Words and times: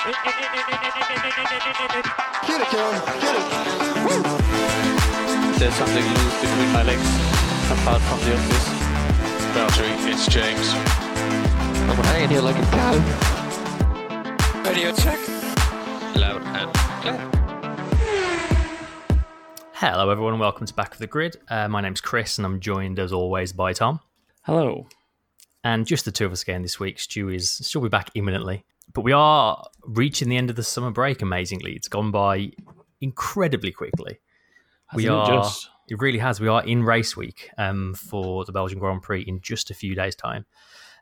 Get 0.00 0.14
it, 0.14 0.16
Karen. 2.68 3.00
Get 3.20 3.36
it. 3.36 3.44
Woo! 4.06 4.22
There's 5.58 5.74
something 5.74 6.02
loose 6.02 6.40
between 6.40 6.72
my 6.72 6.82
legs, 6.84 7.04
apart 7.70 8.00
from 8.00 8.18
the 8.20 8.32
obvious. 8.32 8.66
Valtteri, 9.52 9.92
it's 10.10 10.26
James. 10.26 10.72
I'm 10.72 11.96
hanging 12.04 12.30
here 12.30 12.40
like 12.40 12.56
a 12.56 12.62
cow. 12.70 12.94
Radio 14.64 14.90
check. 14.94 15.18
Loud 16.16 16.42
and 16.44 16.72
clear. 17.02 17.20
Hello, 19.74 20.08
everyone, 20.08 20.32
and 20.32 20.40
welcome 20.40 20.66
to 20.66 20.72
Back 20.72 20.92
of 20.92 20.98
the 20.98 21.06
Grid. 21.06 21.36
Uh, 21.50 21.68
my 21.68 21.82
name's 21.82 22.00
Chris, 22.00 22.38
and 22.38 22.46
I'm 22.46 22.60
joined 22.60 22.98
as 22.98 23.12
always 23.12 23.52
by 23.52 23.74
Tom. 23.74 24.00
Hello. 24.44 24.86
And 25.62 25.86
just 25.86 26.04
the 26.04 26.12
two 26.12 26.26
of 26.26 26.32
us 26.32 26.42
again 26.42 26.62
this 26.62 26.80
week. 26.80 26.98
Stu 26.98 27.28
is 27.28 27.50
still 27.50 27.82
be 27.82 27.88
back 27.88 28.10
imminently, 28.14 28.64
but 28.94 29.02
we 29.02 29.12
are 29.12 29.66
reaching 29.84 30.28
the 30.28 30.36
end 30.36 30.50
of 30.50 30.56
the 30.56 30.62
summer 30.62 30.90
break. 30.90 31.20
Amazingly, 31.22 31.72
it's 31.74 31.88
gone 31.88 32.10
by 32.10 32.50
incredibly 33.00 33.72
quickly. 33.72 34.20
we 34.94 35.04
Hasn't 35.04 35.28
it 35.28 35.32
are. 35.32 35.42
just? 35.42 35.68
It 35.88 35.98
really 35.98 36.18
has. 36.18 36.40
We 36.40 36.48
are 36.48 36.64
in 36.64 36.84
race 36.84 37.16
week 37.16 37.50
um, 37.58 37.94
for 37.94 38.44
the 38.44 38.52
Belgian 38.52 38.78
Grand 38.78 39.02
Prix 39.02 39.22
in 39.22 39.40
just 39.40 39.70
a 39.70 39.74
few 39.74 39.94
days' 39.94 40.14
time. 40.14 40.46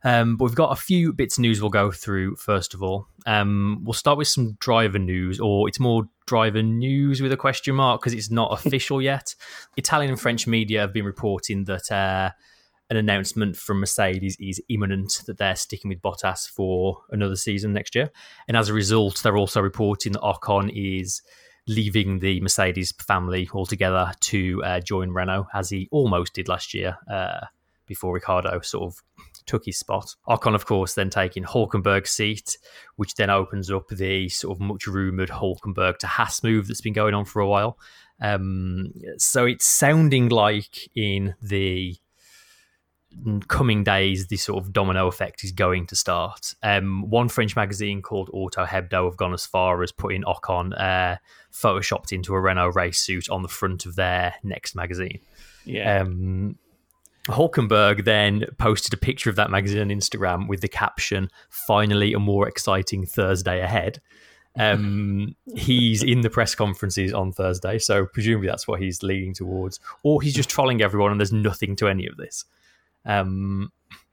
Um, 0.05 0.37
but 0.37 0.45
we've 0.45 0.55
got 0.55 0.73
a 0.73 0.80
few 0.80 1.13
bits 1.13 1.38
of 1.38 1.43
news 1.43 1.61
we'll 1.61 1.71
go 1.71 1.91
through 1.91 2.37
first 2.37 2.73
of 2.75 2.83
all. 2.83 3.09
Um, 3.27 3.80
we'll 3.83 3.95
start 3.95 4.19
with 4.19 4.29
some 4.29 4.57
driver 4.61 4.99
news, 4.99 5.41
or 5.41 5.69
it's 5.69 5.80
more 5.80 6.05
driver 6.27 6.63
news 6.63 7.21
with 7.21 7.33
a 7.33 7.37
question 7.37 7.75
mark 7.75 8.01
because 8.01 8.15
it's 8.15 8.30
not 8.30 8.52
official 8.65 9.02
yet. 9.02 9.35
Italian 9.77 10.11
and 10.11 10.21
French 10.21 10.47
media 10.47 10.80
have 10.80 10.93
been 10.93 11.05
reporting 11.05 11.65
that 11.65 11.91
uh, 11.91 12.30
an 12.91 12.97
announcement 12.97 13.56
from 13.56 13.80
Mercedes 13.80 14.37
is 14.41 14.62
imminent 14.69 15.23
that 15.27 15.38
they're 15.38 15.56
sticking 15.56 15.91
with 15.91 16.01
Bottas 16.01 16.48
for 16.48 17.02
another 17.10 17.37
season 17.37 17.73
next 17.73 17.95
year. 17.95 18.10
And 18.46 18.56
as 18.56 18.69
a 18.69 18.74
result, 18.74 19.23
they're 19.23 19.37
also 19.37 19.60
reporting 19.60 20.12
that 20.12 20.23
Ocon 20.23 20.70
is 20.74 21.23
leaving 21.66 22.20
the 22.20 22.41
Mercedes 22.41 22.93
family 22.93 23.48
altogether 23.52 24.13
to 24.21 24.63
uh, 24.65 24.80
join 24.80 25.10
Renault, 25.10 25.48
as 25.52 25.68
he 25.68 25.87
almost 25.90 26.32
did 26.32 26.48
last 26.48 26.73
year 26.73 26.96
uh, 27.10 27.40
before 27.87 28.15
Ricciardo 28.15 28.60
sort 28.60 28.85
of 28.85 29.02
took 29.45 29.66
his 29.66 29.79
spot. 29.79 30.15
Ocon, 30.26 30.54
of 30.54 30.65
course, 30.65 30.95
then 30.95 31.10
taking 31.10 31.45
Hulkenberg's 31.45 32.10
seat, 32.10 32.57
which 32.96 33.15
then 33.16 33.29
opens 33.29 33.70
up 33.70 33.88
the 33.88 34.29
sort 34.30 34.57
of 34.57 34.60
much 34.60 34.87
rumoured 34.87 35.30
Hulkenberg 35.30 35.98
to 35.98 36.07
Haas 36.07 36.43
move 36.43 36.68
that's 36.68 36.80
been 36.80 36.95
going 36.95 37.15
on 37.15 37.26
for 37.26 37.41
a 37.41 37.48
while. 37.48 37.79
Um, 38.20 38.93
so 39.18 39.45
it's 39.45 39.66
sounding 39.66 40.30
like 40.30 40.88
in 40.95 41.35
the 41.43 41.96
coming 43.48 43.84
days, 43.84 44.26
the 44.26 44.37
sort 44.37 44.62
of 44.62 44.73
domino 44.73 45.06
effect 45.06 45.45
is 45.45 45.52
going 45.52 45.87
to 45.87 45.96
start. 45.96 46.54
Um, 46.62 47.09
one 47.09 47.28
French 47.28 47.56
magazine 47.56 48.02
called 48.02 48.30
Auto 48.32 48.64
Hebdo 48.64 49.06
have 49.06 49.16
gone 49.16 49.32
as 49.32 49.46
far 49.46 49.82
as 49.82 49.92
putting 49.92 50.23
Ocon 50.23 50.78
uh, 50.78 51.16
photoshopped 51.52 52.12
into 52.12 52.34
a 52.34 52.40
Renault 52.40 52.70
race 52.70 52.98
suit 52.98 53.29
on 53.29 53.42
the 53.42 53.48
front 53.48 53.86
of 53.86 53.96
their 53.96 54.34
next 54.42 54.74
magazine. 54.74 55.20
Yeah. 55.64 56.01
Um, 56.01 56.59
Hulkenberg 57.29 58.04
then 58.04 58.46
posted 58.59 58.95
a 58.95 58.96
picture 58.96 59.29
of 59.29 59.36
that 59.36 59.51
magazine 59.51 59.80
on 59.80 59.88
Instagram 59.88 60.48
with 60.48 60.60
the 60.60 60.68
caption, 60.68 61.29
Finally, 61.51 62.14
a 62.14 62.18
more 62.18 62.48
exciting 62.48 63.04
Thursday 63.04 63.60
ahead. 63.60 64.00
Um, 64.59 65.36
he's 65.54 66.03
in 66.03 66.22
the 66.22 66.31
press 66.31 66.54
conferences 66.54 67.12
on 67.12 67.32
Thursday, 67.32 67.78
so 67.78 68.06
presumably 68.06 68.48
that's 68.48 68.66
what 68.66 68.81
he's 68.81 69.03
leading 69.03 69.34
towards. 69.34 69.78
Or 70.03 70.22
he's 70.22 70.34
just 70.34 70.48
trolling 70.48 70.81
everyone 70.82 71.10
and 71.10 71.20
there's 71.20 71.32
nothing 71.32 71.76
to 71.76 71.88
any 71.88 72.06
of 72.06 72.16
this. 72.16 72.44
Um, 73.09 73.72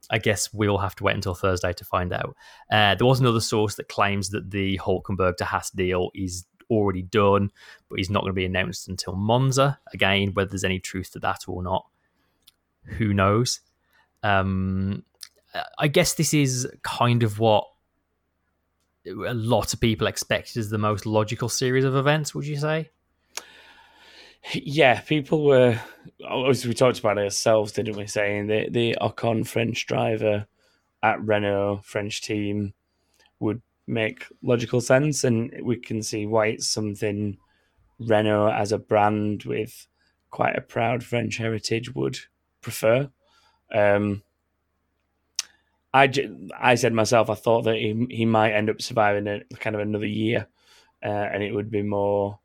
I 0.10 0.18
guess 0.18 0.54
we'll 0.54 0.78
have 0.80 0.96
to 0.96 1.04
wait 1.04 1.16
until 1.16 1.36
Thursday 1.36 1.74
to 1.74 1.86
find 1.86 2.14
out. 2.14 2.36
Uh, 2.72 2.96
there 2.96 3.06
was 3.06 3.20
another 3.20 3.42
source 3.42 3.76
that 3.76 3.90
claims 3.90 4.30
that 4.30 4.52
the 4.52 4.78
Hulkenberg 4.78 5.38
to 5.38 5.46
Haas 5.46 5.70
deal 5.70 6.10
is 6.16 6.46
already 6.70 7.04
done, 7.04 7.52
but 7.90 8.00
he's 8.00 8.10
not 8.10 8.22
going 8.22 8.32
to 8.32 8.36
be 8.36 8.46
announced 8.46 8.88
until 8.88 9.16
Monza. 9.16 9.80
Again, 9.94 10.32
whether 10.34 10.50
there's 10.50 10.64
any 10.64 10.80
truth 10.80 11.12
to 11.12 11.20
that 11.20 11.44
or 11.48 11.62
not, 11.62 11.86
who 12.84 13.14
knows? 13.14 13.62
Um, 14.24 15.04
I 15.78 15.88
guess 15.88 16.14
this 16.14 16.34
is 16.34 16.68
kind 16.84 17.24
of 17.24 17.40
what 17.40 17.66
a 19.08 19.34
lot 19.34 19.74
of 19.74 19.80
people 19.80 20.08
expect 20.08 20.58
is 20.58 20.70
the 20.70 20.78
most 20.78 21.06
logical 21.06 21.50
series 21.50 21.84
of 21.84 21.96
events. 21.96 22.34
Would 22.34 22.48
you 22.48 22.58
say? 22.58 22.90
Yeah, 24.54 25.02
people 25.02 25.44
were. 25.44 25.80
Obviously, 26.28 26.70
we 26.70 26.76
talked 26.76 27.00
about 27.00 27.18
it 27.18 27.24
ourselves, 27.24 27.72
didn't 27.72 27.98
we? 27.98 28.08
Saying 28.08 28.48
the 28.48 28.68
the 28.70 28.98
Ocon 29.02 29.48
French 29.48 29.86
driver 29.86 30.48
at 31.04 31.22
Renault 31.22 31.82
French 31.84 32.22
team 32.22 32.74
would 33.40 33.62
make 33.88 34.26
logical 34.42 34.82
sense, 34.82 35.24
and 35.24 35.52
we 35.64 35.78
can 35.78 36.02
see 36.02 36.26
why 36.26 36.48
it's 36.48 36.68
something 36.68 37.38
Renault 38.00 38.52
as 38.52 38.72
a 38.72 38.78
brand 38.78 39.44
with 39.44 39.88
quite 40.30 40.56
a 40.56 40.62
proud 40.62 41.04
French 41.04 41.38
heritage 41.38 41.94
would 41.96 42.20
prefer. 42.62 43.10
Um, 43.74 44.24
I, 45.94 46.12
I 46.60 46.76
said 46.76 46.94
myself, 46.94 47.30
I 47.30 47.36
thought 47.36 47.64
that 47.64 47.76
he 47.76 48.06
he 48.10 48.26
might 48.26 48.54
end 48.54 48.70
up 48.70 48.82
surviving 48.82 49.28
a 49.28 49.42
kind 49.56 49.76
of 49.76 49.82
another 49.82 50.06
year, 50.06 50.48
uh, 51.04 51.08
and 51.08 51.42
it 51.42 51.54
would 51.54 51.72
be 51.72 51.82
more 51.82 52.40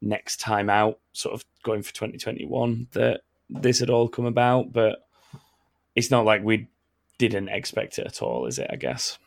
next 0.00 0.38
time 0.38 0.70
out, 0.70 0.98
sort 1.12 1.34
of 1.34 1.44
going 1.62 1.82
for 1.82 1.92
2021, 1.92 2.88
that 2.92 3.20
this 3.48 3.80
had 3.80 3.90
all 3.90 4.08
come 4.08 4.26
about. 4.26 4.72
But 4.72 4.98
it's 5.94 6.10
not 6.10 6.24
like 6.24 6.42
we 6.42 6.68
didn't 7.18 7.48
expect 7.48 7.98
it 7.98 8.06
at 8.06 8.22
all, 8.22 8.46
is 8.46 8.58
it? 8.58 8.68
I 8.70 8.76
guess. 8.76 9.18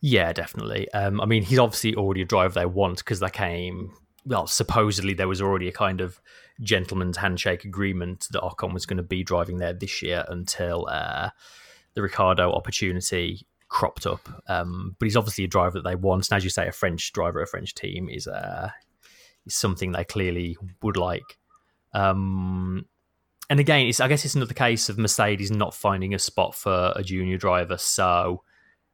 Yeah, 0.00 0.32
definitely. 0.32 0.90
Um, 0.92 1.20
I 1.20 1.26
mean, 1.26 1.42
he's 1.42 1.58
obviously 1.58 1.94
already 1.94 2.22
a 2.22 2.26
driver 2.26 2.54
they 2.54 2.66
want 2.66 2.98
because 2.98 3.20
they 3.20 3.30
came. 3.30 3.92
Well, 4.26 4.46
supposedly 4.46 5.14
there 5.14 5.28
was 5.28 5.40
already 5.40 5.68
a 5.68 5.72
kind 5.72 6.00
of 6.00 6.20
gentleman's 6.60 7.16
handshake 7.16 7.64
agreement 7.64 8.28
that 8.32 8.42
Ocon 8.42 8.74
was 8.74 8.84
going 8.84 8.98
to 8.98 9.02
be 9.02 9.24
driving 9.24 9.56
there 9.56 9.72
this 9.72 10.02
year 10.02 10.24
until 10.28 10.86
uh, 10.90 11.30
the 11.94 12.02
Ricciardo 12.02 12.52
opportunity 12.52 13.46
cropped 13.68 14.06
up. 14.06 14.28
Um, 14.46 14.96
but 14.98 15.06
he's 15.06 15.16
obviously 15.16 15.44
a 15.44 15.48
driver 15.48 15.78
that 15.78 15.88
they 15.88 15.94
want, 15.94 16.30
and 16.30 16.36
as 16.36 16.44
you 16.44 16.50
say, 16.50 16.68
a 16.68 16.72
French 16.72 17.12
driver, 17.12 17.40
a 17.40 17.46
French 17.46 17.74
team 17.74 18.08
is 18.10 18.26
uh, 18.26 18.70
is 19.50 19.56
something 19.56 19.92
they 19.92 20.04
clearly 20.04 20.56
would 20.82 20.96
like. 20.96 21.38
Um, 21.92 22.86
and 23.48 23.58
again, 23.58 23.86
it's 23.86 24.00
I 24.00 24.08
guess 24.08 24.24
it's 24.24 24.36
another 24.36 24.54
case 24.54 24.88
of 24.88 24.98
Mercedes 24.98 25.50
not 25.50 25.74
finding 25.74 26.14
a 26.14 26.18
spot 26.18 26.54
for 26.54 26.92
a 26.94 27.02
junior 27.02 27.36
driver, 27.36 27.76
so 27.76 28.42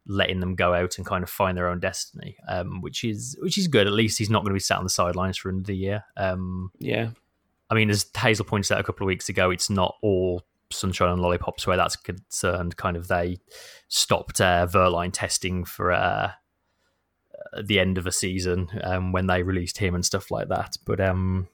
letting 0.06 0.40
them 0.40 0.54
go 0.54 0.72
out 0.72 0.96
and 0.96 1.06
kind 1.06 1.22
of 1.22 1.28
find 1.28 1.56
their 1.56 1.68
own 1.68 1.80
destiny, 1.80 2.36
um, 2.48 2.80
which 2.80 3.04
is 3.04 3.36
which 3.40 3.58
is 3.58 3.68
good. 3.68 3.86
At 3.86 3.92
least 3.92 4.18
he's 4.18 4.30
not 4.30 4.40
going 4.40 4.50
to 4.50 4.54
be 4.54 4.60
sat 4.60 4.78
on 4.78 4.84
the 4.84 4.90
sidelines 4.90 5.36
for 5.36 5.50
another 5.50 5.74
year. 5.74 6.04
Um, 6.16 6.70
Yeah. 6.78 7.10
I 7.68 7.74
mean, 7.74 7.90
as 7.90 8.06
Hazel 8.16 8.44
pointed 8.44 8.72
out 8.72 8.80
a 8.80 8.84
couple 8.84 9.04
of 9.04 9.08
weeks 9.08 9.28
ago, 9.28 9.50
it's 9.50 9.68
not 9.68 9.96
all 10.00 10.42
sunshine 10.70 11.10
and 11.10 11.20
lollipops 11.20 11.66
where 11.66 11.76
that's 11.76 11.96
concerned. 11.96 12.76
Kind 12.76 12.96
of 12.96 13.08
they 13.08 13.38
stopped 13.88 14.40
uh, 14.40 14.66
Wehrlein 14.70 15.10
testing 15.12 15.64
for 15.64 15.92
uh, 15.92 16.30
at 17.56 17.66
the 17.66 17.78
end 17.78 17.98
of 17.98 18.06
a 18.06 18.12
season 18.12 18.68
um, 18.82 19.12
when 19.12 19.26
they 19.26 19.42
released 19.42 19.78
him 19.78 19.94
and 19.94 20.04
stuff 20.04 20.30
like 20.30 20.48
that. 20.48 20.76
But 20.84 21.00
um, 21.00 21.48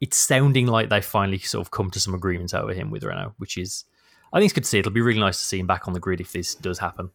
it's 0.00 0.16
sounding 0.16 0.66
like 0.66 0.88
they 0.88 1.00
finally 1.00 1.38
sort 1.38 1.66
of 1.66 1.70
come 1.70 1.90
to 1.90 2.00
some 2.00 2.14
agreements 2.14 2.54
over 2.54 2.72
him 2.72 2.90
with 2.90 3.04
Renault, 3.04 3.34
which 3.38 3.56
is 3.56 3.84
I 4.32 4.38
think 4.38 4.46
it's 4.46 4.54
good 4.54 4.64
to 4.64 4.70
see. 4.70 4.78
It'll 4.78 4.92
be 4.92 5.00
really 5.00 5.20
nice 5.20 5.38
to 5.38 5.44
see 5.44 5.58
him 5.58 5.66
back 5.66 5.88
on 5.88 5.94
the 5.94 6.00
grid 6.00 6.20
if 6.20 6.32
this 6.32 6.54
does 6.54 6.78
happen. 6.78 7.10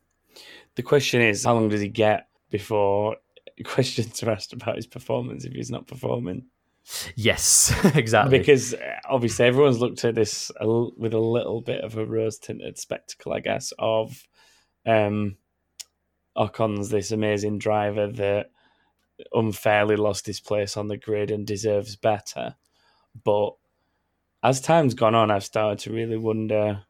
The 0.75 0.83
question 0.83 1.21
is, 1.21 1.45
how 1.45 1.53
long 1.53 1.69
does 1.69 1.81
he 1.81 1.87
get 1.87 2.27
before 2.49 3.17
questions 3.63 4.21
are 4.23 4.31
asked 4.31 4.53
about 4.53 4.77
his 4.77 4.87
performance 4.87 5.45
if 5.45 5.53
he's 5.53 5.71
not 5.71 5.87
performing? 5.87 6.45
Yes, 7.15 7.73
exactly. 7.95 8.39
Because 8.39 8.73
uh, 8.73 8.99
obviously 9.09 9.45
everyone's 9.45 9.79
looked 9.79 10.03
at 10.03 10.15
this 10.15 10.51
with 10.59 11.13
a 11.13 11.19
little 11.19 11.61
bit 11.61 11.81
of 11.81 11.97
a 11.97 12.05
rose 12.05 12.39
tinted 12.39 12.77
spectacle, 12.77 13.33
I 13.33 13.39
guess, 13.39 13.71
of 13.79 14.27
um, 14.85 15.37
Ocon's 16.35 16.89
this 16.89 17.11
amazing 17.11 17.59
driver 17.59 18.07
that 18.07 18.49
unfairly 19.33 19.95
lost 19.95 20.25
his 20.25 20.39
place 20.39 20.75
on 20.77 20.87
the 20.87 20.97
grid 20.97 21.31
and 21.31 21.45
deserves 21.45 21.95
better. 21.95 22.55
But 23.23 23.51
as 24.41 24.59
time's 24.59 24.93
gone 24.95 25.15
on, 25.15 25.31
I've 25.31 25.43
started 25.43 25.79
to 25.79 25.93
really 25.93 26.17
wonder 26.17 26.81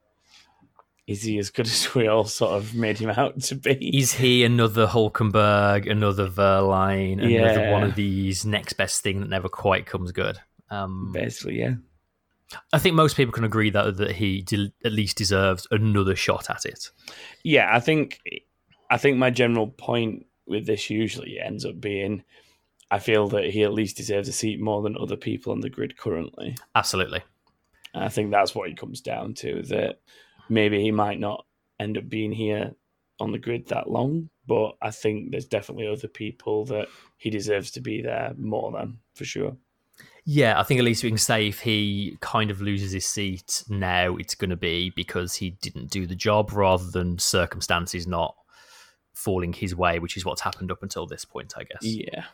is 1.05 1.23
he 1.23 1.37
as 1.37 1.49
good 1.49 1.65
as 1.67 1.93
we 1.93 2.07
all 2.07 2.23
sort 2.23 2.53
of 2.53 2.73
made 2.73 2.97
him 2.97 3.09
out 3.09 3.41
to 3.41 3.55
be? 3.55 3.97
Is 3.97 4.13
he 4.13 4.43
another 4.45 4.87
Hulkenberg, 4.87 5.89
another 5.91 6.29
Wehrlein, 6.29 7.13
another 7.21 7.61
Yeah. 7.61 7.71
one 7.71 7.83
of 7.83 7.95
these 7.95 8.45
next 8.45 8.73
best 8.73 9.03
thing 9.03 9.19
that 9.19 9.29
never 9.29 9.49
quite 9.49 9.85
comes 9.85 10.11
good? 10.13 10.37
Um, 10.69 11.11
Basically, 11.11 11.59
yeah. 11.59 11.73
I 12.71 12.79
think 12.79 12.95
most 12.95 13.17
people 13.17 13.33
can 13.33 13.43
agree 13.43 13.69
that 13.71 13.97
that 13.97 14.11
he 14.13 14.41
de- 14.43 14.71
at 14.85 14.91
least 14.93 15.17
deserves 15.17 15.67
another 15.71 16.15
shot 16.15 16.49
at 16.49 16.65
it. 16.65 16.89
Yeah, 17.43 17.69
I 17.75 17.79
think 17.79 18.19
I 18.93 18.97
think 18.97 19.17
my 19.17 19.31
general 19.31 19.69
point 19.69 20.27
with 20.45 20.67
this 20.67 20.91
usually 20.91 21.39
ends 21.39 21.65
up 21.65 21.81
being 21.81 22.23
I 22.91 22.99
feel 22.99 23.27
that 23.29 23.45
he 23.45 23.63
at 23.63 23.73
least 23.73 23.97
deserves 23.97 24.27
a 24.27 24.31
seat 24.31 24.61
more 24.61 24.83
than 24.83 24.95
other 24.95 25.15
people 25.15 25.51
on 25.51 25.61
the 25.61 25.69
grid 25.69 25.97
currently. 25.97 26.55
Absolutely. 26.75 27.23
And 27.95 28.03
I 28.03 28.09
think 28.09 28.29
that's 28.29 28.53
what 28.53 28.69
it 28.69 28.77
comes 28.77 29.01
down 29.01 29.33
to 29.35 29.63
that 29.63 29.95
maybe 30.47 30.79
he 30.79 30.91
might 30.91 31.19
not 31.19 31.43
end 31.79 31.97
up 31.97 32.07
being 32.07 32.31
here 32.31 32.75
on 33.19 33.31
the 33.31 33.39
grid 33.39 33.67
that 33.69 33.89
long, 33.89 34.29
but 34.45 34.73
I 34.79 34.91
think 34.91 35.31
there's 35.31 35.47
definitely 35.47 35.87
other 35.87 36.07
people 36.07 36.65
that 36.65 36.87
he 37.17 37.31
deserves 37.31 37.71
to 37.71 37.81
be 37.81 38.03
there 38.03 38.35
more 38.37 38.71
than 38.71 38.99
for 39.15 39.25
sure. 39.25 39.57
Yeah, 40.23 40.59
I 40.59 40.63
think 40.63 40.77
at 40.77 40.85
least 40.85 41.03
we 41.03 41.09
can 41.09 41.17
say 41.17 41.47
if 41.47 41.61
he 41.61 42.19
kind 42.21 42.51
of 42.51 42.61
loses 42.61 42.91
his 42.91 43.07
seat 43.07 43.63
now, 43.69 44.17
it's 44.17 44.35
going 44.35 44.51
to 44.51 44.55
be 44.55 44.91
because 44.91 45.33
he 45.33 45.49
didn't 45.63 45.89
do 45.89 46.05
the 46.05 46.15
job 46.15 46.51
rather 46.53 46.91
than 46.91 47.17
circumstances 47.17 48.05
not 48.05 48.35
falling 49.13 49.53
his 49.53 49.75
way, 49.75 49.99
which 49.99 50.17
is 50.17 50.25
what's 50.25 50.41
happened 50.41 50.71
up 50.71 50.83
until 50.83 51.05
this 51.05 51.25
point, 51.25 51.53
I 51.57 51.63
guess. 51.63 51.83
Yeah. 51.83 52.25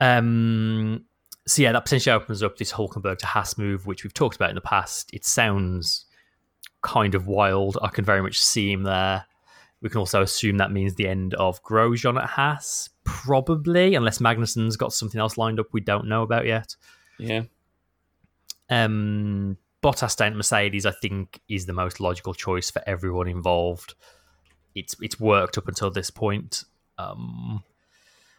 Um, 0.00 1.04
so 1.46 1.62
yeah, 1.62 1.72
that 1.72 1.84
potentially 1.84 2.14
opens 2.14 2.42
up 2.42 2.56
this 2.56 2.72
Hulkenberg 2.72 3.18
to 3.18 3.26
Haas 3.26 3.58
move, 3.58 3.86
which 3.86 4.04
we've 4.04 4.14
talked 4.14 4.36
about 4.36 4.50
in 4.50 4.54
the 4.54 4.60
past. 4.60 5.12
It 5.12 5.24
sounds 5.24 6.06
kind 6.82 7.14
of 7.14 7.26
wild. 7.26 7.78
I 7.82 7.88
can 7.88 8.04
very 8.04 8.22
much 8.22 8.40
see 8.40 8.72
him 8.72 8.82
there. 8.82 9.24
We 9.80 9.88
can 9.88 9.98
also 9.98 10.22
assume 10.22 10.56
that 10.58 10.72
means 10.72 10.94
the 10.94 11.08
end 11.08 11.34
of 11.34 11.62
Grosjean 11.62 12.20
at 12.20 12.28
Haas, 12.28 12.90
probably, 13.04 13.94
unless 13.94 14.18
Magnussen's 14.18 14.76
got 14.76 14.92
something 14.92 15.20
else 15.20 15.38
lined 15.38 15.60
up 15.60 15.68
we 15.72 15.80
don't 15.80 16.08
know 16.08 16.22
about 16.22 16.46
yet. 16.46 16.74
Yeah. 17.18 17.42
Um, 18.68 19.56
Bottas 19.82 20.16
down 20.16 20.32
at 20.32 20.36
Mercedes, 20.36 20.84
I 20.84 20.90
think, 20.90 21.40
is 21.48 21.66
the 21.66 21.72
most 21.72 22.00
logical 22.00 22.34
choice 22.34 22.70
for 22.70 22.82
everyone 22.86 23.28
involved. 23.28 23.94
It's 24.78 24.96
it's 25.00 25.20
worked 25.20 25.58
up 25.58 25.68
until 25.68 25.90
this 25.90 26.10
point. 26.10 26.64
Um, 26.98 27.62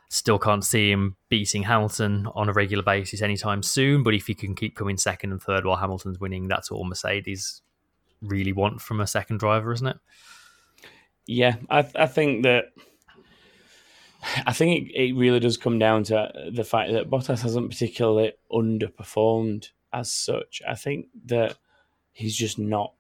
still 0.10 0.40
can't 0.40 0.66
see 0.66 0.92
him 0.92 1.16
beating 1.30 1.64
Hamilton 1.64 2.28
on 2.34 2.50
a 2.50 2.54
regular 2.54 2.84
basis 2.84 3.22
anytime 3.22 3.64
soon. 3.64 4.04
But 4.04 4.16
if 4.16 4.28
he 4.28 4.34
can 4.34 4.56
keep 4.56 4.76
coming 4.76 4.98
second 4.98 5.32
and 5.32 5.42
third 5.42 5.66
while 5.66 5.78
Hamilton's 5.78 6.20
winning, 6.20 6.48
that's 6.48 6.72
all 6.72 6.84
Mercedes 6.84 7.62
really 8.22 8.52
want 8.52 8.82
from 8.82 9.00
a 9.00 9.08
second 9.08 9.40
driver, 9.40 9.72
isn't 9.72 9.88
it? 9.88 9.98
Yeah, 11.26 11.58
I 11.70 11.88
I 11.96 12.08
think 12.08 12.44
that 12.44 12.66
I 14.46 14.54
think 14.54 14.90
it, 14.90 14.96
it 14.96 15.16
really 15.16 15.40
does 15.40 15.58
come 15.58 15.80
down 15.80 16.04
to 16.06 16.32
the 16.52 16.64
fact 16.64 16.92
that 16.92 17.10
Bottas 17.10 17.42
hasn't 17.42 17.70
particularly 17.70 18.34
underperformed 18.52 19.70
as 19.94 20.12
such. 20.12 20.62
I 20.68 20.76
think 20.76 21.08
that 21.26 21.58
he's 22.12 22.36
just 22.36 22.60
not 22.60 22.94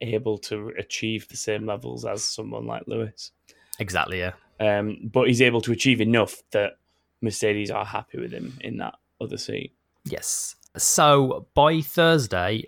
able 0.00 0.38
to 0.38 0.72
achieve 0.78 1.28
the 1.28 1.36
same 1.36 1.66
levels 1.66 2.04
as 2.04 2.22
someone 2.22 2.66
like 2.66 2.84
Lewis. 2.86 3.32
Exactly, 3.78 4.18
yeah. 4.18 4.32
Um, 4.60 4.98
but 5.12 5.28
he's 5.28 5.42
able 5.42 5.60
to 5.62 5.72
achieve 5.72 6.00
enough 6.00 6.42
that 6.52 6.78
Mercedes 7.20 7.70
are 7.70 7.84
happy 7.84 8.18
with 8.18 8.32
him 8.32 8.58
in 8.60 8.78
that 8.78 8.94
other 9.20 9.38
seat. 9.38 9.72
Yes. 10.04 10.56
So 10.76 11.46
by 11.54 11.80
Thursday, 11.80 12.64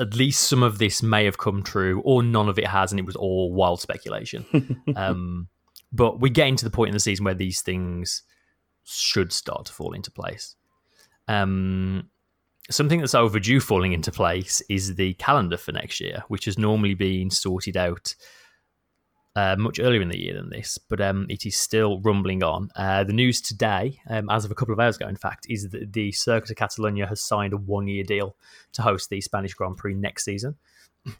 at 0.00 0.14
least 0.14 0.42
some 0.42 0.62
of 0.62 0.78
this 0.78 1.02
may 1.02 1.24
have 1.24 1.38
come 1.38 1.62
true, 1.62 2.00
or 2.04 2.22
none 2.22 2.48
of 2.48 2.58
it 2.58 2.66
has, 2.66 2.92
and 2.92 2.98
it 2.98 3.06
was 3.06 3.16
all 3.16 3.52
wild 3.52 3.80
speculation. 3.80 4.82
um, 4.96 5.48
but 5.92 6.20
we're 6.20 6.32
getting 6.32 6.56
to 6.56 6.64
the 6.64 6.70
point 6.70 6.88
in 6.88 6.94
the 6.94 7.00
season 7.00 7.24
where 7.24 7.34
these 7.34 7.60
things 7.62 8.22
should 8.84 9.32
start 9.32 9.66
to 9.66 9.72
fall 9.72 9.92
into 9.92 10.10
place. 10.10 10.56
Um, 11.26 12.10
something 12.70 13.00
that's 13.00 13.14
overdue 13.14 13.60
falling 13.60 13.92
into 13.92 14.10
place 14.10 14.62
is 14.68 14.94
the 14.94 15.14
calendar 15.14 15.56
for 15.56 15.72
next 15.72 16.00
year, 16.00 16.24
which 16.28 16.44
has 16.46 16.58
normally 16.58 16.94
been 16.94 17.30
sorted 17.30 17.76
out 17.76 18.14
uh, 19.36 19.56
much 19.58 19.80
earlier 19.80 20.00
in 20.00 20.08
the 20.08 20.18
year 20.18 20.34
than 20.34 20.48
this, 20.48 20.78
but 20.78 21.00
um, 21.00 21.26
it 21.28 21.44
is 21.44 21.56
still 21.56 22.00
rumbling 22.02 22.42
on. 22.44 22.70
Uh, 22.76 23.02
the 23.02 23.12
news 23.12 23.40
today, 23.40 24.00
um, 24.08 24.30
as 24.30 24.44
of 24.44 24.50
a 24.52 24.54
couple 24.54 24.72
of 24.72 24.78
hours 24.78 24.96
ago, 24.96 25.08
in 25.08 25.16
fact, 25.16 25.46
is 25.50 25.68
that 25.70 25.92
the 25.92 26.12
Circuit 26.12 26.50
of 26.50 26.56
Catalonia 26.56 27.06
has 27.06 27.20
signed 27.20 27.52
a 27.52 27.56
one-year 27.56 28.04
deal 28.04 28.36
to 28.74 28.82
host 28.82 29.10
the 29.10 29.20
Spanish 29.20 29.52
Grand 29.54 29.76
Prix 29.76 29.94
next 29.94 30.24
season. 30.24 30.54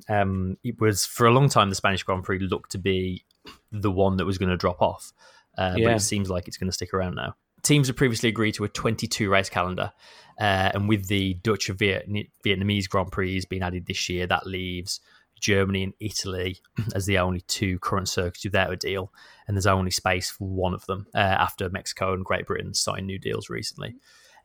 Um, 0.08 0.56
it 0.62 0.81
was 0.81 1.05
for 1.05 1.26
a 1.26 1.32
long 1.32 1.49
time 1.49 1.69
the 1.70 1.75
Spanish 1.75 2.05
Grand 2.05 2.23
Prix 2.25 2.38
looked 2.38 2.70
to 2.70 2.79
be 2.79 3.25
the 3.73 3.90
one 3.90 4.17
that 4.19 4.25
was 4.25 4.38
going 4.38 4.49
to 4.49 4.56
drop 4.56 4.81
off, 4.81 5.12
uh, 5.58 5.75
Yeah. 5.76 5.88
but 5.88 5.97
it 5.97 6.00
seems 6.00 6.31
like 6.31 6.47
it's 6.47 6.56
going 6.56 6.69
to 6.69 6.73
stick 6.73 6.94
around 6.94 7.17
now. 7.17 7.35
Teams 7.64 7.88
have 7.88 7.96
previously 7.96 8.28
agreed 8.28 8.55
to 8.55 8.64
a 8.64 8.69
22 8.69 9.28
race 9.28 9.49
calendar, 9.49 9.93
uh, 10.38 10.70
and 10.75 10.88
with 10.88 11.08
the 11.08 11.34
Dutch 11.43 11.69
and 11.69 11.78
Viet- 11.78 12.08
Vietnamese 12.44 12.88
Grand 12.88 13.11
Prix 13.11 13.43
being 13.49 13.62
added 13.62 13.87
this 13.87 14.08
year, 14.08 14.26
that 14.26 14.46
leaves 14.46 15.00
Germany 15.40 15.82
and 15.82 15.94
Italy 15.99 16.58
as 16.94 17.06
the 17.06 17.19
only 17.19 17.40
two 17.43 17.78
current 17.78 18.08
circuits 18.08 18.44
without 18.44 18.72
a 18.72 18.76
deal, 18.76 19.12
and 19.49 19.56
there's 19.56 19.66
only 19.66 19.90
space 19.90 20.31
for 20.31 20.46
one 20.46 20.75
of 20.75 20.87
them 20.87 21.06
uh, 21.14 21.19
after 21.19 21.69
Mexico 21.70 22.12
and 22.12 22.25
Great 22.25 22.46
Britain 22.46 22.75
signed 22.75 23.06
new 23.06 23.19
deals 23.19 23.49
recently. 23.49 23.96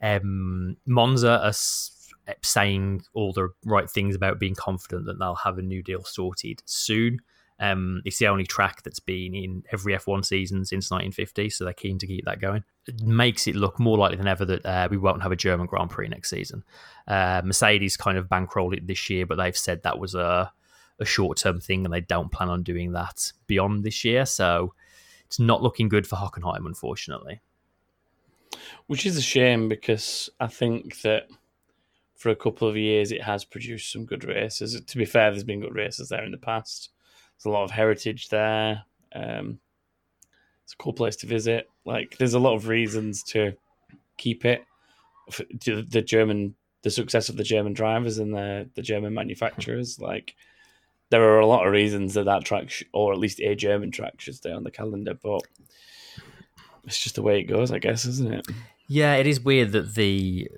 Um, 0.02 0.78
Monza 0.86 1.42
are 1.44 1.54
saying 2.42 3.04
all 3.14 3.34
the 3.34 3.50
right 3.66 3.90
things 3.90 4.16
about 4.16 4.40
being 4.40 4.56
confident 4.56 5.06
that 5.06 5.20
they'll 5.20 5.36
have 5.36 5.58
a 5.58 5.62
new 5.62 5.84
deal 5.84 6.04
sorted 6.04 6.62
soon. 6.66 7.20
Um, 7.60 8.02
it's 8.06 8.18
the 8.20 8.28
only 8.28 8.46
track 8.46 8.84
that's 8.84 9.02
been 9.02 9.36
in 9.36 9.64
every 9.72 9.94
F1 9.94 10.26
season 10.26 10.64
since 10.64 10.90
1950, 10.90 11.50
so 11.50 11.66
they're 11.66 11.74
keen 11.74 11.98
to 12.00 12.08
keep 12.08 12.24
that 12.26 12.40
going. 12.40 12.64
It 12.88 13.02
makes 13.02 13.48
it 13.48 13.56
look 13.56 13.80
more 13.80 13.98
likely 13.98 14.18
than 14.18 14.28
ever 14.28 14.46
that 14.46 14.66
uh, 14.66 14.88
we 14.90 14.98
won't 14.98 15.22
have 15.22 15.34
a 15.34 15.36
German 15.36 15.68
Grand 15.68 15.90
Prix 15.90 16.08
next 16.08 16.30
season. 16.30 16.64
Uh, 17.08 17.42
Mercedes 17.44 17.98
kind 17.98 18.18
of 18.18 18.28
bankrolled 18.28 18.76
it 18.76 18.88
this 18.88 19.10
year, 19.10 19.26
but 19.26 19.38
they've 19.38 19.58
said 19.58 19.84
that 19.84 20.00
was 20.00 20.16
a, 20.16 20.52
a 21.00 21.06
short 21.06 21.38
term 21.38 21.60
thing 21.60 21.84
and 21.84 21.94
they 21.94 22.02
don't 22.02 22.32
plan 22.32 22.50
on 22.50 22.64
doing 22.64 22.94
that 22.94 23.32
beyond 23.48 23.84
this 23.84 24.06
year. 24.06 24.26
So 24.26 24.74
it's 25.26 25.40
not 25.40 25.62
looking 25.62 25.90
good 25.90 26.08
for 26.08 26.16
Hockenheim, 26.16 26.66
unfortunately. 26.66 27.42
Which 28.88 29.06
is 29.06 29.18
a 29.18 29.22
shame 29.22 29.68
because 29.68 30.30
I 30.40 30.48
think 30.48 31.02
that 31.02 31.28
for 32.16 32.30
a 32.30 32.36
couple 32.36 32.68
of 32.68 32.78
years 32.78 33.12
it 33.12 33.24
has 33.24 33.44
produced 33.44 33.92
some 33.92 34.06
good 34.06 34.24
races. 34.24 34.80
To 34.80 34.98
be 34.98 35.06
fair, 35.06 35.30
there's 35.30 35.44
been 35.44 35.62
good 35.62 35.76
races 35.76 36.10
there 36.10 36.24
in 36.24 36.32
the 36.32 36.38
past. 36.38 36.90
There's 37.40 37.52
a 37.52 37.56
lot 37.56 37.64
of 37.64 37.72
heritage 37.72 38.30
there. 38.30 38.84
Um, 39.16 39.60
it's 40.66 40.74
a 40.74 40.78
cool 40.78 40.94
place 40.94 41.16
to 41.18 41.28
visit. 41.28 41.70
Like, 41.86 42.18
there's 42.18 42.34
a 42.34 42.40
lot 42.40 42.56
of 42.56 42.68
reasons 42.68 43.24
to 43.24 43.54
keep 44.18 44.46
it. 44.46 44.66
The 45.66 46.04
German, 46.06 46.56
the 46.84 46.92
success 46.92 47.30
of 47.30 47.38
the 47.38 47.44
German 47.44 47.74
drivers 47.74 48.18
and 48.18 48.34
the 48.34 48.70
the 48.76 48.82
German 48.82 49.14
manufacturers. 49.14 50.00
Like, 50.00 50.36
there 51.10 51.24
are 51.24 51.40
a 51.40 51.48
lot 51.48 51.66
of 51.66 51.72
reasons 51.72 52.14
that 52.16 52.26
that 52.26 52.46
track, 52.46 52.70
sh- 52.70 52.84
or 52.94 53.14
at 53.14 53.20
least 53.20 53.40
a 53.40 53.56
German 53.56 53.92
track, 53.92 54.20
should 54.20 54.36
stay 54.36 54.52
on 54.52 54.64
the 54.64 54.72
calendar. 54.72 55.14
But 55.14 55.42
it's 56.84 57.02
just 57.02 57.16
the 57.16 57.22
way 57.22 57.40
it 57.40 57.44
goes, 57.44 57.72
I 57.72 57.80
guess, 57.80 58.06
isn't 58.06 58.34
it? 58.34 58.48
Yeah, 58.88 59.16
it 59.16 59.28
is 59.28 59.40
weird 59.40 59.72
that 59.72 59.96
the 59.96 60.50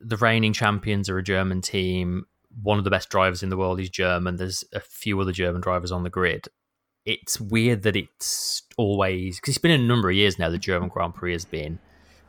the 0.00 0.16
reigning 0.16 0.52
champions 0.52 1.08
are 1.08 1.18
a 1.18 1.22
German 1.22 1.60
team. 1.60 2.26
One 2.62 2.78
of 2.78 2.84
the 2.84 2.90
best 2.90 3.10
drivers 3.10 3.42
in 3.42 3.50
the 3.50 3.56
world 3.56 3.80
is 3.80 3.90
German. 3.90 4.36
There's 4.36 4.64
a 4.72 4.80
few 4.80 5.20
other 5.20 5.32
German 5.32 5.60
drivers 5.60 5.92
on 5.92 6.02
the 6.02 6.10
grid. 6.10 6.48
It's 7.04 7.40
weird 7.40 7.82
that 7.82 7.96
it's 7.96 8.62
always 8.76 9.38
because 9.38 9.56
it's 9.56 9.62
been 9.62 9.78
a 9.78 9.86
number 9.86 10.08
of 10.08 10.16
years 10.16 10.38
now. 10.38 10.48
The 10.48 10.58
German 10.58 10.88
Grand 10.88 11.14
Prix 11.14 11.32
has 11.32 11.44
been 11.44 11.78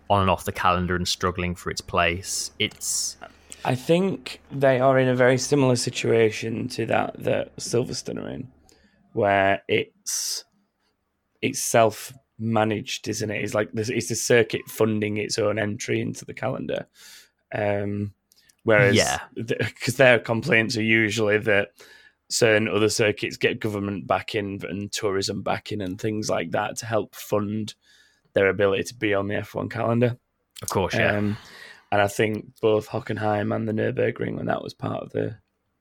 on 0.10 0.22
and 0.22 0.30
off 0.30 0.46
the 0.46 0.52
calendar 0.52 0.96
and 0.96 1.08
struggling 1.08 1.56
for 1.56 1.70
its 1.70 1.82
place. 1.82 2.52
It's 2.60 3.18
I 3.64 3.76
think 3.76 4.42
they 4.52 4.80
are 4.80 5.00
in 5.00 5.08
a 5.08 5.16
very 5.16 5.38
similar 5.38 5.76
situation 5.76 6.68
to 6.70 6.86
that 6.88 7.16
that 7.24 7.56
Silverstone 7.58 8.24
are 8.24 8.30
in, 8.30 8.52
where 9.14 9.62
it's 9.68 10.44
it's 11.42 11.62
self 11.62 12.14
managed, 12.38 13.08
isn't 13.08 13.32
it? 13.32 13.44
It's 13.44 13.54
like 13.54 13.70
it's 13.74 14.10
the 14.10 14.16
circuit 14.16 14.62
funding 14.68 15.18
its 15.18 15.40
own 15.40 15.58
entry 15.58 16.02
into 16.02 16.26
the 16.26 16.34
calendar. 16.34 16.88
Um, 17.54 18.14
whereas, 18.66 18.96
Yeah. 18.96 19.20
because 19.34 19.96
their 19.96 20.20
complaints 20.20 20.76
are 20.76 20.84
usually 20.84 21.38
that 21.38 21.70
certain 22.30 22.68
other 22.68 22.90
circuits 22.90 23.38
get 23.38 23.60
government 23.62 24.06
backing 24.08 24.60
and 24.68 24.92
tourism 24.92 25.42
backing 25.44 25.82
and 25.82 26.00
things 26.02 26.30
like 26.30 26.52
that 26.52 26.76
to 26.78 26.86
help 26.86 27.16
fund 27.16 27.74
their 28.34 28.50
ability 28.50 28.84
to 28.84 28.96
be 28.96 29.14
on 29.14 29.28
the 29.30 29.36
F1 29.36 29.70
calendar. 29.72 30.18
of 30.62 30.70
course, 30.70 30.94
yeah, 30.96 31.16
Um, 31.18 31.38
and 31.92 32.02
I 32.02 32.08
think 32.08 32.60
both 32.62 32.90
Hockenheim 32.90 33.56
and 33.56 33.68
the 33.68 33.74
Nürburgring, 33.74 34.36
when 34.36 34.48
that 34.48 34.62
was 34.64 34.74
part 34.74 35.02
of 35.04 35.12
the 35.12 35.38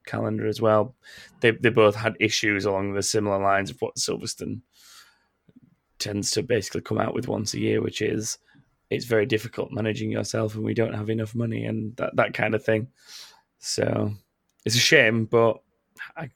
calendar 0.06 0.46
as 0.46 0.60
well, 0.60 0.94
they 1.40 1.50
they 1.52 1.70
both 1.70 1.94
had 1.96 2.14
issues 2.20 2.64
along 2.66 2.92
the 2.92 3.02
similar 3.02 3.38
lines 3.42 3.70
of 3.70 3.80
what 3.80 3.96
Silverstone 3.96 4.60
tends 5.98 6.30
to 6.32 6.42
basically 6.42 6.82
come 6.82 6.98
out 6.98 7.14
with 7.14 7.26
once 7.28 7.54
a 7.54 7.60
year, 7.60 7.80
which 7.80 8.02
is 8.02 8.38
it's 8.90 9.06
very 9.06 9.26
difficult 9.26 9.72
managing 9.72 10.10
yourself 10.10 10.54
and 10.54 10.64
we 10.64 10.74
don't 10.74 10.94
have 10.94 11.10
enough 11.10 11.34
money 11.34 11.64
and 11.64 11.96
that, 11.96 12.14
that 12.16 12.34
kind 12.34 12.54
of 12.54 12.64
thing. 12.64 12.88
So 13.58 14.12
it's 14.64 14.76
a 14.76 14.80
shame, 14.80 15.24
but 15.26 15.60
I, 16.16 16.30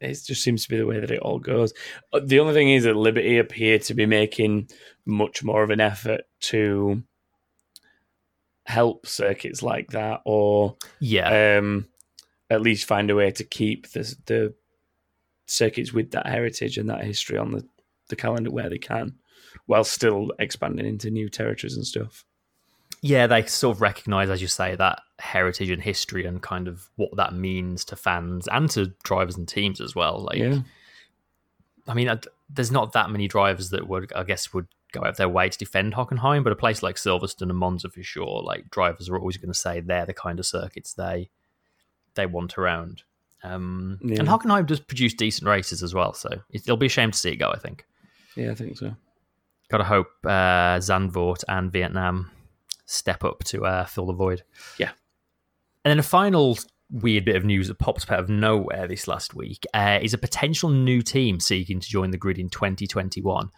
it 0.00 0.18
just 0.24 0.42
seems 0.42 0.62
to 0.62 0.68
be 0.70 0.78
the 0.78 0.86
way 0.86 0.98
that 0.98 1.10
it 1.10 1.20
all 1.20 1.38
goes. 1.38 1.74
The 2.22 2.40
only 2.40 2.54
thing 2.54 2.70
is 2.70 2.84
that 2.84 2.96
Liberty 2.96 3.38
appear 3.38 3.78
to 3.80 3.94
be 3.94 4.06
making 4.06 4.70
much 5.04 5.44
more 5.44 5.62
of 5.62 5.70
an 5.70 5.80
effort 5.80 6.22
to 6.40 7.02
help 8.64 9.06
circuits 9.06 9.62
like 9.62 9.90
that, 9.90 10.20
or 10.24 10.76
yeah. 11.00 11.58
um, 11.58 11.86
at 12.48 12.62
least 12.62 12.86
find 12.86 13.10
a 13.10 13.14
way 13.14 13.30
to 13.32 13.44
keep 13.44 13.90
the 13.90 14.14
the 14.26 14.54
circuits 15.46 15.92
with 15.92 16.12
that 16.12 16.26
heritage 16.26 16.78
and 16.78 16.88
that 16.88 17.04
history 17.04 17.36
on 17.36 17.50
the, 17.50 17.66
the 18.08 18.16
calendar 18.16 18.50
where 18.50 18.70
they 18.70 18.78
can, 18.78 19.14
while 19.66 19.84
still 19.84 20.32
expanding 20.38 20.86
into 20.86 21.10
new 21.10 21.28
territories 21.28 21.76
and 21.76 21.86
stuff. 21.86 22.24
yeah, 23.02 23.26
they 23.26 23.44
sort 23.46 23.76
of 23.76 23.80
recognize, 23.80 24.28
as 24.28 24.42
you 24.42 24.48
say, 24.48 24.76
that 24.76 25.00
heritage 25.18 25.70
and 25.70 25.82
history 25.82 26.26
and 26.26 26.42
kind 26.42 26.68
of 26.68 26.90
what 26.96 27.16
that 27.16 27.32
means 27.34 27.84
to 27.86 27.96
fans 27.96 28.46
and 28.48 28.68
to 28.70 28.92
drivers 29.04 29.36
and 29.36 29.48
teams 29.48 29.80
as 29.80 29.94
well. 29.94 30.20
Like, 30.22 30.38
Yeah. 30.38 30.58
I 31.88 31.94
mean, 31.94 32.20
there's 32.48 32.70
not 32.70 32.92
that 32.92 33.10
many 33.10 33.26
drivers 33.26 33.70
that 33.70 33.88
would, 33.88 34.12
I 34.14 34.22
guess, 34.24 34.52
would 34.52 34.66
go 34.92 35.00
out 35.00 35.08
of 35.08 35.16
their 35.16 35.28
way 35.28 35.48
to 35.48 35.56
defend 35.58 35.94
Hockenheim, 35.94 36.44
but 36.44 36.52
a 36.52 36.56
place 36.56 36.82
like 36.82 36.96
Silverstone 36.96 37.48
and 37.48 37.56
Monza 37.56 37.88
for 37.88 38.02
sure, 38.02 38.42
like 38.42 38.70
drivers 38.70 39.08
are 39.08 39.16
always 39.18 39.36
going 39.38 39.52
to 39.52 39.58
say 39.58 39.80
they're 39.80 40.04
the 40.06 40.12
kind 40.14 40.38
of 40.38 40.46
circuits 40.46 40.92
they 40.92 41.30
they 42.16 42.26
want 42.26 42.58
around. 42.58 43.02
Um, 43.42 43.98
Yeah. 44.02 44.18
And 44.18 44.28
Hockenheim 44.28 44.66
does 44.66 44.80
produce 44.80 45.14
decent 45.14 45.48
races 45.48 45.82
as 45.82 45.94
well, 45.94 46.12
so 46.12 46.28
it'll 46.50 46.76
be 46.76 46.86
a 46.86 46.90
shame 46.90 47.12
to 47.12 47.18
see 47.18 47.30
it 47.30 47.36
go. 47.36 47.50
I 47.50 47.58
think. 47.58 47.86
Yeah, 48.36 48.50
I 48.50 48.54
think 48.54 48.76
so. 48.76 48.94
Got 49.70 49.78
to 49.78 49.84
hope 49.84 50.08
uh, 50.24 50.78
Zandvoort 50.78 51.44
and 51.48 51.72
Vietnam 51.72 52.30
step 52.86 53.24
up 53.24 53.44
to 53.44 53.64
uh, 53.64 53.84
fill 53.84 54.06
the 54.06 54.12
void. 54.12 54.42
Yeah. 54.78 54.90
And 55.84 55.90
then 55.90 55.98
a 55.98 56.04
final 56.04 56.58
weird 56.90 57.24
bit 57.24 57.36
of 57.36 57.44
news 57.44 57.68
that 57.68 57.78
popped 57.78 58.02
up 58.02 58.12
out 58.12 58.20
of 58.20 58.28
nowhere 58.28 58.88
this 58.88 59.06
last 59.06 59.34
week 59.34 59.64
uh, 59.72 59.98
is 60.02 60.12
a 60.12 60.18
potential 60.18 60.70
new 60.70 61.02
team 61.02 61.38
seeking 61.38 61.80
to 61.80 61.88
join 61.88 62.10
the 62.10 62.18
grid 62.18 62.38
in 62.38 62.48
2021. 62.50 63.50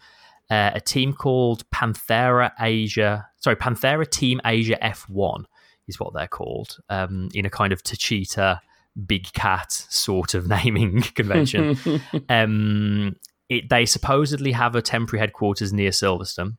Uh, 0.49 0.71
a 0.73 0.79
team 0.79 1.13
called 1.13 1.67
Panthera 1.71 2.51
Asia, 2.59 3.27
sorry, 3.37 3.55
Panthera 3.55 4.09
Team 4.09 4.39
Asia 4.45 4.77
F1 4.81 5.45
is 5.87 5.99
what 5.99 6.13
they're 6.13 6.27
called, 6.27 6.77
um, 6.89 7.29
in 7.33 7.45
a 7.45 7.49
kind 7.49 7.73
of 7.73 7.81
Tachita 7.81 8.59
big 9.07 9.31
cat 9.33 9.71
sort 9.71 10.33
of 10.33 10.47
naming 10.63 11.01
convention. 11.01 11.77
um, 12.29 13.15
it, 13.49 13.69
they 13.69 13.85
supposedly 13.85 14.51
have 14.51 14.75
a 14.75 14.81
temporary 14.81 15.19
headquarters 15.19 15.73
near 15.73 15.91
Silverstone. 15.91 16.57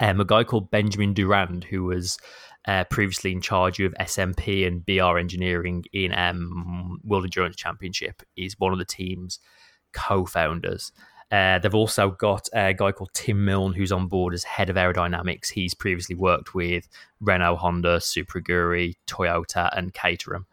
Um, 0.00 0.20
a 0.20 0.24
guy 0.24 0.44
called 0.44 0.70
Benjamin 0.70 1.14
Durand, 1.14 1.64
who 1.64 1.84
was 1.84 2.18
uh, 2.66 2.84
previously 2.84 3.32
in 3.32 3.40
charge 3.40 3.80
of 3.80 3.94
SMP 4.00 4.66
and 4.66 4.84
BR 4.84 5.18
engineering 5.18 5.84
in 5.92 6.12
um, 6.12 7.00
World 7.02 7.24
Endurance 7.24 7.56
Championship, 7.56 8.22
is 8.36 8.58
one 8.58 8.72
of 8.72 8.78
the 8.78 8.84
team's 8.84 9.38
co-founders. 9.92 10.92
Uh, 11.30 11.58
they've 11.58 11.74
also 11.74 12.10
got 12.10 12.48
a 12.54 12.72
guy 12.72 12.90
called 12.90 13.10
Tim 13.14 13.44
Milne, 13.44 13.74
who's 13.74 13.92
on 13.92 14.08
board 14.08 14.32
as 14.32 14.44
head 14.44 14.70
of 14.70 14.76
aerodynamics. 14.76 15.50
He's 15.50 15.74
previously 15.74 16.16
worked 16.16 16.54
with 16.54 16.88
Renault, 17.20 17.56
Honda, 17.56 18.00
Super 18.00 18.40
Aguri, 18.40 18.94
Toyota, 19.06 19.76
and 19.76 19.92
Caterham. 19.92 20.46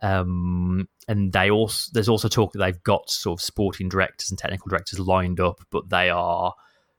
Um, 0.00 0.88
and 1.08 1.32
they 1.32 1.50
also 1.50 1.90
there's 1.92 2.08
also 2.08 2.28
talk 2.28 2.52
that 2.52 2.58
they've 2.58 2.82
got 2.82 3.10
sort 3.10 3.38
of 3.38 3.44
sporting 3.44 3.88
directors 3.88 4.30
and 4.30 4.38
technical 4.38 4.68
directors 4.68 4.98
lined 4.98 5.40
up, 5.40 5.60
but 5.70 5.88
they 5.88 6.10
are 6.10 6.54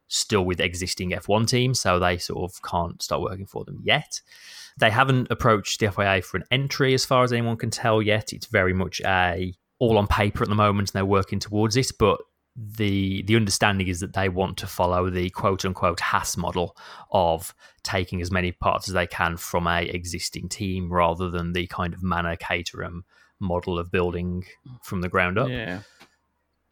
still 0.07 0.43
with 0.43 0.59
existing 0.59 1.11
F1 1.11 1.47
teams, 1.47 1.79
so 1.79 1.99
they 1.99 2.17
sort 2.17 2.51
of 2.51 2.61
can't 2.63 3.01
start 3.01 3.21
working 3.21 3.45
for 3.45 3.63
them 3.63 3.79
yet. 3.83 4.19
They 4.79 4.89
haven't 4.89 5.27
approached 5.29 5.79
the 5.79 5.91
FIA 5.91 6.21
for 6.21 6.37
an 6.37 6.43
entry, 6.51 6.93
as 6.93 7.05
far 7.05 7.23
as 7.23 7.31
anyone 7.31 7.57
can 7.57 7.69
tell 7.69 8.01
yet. 8.01 8.33
It's 8.33 8.47
very 8.47 8.73
much 8.73 9.01
a 9.05 9.53
all 9.77 9.97
on 9.97 10.07
paper 10.07 10.43
at 10.43 10.49
the 10.49 10.55
moment, 10.55 10.89
and 10.89 10.93
they're 10.93 11.05
working 11.05 11.39
towards 11.39 11.77
it. 11.77 11.91
But 11.97 12.19
the 12.61 13.21
the 13.23 13.35
understanding 13.35 13.87
is 13.87 14.01
that 14.01 14.13
they 14.13 14.27
want 14.27 14.57
to 14.57 14.67
follow 14.67 15.09
the 15.09 15.29
quote 15.29 15.63
unquote 15.63 15.99
Haas 15.99 16.35
model 16.35 16.75
of 17.11 17.53
taking 17.83 18.21
as 18.21 18.31
many 18.31 18.51
parts 18.51 18.89
as 18.89 18.93
they 18.93 19.07
can 19.07 19.37
from 19.37 19.65
a 19.65 19.83
existing 19.83 20.49
team 20.49 20.91
rather 20.91 21.29
than 21.29 21.53
the 21.53 21.67
kind 21.67 21.93
of 21.93 22.03
Manor 22.03 22.35
Caterham 22.35 23.05
model 23.39 23.79
of 23.79 23.91
building 23.91 24.43
from 24.83 25.01
the 25.01 25.09
ground 25.09 25.37
up. 25.37 25.49
Yeah. 25.49 25.81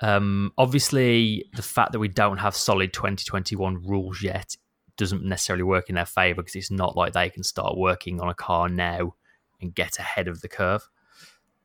Um, 0.01 0.51
obviously, 0.57 1.45
the 1.55 1.61
fact 1.61 1.93
that 1.93 1.99
we 1.99 2.09
don't 2.09 2.37
have 2.37 2.55
solid 2.55 2.91
2021 2.93 3.87
rules 3.87 4.21
yet 4.21 4.55
doesn't 4.97 5.23
necessarily 5.23 5.63
work 5.63 5.89
in 5.89 5.95
their 5.95 6.05
favour 6.05 6.41
because 6.41 6.55
it's 6.55 6.71
not 6.71 6.95
like 6.95 7.13
they 7.13 7.29
can 7.29 7.43
start 7.43 7.77
working 7.77 8.19
on 8.19 8.29
a 8.29 8.33
car 8.33 8.67
now 8.67 9.15
and 9.61 9.73
get 9.73 9.99
ahead 9.99 10.27
of 10.27 10.41
the 10.41 10.47
curve. 10.47 10.87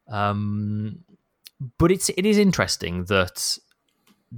Um, 0.08 1.00
but 1.78 1.90
it's 1.90 2.08
it 2.10 2.26
is 2.26 2.38
interesting 2.38 3.04
that 3.04 3.58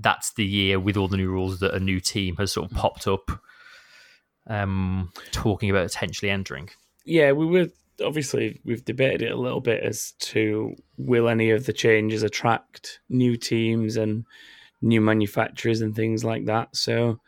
that's 0.01 0.33
the 0.33 0.45
year 0.45 0.79
with 0.81 0.97
all 0.97 1.09
the 1.09 1.17
new 1.17 1.31
rules 1.31 1.61
that 1.61 1.75
a 1.75 1.81
new 1.81 2.01
team 2.01 2.37
has 2.37 2.53
sort 2.53 2.71
of 2.71 2.77
popped 2.77 3.07
up, 3.07 3.31
um, 4.47 5.13
talking 5.31 5.71
about 5.71 5.87
potentially 5.87 6.31
entering. 6.31 6.71
Yeah, 7.05 7.33
we 7.33 7.47
were 7.47 7.69
obviously 8.05 8.61
we've 8.65 8.85
debated 8.85 9.23
it 9.23 9.31
a 9.31 9.37
little 9.37 9.61
bit 9.61 9.83
as 9.83 10.13
to 10.19 10.75
will 10.97 11.29
any 11.29 11.51
of 11.51 11.67
the 11.67 11.73
changes 11.73 12.23
attract 12.23 13.01
new 13.09 13.37
teams 13.37 13.97
and 13.97 14.25
new 14.83 15.01
manufacturers 15.01 15.81
and 15.81 15.95
things 15.95 16.25
like 16.25 16.47
that. 16.47 16.75
So 16.77 17.21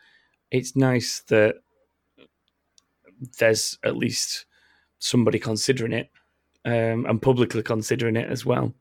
it's 0.51 0.75
nice 0.75 1.21
that 1.29 1.55
there's 3.39 3.77
at 3.83 3.97
least 3.97 4.45
somebody 4.99 5.39
considering 5.39 5.93
it 5.93 6.09
um, 6.65 7.05
and 7.05 7.21
publicly 7.21 7.63
considering 7.63 8.15
it 8.15 8.29
as 8.29 8.45
well. 8.45 8.73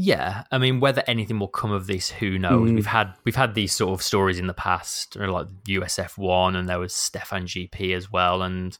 Yeah, 0.00 0.44
I 0.52 0.58
mean, 0.58 0.78
whether 0.78 1.02
anything 1.08 1.40
will 1.40 1.48
come 1.48 1.72
of 1.72 1.88
this, 1.88 2.08
who 2.08 2.38
knows? 2.38 2.70
Mm. 2.70 2.76
We've 2.76 2.86
had 2.86 3.14
we've 3.24 3.34
had 3.34 3.56
these 3.56 3.74
sort 3.74 3.92
of 3.92 4.02
stories 4.02 4.38
in 4.38 4.46
the 4.46 4.54
past, 4.54 5.16
like 5.16 5.48
USF 5.66 6.16
one, 6.16 6.54
and 6.54 6.68
there 6.68 6.78
was 6.78 6.94
Stefan 6.94 7.46
GP 7.46 7.96
as 7.96 8.10
well, 8.10 8.42
and 8.42 8.78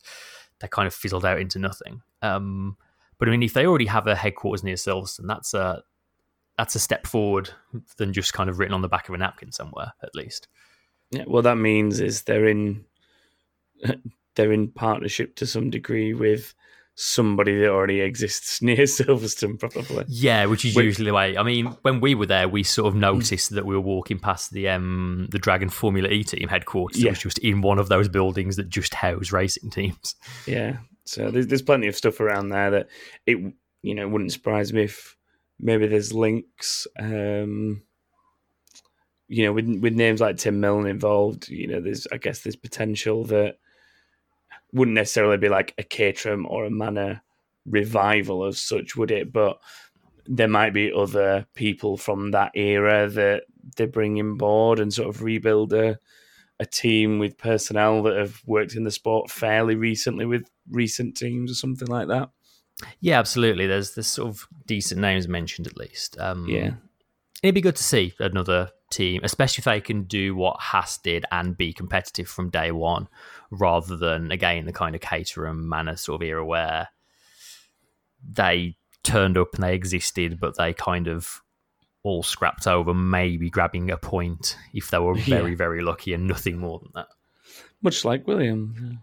they 0.61 0.69
kind 0.69 0.87
of 0.87 0.95
fizzled 0.95 1.25
out 1.25 1.41
into 1.41 1.59
nothing. 1.59 2.03
Um, 2.23 2.77
but 3.19 3.27
I 3.27 3.33
mean, 3.33 3.43
if 3.43 3.53
they 3.53 3.67
already 3.67 3.87
have 3.87 4.07
a 4.07 4.15
headquarters 4.15 4.63
near 4.63 4.77
Silverstone, 4.77 5.27
that's 5.27 5.55
a 5.55 5.83
that's 6.57 6.77
a 6.77 6.81
step 6.81 7.05
forward 7.05 7.51
than 7.97 8.13
just 8.13 8.33
kind 8.33 8.49
of 8.49 8.61
written 8.61 8.75
on 8.75 8.83
the 8.83 8.89
back 8.89 9.09
of 9.09 9.15
a 9.17 9.19
napkin 9.19 9.51
somewhere, 9.51 9.95
at 10.05 10.15
least. 10.15 10.47
Yeah, 11.11 11.25
what 11.25 11.43
that 11.43 11.57
means 11.57 11.99
is 11.99 12.23
they're 12.23 12.47
in 12.47 12.85
they're 14.37 14.53
in 14.53 14.69
partnership 14.69 15.35
to 15.37 15.47
some 15.47 15.69
degree 15.71 16.15
with 16.15 16.55
somebody 17.01 17.57
that 17.61 17.69
already 17.71 18.01
exists 18.01 18.61
near 18.63 18.79
Silverstone, 18.79 19.57
probably. 19.59 20.05
Yeah, 20.09 20.47
which 20.47 20.65
is 20.65 20.75
Which- 20.75 20.85
usually 20.85 21.07
the 21.07 21.15
way. 21.15 21.37
I 21.37 21.45
mean, 21.45 21.67
when 21.83 22.01
we 22.01 22.17
were 22.17 22.27
there, 22.27 22.49
we 22.49 22.65
sort 22.65 22.89
of 22.89 22.97
noticed 22.97 23.51
that 23.51 23.65
we 23.65 23.75
were 23.77 23.81
walking 23.81 24.19
past 24.19 24.51
the 24.51 24.69
um 24.69 25.29
the 25.31 25.39
Dragon 25.39 25.69
Formula 25.69 26.09
E 26.09 26.25
team 26.25 26.49
headquarters. 26.49 27.01
It 27.01 27.05
Yeah. 27.05 27.11
was 27.13 27.21
just 27.21 27.39
in 27.39 27.61
one 27.61 27.79
of 27.79 27.89
those 27.89 28.09
buildings 28.09 28.57
that 28.57 28.69
just 28.69 28.95
house 28.95 29.31
racing 29.31 29.71
teams. 29.71 30.17
Yeah. 30.47 30.79
So 31.05 31.31
there's 31.31 31.47
there's 31.47 31.63
plenty 31.63 31.87
of 31.87 31.95
stuff 31.97 32.19
around 32.21 32.49
there 32.49 32.71
that 32.73 32.89
it 33.27 33.39
you 33.83 33.95
know 33.95 34.09
wouldn't 34.09 34.33
surprise 34.33 34.73
me 34.73 34.83
if 34.83 35.17
maybe 35.61 35.87
there's 35.87 36.13
links. 36.13 36.87
Um, 36.99 37.83
you 39.29 39.45
know, 39.45 39.53
with 39.53 39.69
with 39.81 39.95
names 39.95 40.21
like 40.21 40.37
Tim 40.39 40.59
Milne 40.59 40.87
involved, 40.89 41.49
you 41.49 41.69
know, 41.69 41.81
there's 41.81 42.07
I 42.11 42.17
guess 42.17 42.41
there's 42.41 42.57
potential 42.57 43.25
that 43.27 43.59
wouldn't 44.73 44.95
necessarily 44.95 45.37
be 45.39 45.49
like 45.49 45.75
a 45.79 45.83
Caterham 45.83 46.47
or 46.47 46.65
a 46.65 46.71
Manor 46.71 47.23
revival 47.67 48.45
as 48.45 48.59
such, 48.59 48.97
would 48.97 49.11
it? 49.11 49.33
But 49.33 49.59
there 50.27 50.49
might 50.49 50.75
be 50.75 50.93
other 50.93 51.47
people 51.55 51.97
from 51.97 52.33
that 52.33 52.53
era 52.55 53.09
that 53.09 53.45
they 53.77 53.87
bring 53.87 54.19
in 54.19 54.37
board 54.37 54.79
and 54.81 54.93
sort 54.93 55.09
of 55.09 55.23
rebuild 55.23 55.73
a 55.73 55.99
a 56.61 56.67
team 56.67 57.21
with 57.21 57.39
personnel 57.39 58.03
that 58.03 58.17
have 58.17 58.43
worked 58.45 58.75
in 58.75 58.83
the 58.83 58.91
sport 58.91 59.31
fairly 59.31 59.77
recently 59.77 60.27
with 60.27 60.51
recent 60.69 61.17
teams 61.17 61.53
or 61.53 61.55
something 61.55 61.87
like 61.87 62.09
that. 62.09 62.31
Yeah, 62.99 63.19
absolutely. 63.21 63.69
There's 63.69 63.95
there's 63.95 64.09
sort 64.09 64.29
of 64.31 64.49
decent 64.67 65.01
names 65.01 65.29
mentioned 65.29 65.69
at 65.69 65.77
least. 65.77 66.19
Um, 66.19 66.49
Yeah. 66.49 66.73
it'd 67.45 67.55
be 67.55 67.61
good 67.61 67.77
to 67.77 67.85
see 67.85 68.13
another 68.19 68.71
team, 68.91 69.21
especially 69.23 69.61
if 69.61 69.67
they 69.67 69.81
can 69.81 70.03
do 70.03 70.35
what 70.35 70.59
Haas 70.59 70.99
did 70.99 71.25
and 71.31 71.57
be 71.57 71.73
competitive 71.73 72.27
from 72.29 72.51
day 72.51 72.73
one, 72.73 73.07
rather 73.51 73.97
than 73.97 74.31
again 74.33 74.67
the 74.67 74.73
kind 74.73 74.95
of 74.95 75.01
Caterham 75.01 75.69
Manor 75.69 75.97
sort 75.97 76.23
of 76.23 76.27
era 76.29 76.45
where 76.45 76.89
they 78.33 78.77
turned 79.03 79.39
up 79.39 79.55
and 79.55 79.63
they 79.63 79.75
existed, 79.75 80.39
but 80.41 80.57
they 80.57 80.73
kind 80.73 81.09
of 81.09 81.41
all 82.03 82.23
scrapped 82.23 82.67
over, 82.67 82.95
maybe 82.95 83.51
grabbing 83.51 83.91
a 83.91 83.97
point 83.97 84.57
if 84.75 84.91
they 84.91 84.99
were 84.99 85.15
very 85.19 85.51
Yeah. 85.51 85.57
very 85.57 85.83
lucky, 85.83 86.13
and 86.15 86.27
nothing 86.27 86.59
more 86.59 86.79
than 86.81 86.91
that. 86.95 87.09
Much 87.83 88.05
like 88.05 88.27
William. 88.27 89.03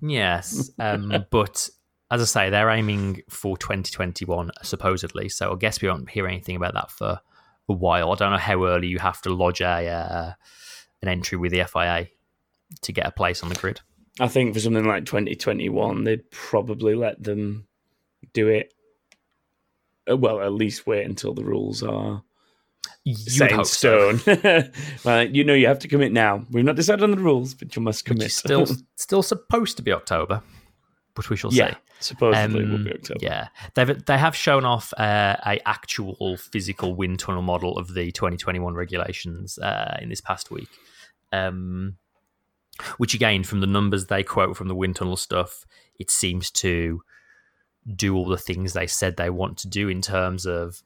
Yes, 0.00 0.70
um, 0.78 1.24
but 1.30 1.68
as 2.10 2.22
I 2.22 2.24
say, 2.24 2.50
they're 2.50 2.70
aiming 2.70 3.22
for 3.28 3.56
2021 3.58 4.50
supposedly. 4.62 5.28
So 5.28 5.52
I 5.52 5.56
guess 5.56 5.80
we 5.82 5.88
won't 5.88 6.08
hear 6.10 6.26
anything 6.26 6.56
about 6.56 6.74
that 6.74 6.90
for 6.90 7.20
a 7.68 7.72
while. 7.72 8.10
I 8.12 8.14
don't 8.16 8.32
know 8.32 8.38
how 8.38 8.64
early 8.64 8.88
you 8.88 8.98
have 8.98 9.20
to 9.22 9.30
lodge 9.30 9.60
a 9.60 9.88
uh, 9.88 10.32
an 11.02 11.08
entry 11.08 11.36
with 11.38 11.52
the 11.52 11.64
FIA 11.64 12.08
to 12.82 12.92
get 12.92 13.06
a 13.06 13.10
place 13.10 13.42
on 13.42 13.48
the 13.48 13.54
grid. 13.54 13.80
I 14.20 14.28
think 14.28 14.54
for 14.54 14.60
something 14.60 14.84
like 14.84 15.04
2021, 15.06 16.04
they'd 16.04 16.30
probably 16.30 16.94
let 16.94 17.22
them 17.22 17.66
do 18.32 18.48
it. 18.48 18.72
uh, 20.10 20.16
Well, 20.16 20.40
at 20.40 20.52
least 20.52 20.86
wait 20.86 21.04
until 21.06 21.34
the 21.34 21.44
rules 21.44 21.82
are 21.82 22.22
You 23.04 23.14
set 23.14 23.50
in 23.52 23.56
hope 23.58 23.66
so. 23.66 24.16
stone. 24.16 24.72
right, 25.04 25.30
you 25.30 25.44
know, 25.44 25.54
you 25.54 25.66
have 25.68 25.78
to 25.80 25.88
commit 25.88 26.12
now. 26.12 26.44
We've 26.50 26.64
not 26.64 26.76
decided 26.76 27.02
on 27.04 27.12
the 27.12 27.16
rules, 27.18 27.54
but 27.54 27.74
you 27.76 27.82
must 27.82 28.04
commit. 28.04 28.32
still 28.32 28.66
still 28.96 29.22
supposed 29.22 29.76
to 29.76 29.82
be 29.82 29.92
October, 29.92 30.42
but 31.14 31.30
we 31.30 31.36
shall 31.36 31.52
yeah, 31.52 31.74
see. 31.74 31.76
supposedly 32.00 32.60
it 32.64 32.68
will 32.68 32.74
Um, 32.76 32.84
be 32.84 32.92
October. 32.94 33.20
Yeah, 33.22 33.48
they've 33.74 34.04
they 34.04 34.18
have 34.18 34.34
shown 34.34 34.64
off 34.64 34.92
uh, 34.98 35.36
a 35.46 35.60
actual 35.66 36.36
physical 36.36 36.94
wind 36.96 37.20
tunnel 37.20 37.42
model 37.42 37.78
of 37.78 37.94
the 37.94 38.10
2021 38.10 38.74
regulations 38.74 39.58
uh, 39.58 39.96
in 40.02 40.08
this 40.08 40.20
past 40.20 40.50
week, 40.50 40.68
um, 41.32 41.96
which 42.98 43.14
again, 43.14 43.44
from 43.44 43.60
the 43.60 43.66
numbers 43.66 44.06
they 44.06 44.22
quote 44.22 44.56
from 44.56 44.68
the 44.68 44.74
wind 44.74 44.96
tunnel 44.96 45.16
stuff, 45.16 45.64
it 45.98 46.10
seems 46.10 46.50
to 46.50 47.00
do 47.96 48.14
all 48.16 48.26
the 48.26 48.36
things 48.36 48.72
they 48.72 48.86
said 48.86 49.16
they 49.16 49.30
want 49.30 49.56
to 49.58 49.68
do 49.68 49.88
in 49.88 50.02
terms 50.02 50.46
of 50.46 50.82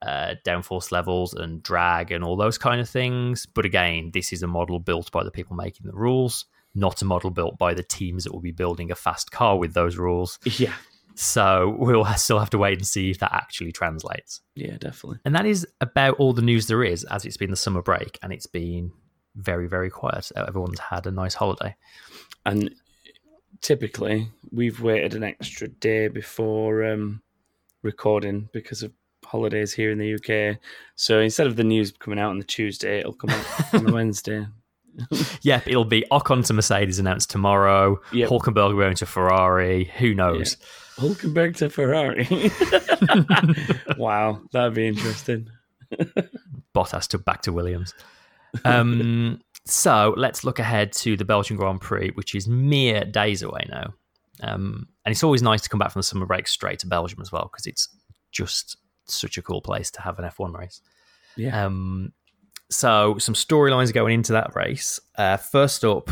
uh, 0.00 0.34
downforce 0.46 0.92
levels 0.92 1.34
and 1.34 1.62
drag 1.62 2.10
and 2.12 2.24
all 2.24 2.36
those 2.36 2.56
kind 2.58 2.80
of 2.80 2.88
things. 2.88 3.46
But 3.46 3.64
again, 3.64 4.10
this 4.14 4.32
is 4.32 4.42
a 4.42 4.46
model 4.46 4.78
built 4.78 5.10
by 5.12 5.24
the 5.24 5.30
people 5.30 5.56
making 5.56 5.86
the 5.86 5.96
rules, 5.96 6.46
not 6.74 7.02
a 7.02 7.04
model 7.04 7.30
built 7.30 7.58
by 7.58 7.74
the 7.74 7.82
teams 7.82 8.24
that 8.24 8.32
will 8.32 8.40
be 8.40 8.52
building 8.52 8.90
a 8.90 8.94
fast 8.94 9.30
car 9.30 9.58
with 9.58 9.74
those 9.74 9.96
rules. 9.96 10.38
Yeah, 10.44 10.74
So 11.16 11.74
we'll 11.76 12.04
still 12.14 12.38
have 12.38 12.50
to 12.50 12.58
wait 12.58 12.78
and 12.78 12.86
see 12.86 13.10
if 13.10 13.18
that 13.18 13.34
actually 13.34 13.72
translates. 13.72 14.40
yeah, 14.54 14.76
definitely. 14.78 15.18
And 15.24 15.34
that 15.34 15.46
is 15.46 15.66
about 15.80 16.14
all 16.18 16.32
the 16.32 16.42
news 16.42 16.68
there 16.68 16.84
is, 16.84 17.02
as 17.04 17.24
it's 17.24 17.36
been 17.36 17.50
the 17.50 17.56
summer 17.56 17.82
break 17.82 18.18
and 18.22 18.32
it's 18.32 18.46
been 18.46 18.92
very, 19.38 19.68
very 19.68 19.90
quiet. 19.90 20.30
Everyone's 20.36 20.80
had 20.80 21.06
a 21.06 21.10
nice 21.10 21.34
holiday. 21.34 21.74
And 22.44 22.74
typically, 23.60 24.28
we've 24.50 24.80
waited 24.80 25.14
an 25.14 25.24
extra 25.24 25.68
day 25.68 26.08
before 26.08 26.84
um, 26.84 27.22
recording 27.82 28.48
because 28.52 28.82
of 28.82 28.92
holidays 29.24 29.72
here 29.72 29.90
in 29.90 29.98
the 29.98 30.14
UK. 30.14 30.58
So 30.96 31.20
instead 31.20 31.46
of 31.46 31.56
the 31.56 31.64
news 31.64 31.92
coming 31.92 32.18
out 32.18 32.30
on 32.30 32.38
the 32.38 32.44
Tuesday, 32.44 33.00
it'll 33.00 33.12
come 33.12 33.30
out 33.30 33.74
on 33.74 33.84
the 33.84 33.92
Wednesday. 34.00 34.46
Yep, 35.42 35.68
it'll 35.68 35.84
be 35.84 36.04
Ocon 36.10 36.44
to 36.46 36.52
Mercedes 36.52 36.98
announced 36.98 37.30
tomorrow. 37.30 38.00
Yep. 38.12 38.30
Hulkenberg 38.30 38.76
going 38.76 38.96
to 38.96 39.06
Ferrari. 39.06 39.84
Who 39.98 40.14
knows? 40.14 40.56
Hulkenberg 40.96 41.56
to 41.58 41.70
Ferrari. 41.70 42.26
wow, 43.98 44.40
that'd 44.52 44.74
be 44.74 44.88
interesting. 44.88 45.48
Bottas 46.74 47.06
to 47.08 47.18
back 47.18 47.42
to 47.42 47.52
Williams. 47.52 47.94
Um, 48.64 49.40
so 49.66 50.14
let's 50.16 50.44
look 50.44 50.58
ahead 50.58 50.92
to 50.94 51.16
the 51.16 51.24
Belgian 51.24 51.56
Grand 51.56 51.80
Prix, 51.80 52.10
which 52.14 52.34
is 52.34 52.48
mere 52.48 53.04
days 53.04 53.42
away 53.42 53.66
now. 53.68 53.92
Um, 54.42 54.88
and 55.04 55.12
it's 55.12 55.24
always 55.24 55.42
nice 55.42 55.62
to 55.62 55.68
come 55.68 55.78
back 55.78 55.92
from 55.92 56.00
the 56.00 56.04
summer 56.04 56.26
break 56.26 56.46
straight 56.46 56.78
to 56.80 56.86
Belgium 56.86 57.20
as 57.20 57.32
well 57.32 57.50
because 57.52 57.66
it's 57.66 57.88
just 58.30 58.76
such 59.06 59.36
a 59.36 59.42
cool 59.42 59.60
place 59.60 59.90
to 59.92 60.02
have 60.02 60.18
an 60.18 60.24
F1 60.24 60.56
race. 60.56 60.80
Yeah. 61.36 61.66
Um, 61.66 62.12
so 62.70 63.16
some 63.18 63.34
storylines 63.34 63.92
going 63.92 64.14
into 64.14 64.32
that 64.32 64.54
race. 64.54 65.00
Uh, 65.16 65.36
first 65.36 65.84
up, 65.84 66.10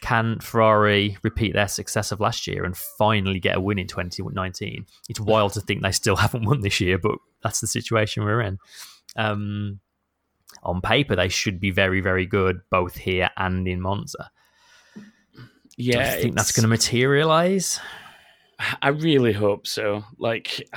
can 0.00 0.38
Ferrari 0.40 1.16
repeat 1.22 1.54
their 1.54 1.68
success 1.68 2.12
of 2.12 2.20
last 2.20 2.46
year 2.46 2.64
and 2.64 2.76
finally 2.76 3.40
get 3.40 3.56
a 3.56 3.60
win 3.60 3.78
in 3.78 3.86
2019? 3.86 4.86
It's 5.08 5.20
wild 5.20 5.54
to 5.54 5.60
think 5.60 5.82
they 5.82 5.92
still 5.92 6.16
haven't 6.24 6.44
won 6.44 6.60
this 6.60 6.80
year, 6.80 6.98
but 6.98 7.16
that's 7.42 7.60
the 7.60 7.66
situation 7.66 8.24
we're 8.24 8.40
in. 8.42 8.58
Um, 9.16 9.80
on 10.64 10.80
paper, 10.80 11.16
they 11.16 11.28
should 11.28 11.60
be 11.60 11.70
very, 11.70 12.00
very 12.00 12.26
good 12.26 12.60
both 12.70 12.96
here 12.96 13.30
and 13.36 13.66
in 13.68 13.80
Monza. 13.80 14.30
yeah, 15.76 16.10
Do 16.10 16.16
you 16.16 16.22
think 16.22 16.36
that's 16.36 16.52
going 16.52 16.62
to 16.62 16.68
materialize? 16.68 17.80
I 18.80 18.88
really 18.88 19.32
hope 19.32 19.66
so. 19.66 20.04
Like, 20.18 20.68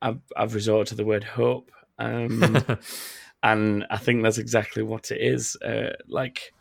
I've 0.00 0.20
I've 0.36 0.54
resorted 0.54 0.88
to 0.88 0.94
the 0.94 1.04
word 1.04 1.24
hope, 1.24 1.70
um, 1.98 2.66
and 3.42 3.86
I 3.90 3.96
think 3.96 4.22
that's 4.22 4.38
exactly 4.38 4.82
what 4.82 5.10
it 5.10 5.20
is. 5.20 5.56
Uh, 5.56 5.94
like, 6.06 6.52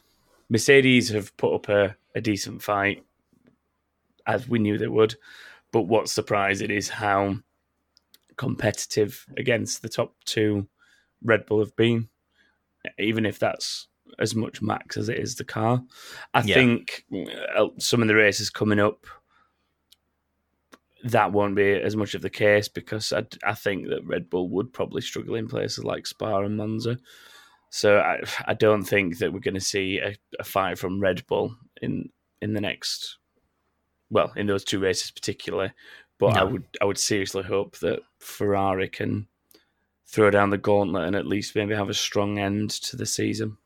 Mercedes 0.49 1.09
have 1.09 1.35
put 1.37 1.53
up 1.53 1.69
a, 1.69 1.95
a 2.15 2.21
decent 2.21 2.61
fight, 2.61 3.03
as 4.25 4.47
we 4.47 4.59
knew 4.59 4.77
they 4.77 4.87
would. 4.87 5.15
But 5.71 5.83
what's 5.83 6.11
surprising 6.11 6.71
is 6.71 6.89
how 6.89 7.37
competitive 8.37 9.25
against 9.37 9.81
the 9.81 9.89
top 9.89 10.15
two 10.25 10.67
Red 11.23 11.45
Bull 11.45 11.59
have 11.59 11.75
been, 11.75 12.09
even 12.97 13.25
if 13.25 13.39
that's 13.39 13.87
as 14.19 14.35
much 14.35 14.61
max 14.61 14.97
as 14.97 15.09
it 15.09 15.17
is 15.17 15.35
the 15.35 15.43
car. 15.43 15.83
I 16.33 16.41
Yeah. 16.41 16.55
think 16.55 17.05
uh, 17.55 17.67
some 17.79 18.01
of 18.01 18.07
the 18.07 18.15
races 18.15 18.49
coming 18.49 18.79
up 18.79 19.05
that 21.03 21.31
won't 21.33 21.55
be 21.55 21.71
as 21.73 21.95
much 21.95 22.13
of 22.15 22.21
the 22.21 22.29
case 22.29 22.67
because 22.67 23.11
I, 23.11 23.25
I 23.43 23.53
think 23.53 23.89
that 23.89 24.05
Red 24.05 24.29
Bull 24.29 24.49
would 24.49 24.71
probably 24.71 25.01
struggle 25.01 25.35
in 25.35 25.47
places 25.47 25.83
like 25.83 26.07
Spa 26.07 26.39
and 26.39 26.55
Monza. 26.55 26.97
So 27.69 27.97
I, 27.99 28.21
I 28.45 28.53
don't 28.53 28.83
think 28.83 29.17
that 29.17 29.33
we're 29.33 29.39
going 29.39 29.53
to 29.55 29.59
see 29.59 29.97
a, 29.99 30.15
a 30.39 30.43
fight 30.43 30.77
from 30.77 30.99
Red 31.01 31.25
Bull 31.27 31.55
in 31.81 32.09
in 32.41 32.53
the 32.53 32.61
next, 32.61 33.17
well, 34.09 34.31
in 34.35 34.47
those 34.47 34.63
two 34.63 34.79
races 34.79 35.11
particularly. 35.11 35.71
But 36.19 36.37
I 36.37 36.43
would 36.43 36.63
I 36.81 36.85
would 36.85 36.97
seriously 36.99 37.43
hope 37.43 37.79
that 37.79 37.99
Ferrari 38.19 38.87
can 38.87 39.27
throw 40.13 40.29
down 40.29 40.51
the 40.51 40.57
gauntlet 40.59 41.05
and 41.05 41.15
at 41.15 41.25
least 41.25 41.55
maybe 41.55 41.73
have 41.73 41.89
a 41.89 41.93
strong 41.93 42.37
end 42.37 42.69
to 42.69 42.95
the 42.95 43.05
season. 43.05 43.57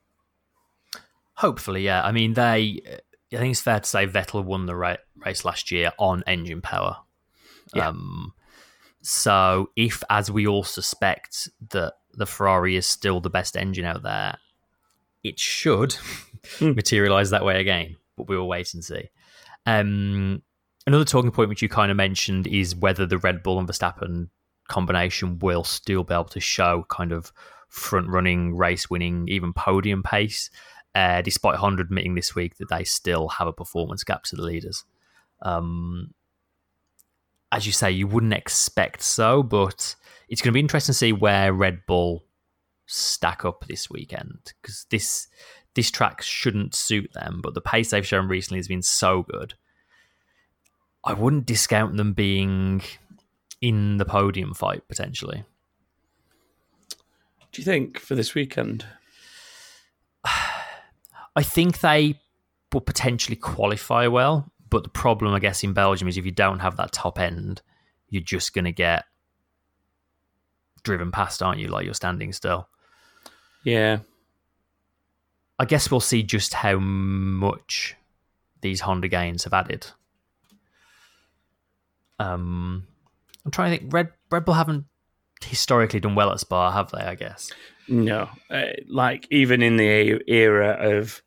Hopefully, 1.34 1.84
yeah. 1.84 2.02
I 2.04 2.12
mean, 2.12 2.34
they. 2.34 2.82
I 3.34 3.36
think 3.38 3.52
it's 3.52 3.62
fair 3.62 3.82
to 3.82 3.86
say 3.86 4.08
Vettel 4.08 4.44
won 4.46 4.66
the 4.66 4.76
ra- 4.76 4.96
race 5.26 5.44
last 5.44 5.70
year 5.70 5.92
on 6.00 6.24
engine 6.26 6.62
power. 6.62 6.98
Yeah. 7.76 7.90
Um, 7.90 8.34
so, 9.02 9.70
if, 9.76 10.02
as 10.10 10.32
we 10.32 10.48
all 10.48 10.64
suspect, 10.64 11.50
that 11.70 11.96
the 12.14 12.26
Ferrari 12.26 12.78
is 12.78 12.86
still 12.88 13.20
the 13.20 13.30
best 13.30 13.58
engine 13.58 13.86
out 13.86 14.04
there, 14.04 14.38
it 15.24 15.40
should 15.40 15.96
Hmm. 16.60 16.72
materialize 16.72 17.32
that 17.32 17.44
way 17.44 17.60
again. 17.60 17.98
But 18.16 18.30
we 18.30 18.38
will 18.38 18.48
wait 18.48 18.74
and 18.74 18.84
see. 18.84 19.10
Um, 19.66 20.42
another 20.88 21.04
talking 21.04 21.32
point 21.32 21.50
which 21.50 21.62
you 21.62 21.68
kind 21.68 21.92
of 21.92 21.98
mentioned 21.98 22.48
is 22.48 22.74
whether 22.76 23.06
the 23.06 23.18
Red 23.18 23.44
Bull 23.44 23.60
and 23.60 23.68
Verstappen 23.68 24.30
combination 24.68 25.40
will 25.40 25.64
still 25.64 26.04
be 26.04 26.14
able 26.14 26.26
to 26.26 26.40
show 26.40 26.86
kind 26.90 27.12
of 27.12 27.32
front 27.70 28.08
running, 28.08 28.56
race 28.56 28.90
winning, 28.90 29.28
even 29.28 29.54
podium 29.54 30.04
pace, 30.04 30.50
uh, 30.96 31.22
despite 31.22 31.58
Honda 31.58 31.84
admitting 31.84 32.16
this 32.16 32.36
week 32.36 32.58
that 32.58 32.70
they 32.70 32.84
still 32.84 33.28
have 33.28 33.48
a 33.48 33.54
performance 33.54 34.04
gap 34.04 34.24
to 34.24 34.36
the 34.36 34.42
leaders. 34.42 34.84
Um, 35.42 36.14
as 37.52 37.66
you 37.66 37.72
say, 37.72 37.92
you 37.92 38.08
wouldn't 38.08 38.34
expect 38.34 39.02
so, 39.02 39.44
but 39.44 39.96
it's 40.28 40.42
going 40.42 40.52
to 40.52 40.56
be 40.56 40.60
interesting 40.60 40.94
to 40.94 40.98
see 40.98 41.14
where 41.14 41.54
Red 41.54 41.86
Bull 41.88 42.24
stack 42.86 43.46
up 43.46 43.66
this 43.68 43.90
weekend 43.90 44.54
because 44.62 44.86
this 44.90 45.28
this 45.76 45.92
track 45.92 46.24
shouldn't 46.24 46.74
suit 46.74 47.12
them, 47.14 47.40
but 47.44 47.54
the 47.54 47.62
pace 47.62 47.92
they've 47.92 48.08
shown 48.08 48.28
recently 48.28 48.58
has 48.58 48.68
been 48.68 48.82
so 48.82 49.22
good. 49.22 49.54
I 51.04 51.14
wouldn't 51.14 51.46
discount 51.46 51.96
them 51.98 52.14
being 52.14 52.82
in 53.62 53.98
the 53.98 54.06
podium 54.06 54.54
fight 54.54 54.88
potentially. 54.88 55.44
Do 57.52 57.62
you 57.62 57.66
think 57.66 58.00
for 58.00 58.16
this 58.16 58.36
weekend? 58.36 58.86
I 60.26 61.44
think 61.44 61.80
they 61.80 62.20
will 62.74 62.82
potentially 62.82 63.36
qualify 63.36 64.08
well, 64.08 64.52
but 64.70 64.84
the 64.84 64.90
problem, 64.90 65.34
I 65.34 65.40
guess, 65.40 65.64
in 65.64 65.74
Belgium 65.74 66.08
is 66.08 66.18
if 66.18 66.26
you 66.26 66.32
don't 66.32 66.60
have 66.60 66.78
that 66.78 66.92
top 66.92 67.20
end, 67.20 67.62
you're 68.10 68.22
just 68.22 68.54
going 68.54 68.66
to 68.66 68.72
get 68.72 69.06
driven 70.84 71.12
past, 71.12 71.42
aren't 71.44 71.60
you? 71.60 71.68
Like 71.68 71.86
you're 71.86 71.94
standing 71.94 72.34
still. 72.34 72.68
Yeah, 73.64 74.00
I 75.60 75.66
guess 75.66 75.90
we'll 75.90 76.00
see 76.00 76.24
just 76.24 76.54
how 76.54 76.78
much 76.78 77.96
these 78.62 78.82
Honda 78.82 79.08
gains 79.08 79.44
have 79.44 79.54
added. 79.54 79.88
Um, 82.20 82.88
I'm 83.48 83.52
trying 83.52 83.72
to 83.72 83.78
think. 83.80 83.94
Red 83.94 84.10
Red 84.30 84.44
Bull 84.44 84.56
haven't 84.56 84.86
historically 85.42 86.02
done 86.02 86.16
well 86.16 86.32
at 86.32 86.40
Spa, 86.42 86.70
have 86.72 86.92
they? 86.92 87.00
I 87.00 87.16
guess. 87.16 87.50
No, 87.88 88.28
uh, 88.52 88.64
like 88.90 89.26
even 89.32 89.62
in 89.62 89.78
the 89.78 90.22
era 90.28 90.72
of 90.98 91.24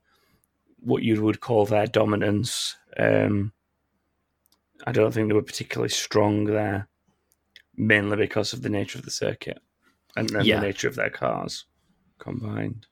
what 0.80 1.02
you 1.02 1.22
would 1.22 1.40
call 1.40 1.64
their 1.64 1.86
dominance, 1.86 2.76
um, 2.98 3.52
I 4.86 4.92
don't 4.92 5.12
think 5.12 5.28
they 5.28 5.34
were 5.34 5.40
particularly 5.42 5.88
strong 5.88 6.44
there, 6.44 6.86
mainly 7.76 8.18
because 8.18 8.52
of 8.52 8.60
the 8.60 8.68
nature 8.68 8.98
of 8.98 9.06
the 9.06 9.10
circuit 9.10 9.58
and, 10.16 10.30
and 10.32 10.44
Yeah. 10.44 10.56
the 10.60 10.66
nature 10.66 10.88
of 10.88 10.96
their 10.96 11.08
cars 11.08 11.64
combined. 12.18 12.86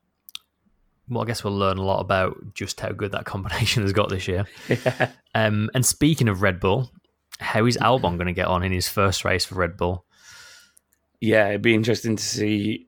Well, 1.10 1.22
I 1.22 1.26
guess 1.26 1.44
we'll 1.44 1.56
learn 1.56 1.76
a 1.78 1.84
lot 1.84 2.00
about 2.00 2.54
just 2.54 2.80
how 2.80 2.92
good 2.92 3.12
that 3.12 3.24
combination 3.26 3.82
has 3.82 3.92
got 3.92 4.08
this 4.08 4.26
year. 4.28 4.46
Yeah. 4.70 5.10
Um, 5.34 5.68
and 5.74 5.84
speaking 5.84 6.28
of 6.28 6.40
Red 6.40 6.58
Bull, 6.58 6.90
how 7.40 7.66
is 7.66 7.76
Albon 7.78 8.16
going 8.16 8.26
to 8.26 8.32
get 8.32 8.46
on 8.46 8.62
in 8.62 8.72
his 8.72 8.88
first 8.88 9.24
race 9.24 9.44
for 9.44 9.54
Red 9.56 9.76
Bull? 9.76 10.04
yeah, 11.20 11.48
it'd 11.48 11.62
be 11.62 11.74
interesting 11.74 12.16
to 12.16 12.22
see 12.22 12.86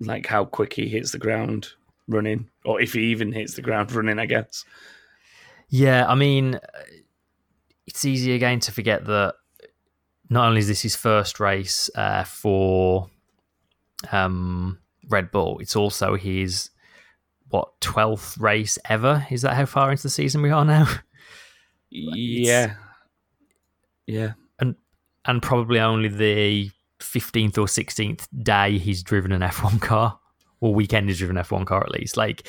like 0.00 0.26
how 0.26 0.44
quick 0.44 0.72
he 0.72 0.88
hits 0.88 1.12
the 1.12 1.18
ground 1.18 1.68
running, 2.06 2.48
or 2.64 2.80
if 2.80 2.92
he 2.92 3.00
even 3.10 3.32
hits 3.32 3.54
the 3.54 3.62
ground 3.62 3.92
running. 3.92 4.18
I 4.18 4.26
guess. 4.26 4.64
Yeah, 5.68 6.06
I 6.08 6.14
mean, 6.14 6.58
it's 7.86 8.04
easy 8.04 8.32
again 8.32 8.60
to 8.60 8.72
forget 8.72 9.04
that 9.04 9.34
not 10.30 10.48
only 10.48 10.60
is 10.60 10.68
this 10.68 10.80
his 10.80 10.96
first 10.96 11.40
race 11.40 11.90
uh, 11.94 12.24
for 12.24 13.10
um, 14.10 14.78
Red 15.08 15.30
Bull, 15.30 15.58
it's 15.58 15.76
also 15.76 16.14
his 16.16 16.70
what 17.50 17.80
twelfth 17.80 18.38
race 18.38 18.78
ever. 18.88 19.26
Is 19.30 19.42
that 19.42 19.54
how 19.54 19.66
far 19.66 19.90
into 19.90 20.04
the 20.04 20.10
season 20.10 20.42
we 20.42 20.50
are 20.50 20.64
now? 20.64 20.88
Yeah. 21.90 22.74
Yeah. 24.08 24.32
and 24.58 24.74
and 25.26 25.42
probably 25.42 25.78
only 25.78 26.08
the 26.08 26.70
fifteenth 27.00 27.58
or 27.58 27.68
sixteenth 27.68 28.26
day 28.42 28.78
he's 28.78 29.02
driven 29.02 29.30
an 29.32 29.42
F 29.42 29.62
one 29.62 29.78
car, 29.78 30.18
or 30.60 30.74
weekend 30.74 31.08
he's 31.08 31.18
driven 31.18 31.36
an 31.36 31.40
F 31.40 31.52
one 31.52 31.64
car 31.64 31.82
at 31.84 31.92
least. 31.92 32.16
Like 32.16 32.48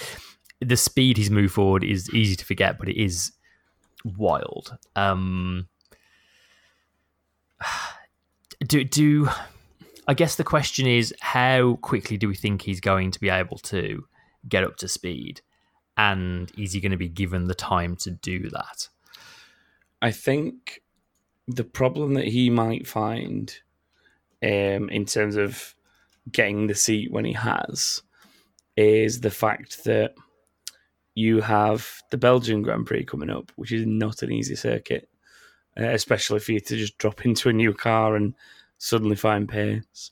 the 0.62 0.78
speed 0.78 1.18
he's 1.18 1.30
moved 1.30 1.54
forward 1.54 1.84
is 1.84 2.10
easy 2.14 2.36
to 2.36 2.46
forget, 2.46 2.78
but 2.80 2.90
it 2.90 3.00
is 3.00 3.34
wild. 4.04 4.78
Um, 4.96 5.68
do 8.66 8.84
do 8.84 9.30
I 10.08 10.14
guess 10.14 10.36
the 10.36 10.44
question 10.44 10.88
is 10.88 11.14
how 11.20 11.76
quickly 11.82 12.18
do 12.18 12.28
we 12.28 12.36
think 12.36 12.62
he's 12.64 12.80
going 12.80 13.12
to 13.12 13.20
be 13.20 13.30
able 13.30 13.58
to 13.60 14.06
get 14.48 14.64
up 14.64 14.78
to 14.78 14.88
speed? 14.88 15.42
And 15.98 16.50
is 16.58 16.72
he 16.72 16.80
going 16.80 16.94
to 16.94 16.98
be 16.98 17.10
given 17.10 17.46
the 17.46 17.54
time 17.54 17.98
to 17.98 18.12
do 18.12 18.50
that? 18.50 18.88
I 20.02 20.12
think 20.12 20.82
the 21.56 21.64
problem 21.64 22.14
that 22.14 22.28
he 22.28 22.50
might 22.50 22.86
find 22.88 23.54
um, 24.44 24.90
in 24.90 25.06
terms 25.06 25.36
of 25.36 25.76
getting 26.32 26.68
the 26.68 26.76
seat 26.76 27.12
when 27.12 27.26
he 27.26 27.34
has 27.34 28.02
is 28.78 29.22
the 29.22 29.32
fact 29.32 29.84
that 29.86 30.14
you 31.16 31.42
have 31.42 32.02
the 32.12 32.18
Belgian 32.18 32.62
Grand 32.62 32.86
Prix 32.86 33.04
coming 33.04 33.30
up, 33.30 33.52
which 33.56 33.72
is 33.72 33.86
not 33.86 34.22
an 34.22 34.32
easy 34.32 34.56
circuit, 34.56 35.10
uh, 35.78 35.84
especially 35.90 36.40
for 36.40 36.52
you 36.54 36.60
to 36.62 36.78
just 36.78 36.98
drop 36.98 37.26
into 37.26 37.50
a 37.50 37.54
new 37.54 37.74
car 37.74 38.16
and 38.16 38.34
suddenly 38.78 39.16
find 39.16 39.50
pace. 39.50 40.12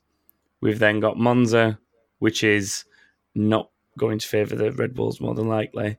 We've 0.60 0.80
then 0.80 1.00
got 1.00 1.18
Monza, 1.20 1.78
which 2.20 2.44
is 2.44 2.84
not 3.36 3.70
going 3.98 4.20
to 4.20 4.28
favour 4.28 4.56
the 4.56 4.72
Red 4.72 4.96
Bulls 4.96 5.22
more 5.22 5.36
than 5.36 5.48
likely. 5.48 5.98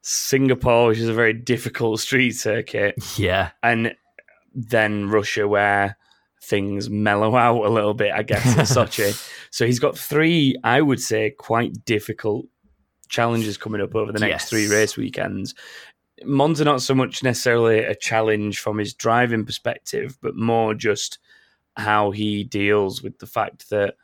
Singapore, 0.00 0.86
which 0.88 0.98
is 0.98 1.08
a 1.08 1.12
very 1.14 1.32
difficult 1.32 1.98
street 2.06 2.32
circuit, 2.32 2.94
Yeah. 3.18 3.50
and 3.62 3.94
then 4.56 5.08
Russia, 5.10 5.46
where 5.46 5.96
things 6.42 6.88
mellow 6.90 7.36
out 7.46 7.64
a 7.64 7.68
little 7.68 7.94
bit, 7.94 8.12
I 8.12 8.22
guess, 8.22 8.44
in 8.46 8.60
Sochi. 8.62 9.14
So 9.50 9.64
he's 9.64 9.78
got 9.78 9.96
three, 9.96 10.54
I 10.64 10.82
would 10.82 11.00
say, 11.00 11.30
quite 11.30 11.84
difficult 11.86 12.44
challenges 13.08 13.56
coming 13.56 13.80
up 13.80 13.94
over 13.94 14.12
the 14.12 14.18
next 14.18 14.30
Yes. 14.42 14.48
three 14.50 14.66
race 14.68 14.96
weekends. 14.98 15.54
Monza 16.24 16.64
not 16.64 16.82
so 16.82 16.94
much 16.94 17.22
necessarily 17.22 17.78
a 17.78 17.94
challenge 17.94 18.58
from 18.60 18.76
his 18.76 18.92
driving 18.92 19.46
perspective, 19.46 20.18
but 20.20 20.36
more 20.36 20.74
just 20.74 21.18
how 21.76 22.10
he 22.10 22.44
deals 22.44 23.02
with 23.02 23.18
the 23.18 23.26
fact 23.26 23.70
that 23.70 23.94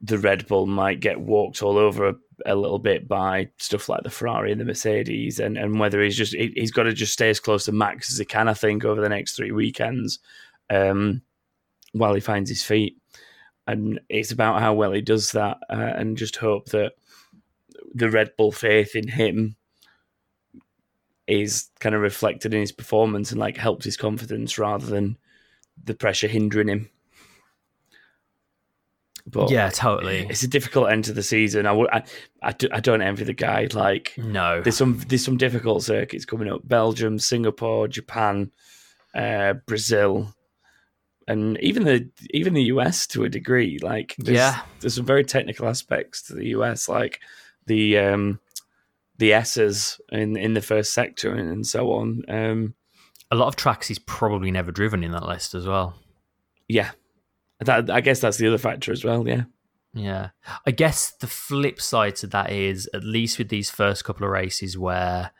the 0.00 0.18
Red 0.18 0.46
Bull 0.46 0.66
might 0.66 1.00
get 1.00 1.20
walked 1.20 1.62
all 1.62 1.76
over 1.78 2.14
a, 2.46 2.54
little 2.54 2.78
bit 2.78 3.08
by 3.08 3.48
stuff 3.58 3.88
like 3.88 4.02
the 4.02 4.10
Ferrari 4.10 4.52
and 4.52 4.60
the 4.60 4.64
Mercedes, 4.64 5.38
and, 5.38 5.56
and 5.56 5.78
whether 5.78 6.02
he's 6.02 6.16
just 6.16 6.34
he, 6.34 6.52
he's 6.56 6.70
got 6.70 6.84
to 6.84 6.92
just 6.92 7.12
stay 7.12 7.30
as 7.30 7.40
close 7.40 7.64
to 7.64 7.72
Max 7.72 8.10
as 8.12 8.18
he 8.18 8.24
can. 8.24 8.48
I 8.48 8.54
think 8.54 8.84
over 8.84 9.00
the 9.00 9.08
next 9.08 9.36
three 9.36 9.52
weekends, 9.52 10.18
um, 10.68 11.22
while 11.92 12.14
he 12.14 12.20
finds 12.20 12.50
his 12.50 12.62
feet, 12.62 12.96
and 13.66 14.00
it's 14.08 14.32
about 14.32 14.60
how 14.60 14.74
well 14.74 14.92
he 14.92 15.02
does 15.02 15.32
that, 15.32 15.58
uh, 15.68 15.92
and 15.96 16.16
just 16.16 16.36
hope 16.36 16.66
that 16.70 16.92
the 17.94 18.10
Red 18.10 18.32
Bull 18.36 18.52
faith 18.52 18.94
in 18.94 19.08
him 19.08 19.56
is 21.26 21.68
kind 21.78 21.94
of 21.94 22.00
reflected 22.00 22.52
in 22.52 22.60
his 22.60 22.72
performance 22.72 23.30
and 23.30 23.40
like 23.40 23.56
helps 23.56 23.84
his 23.84 23.96
confidence 23.96 24.58
rather 24.58 24.86
than 24.86 25.16
the 25.84 25.94
pressure 25.94 26.28
hindering 26.28 26.68
him. 26.68 26.90
But 29.26 29.50
yeah, 29.50 29.68
totally. 29.70 30.26
it's 30.28 30.42
a 30.42 30.48
difficult 30.48 30.90
end 30.90 31.04
to 31.04 31.12
the 31.12 31.22
season. 31.22 31.66
I, 31.66 31.72
would- 31.72 31.90
I, 31.90 32.02
I, 32.42 32.52
do, 32.52 32.68
I 32.72 32.80
don't 32.80 33.02
envy 33.02 33.24
the 33.24 33.32
guy. 33.32 33.68
Like 33.72 34.14
No. 34.16 34.60
there's 34.60 34.76
some 34.76 34.98
there's 35.08 35.24
some 35.24 35.36
difficult 35.36 35.82
circuits 35.82 36.24
coming 36.24 36.48
up: 36.50 36.60
Belgium, 36.66 37.18
Singapore, 37.18 37.88
Japan, 37.88 38.50
uh, 39.14 39.54
Brazil, 39.66 40.34
and 41.28 41.58
even 41.60 41.84
the 41.84 42.08
even 42.30 42.54
the 42.54 42.64
US 42.64 43.06
to 43.08 43.24
a 43.24 43.28
degree. 43.28 43.78
Like 43.80 44.14
there's, 44.18 44.36
Yeah. 44.36 44.62
there's 44.80 44.94
some 44.94 45.04
very 45.06 45.24
technical 45.24 45.68
aspects 45.68 46.22
to 46.22 46.34
the 46.34 46.46
US, 46.48 46.88
like 46.88 47.20
the 47.66 47.98
um, 47.98 48.40
the 49.18 49.32
S's 49.34 50.00
in 50.10 50.36
in 50.36 50.54
the 50.54 50.62
first 50.62 50.92
sector 50.94 51.32
and, 51.34 51.48
and 51.50 51.66
so 51.66 51.92
on. 51.92 52.22
Um, 52.28 52.74
A 53.30 53.36
lot 53.36 53.48
of 53.48 53.56
tracks 53.56 53.86
he's 53.88 53.98
probably 53.98 54.50
never 54.50 54.72
driven 54.72 55.04
in 55.04 55.12
that 55.12 55.26
list 55.26 55.54
as 55.54 55.66
well. 55.66 55.94
yeah, 56.68 56.90
that 57.64 57.90
I 57.90 58.00
guess 58.00 58.20
that's 58.20 58.36
the 58.38 58.46
other 58.48 58.58
factor 58.58 58.92
as 58.92 59.04
well. 59.04 59.26
Yeah, 59.26 59.44
Yeah. 59.94 60.30
I 60.66 60.70
guess 60.70 61.12
the 61.12 61.26
flip 61.26 61.80
side 61.80 62.16
to 62.16 62.26
that 62.28 62.52
is, 62.52 62.88
at 62.94 63.04
least 63.04 63.38
with 63.38 63.48
these 63.48 63.70
first 63.70 64.04
couple 64.04 64.24
of 64.24 64.32
races 64.32 64.78
where 64.78 65.32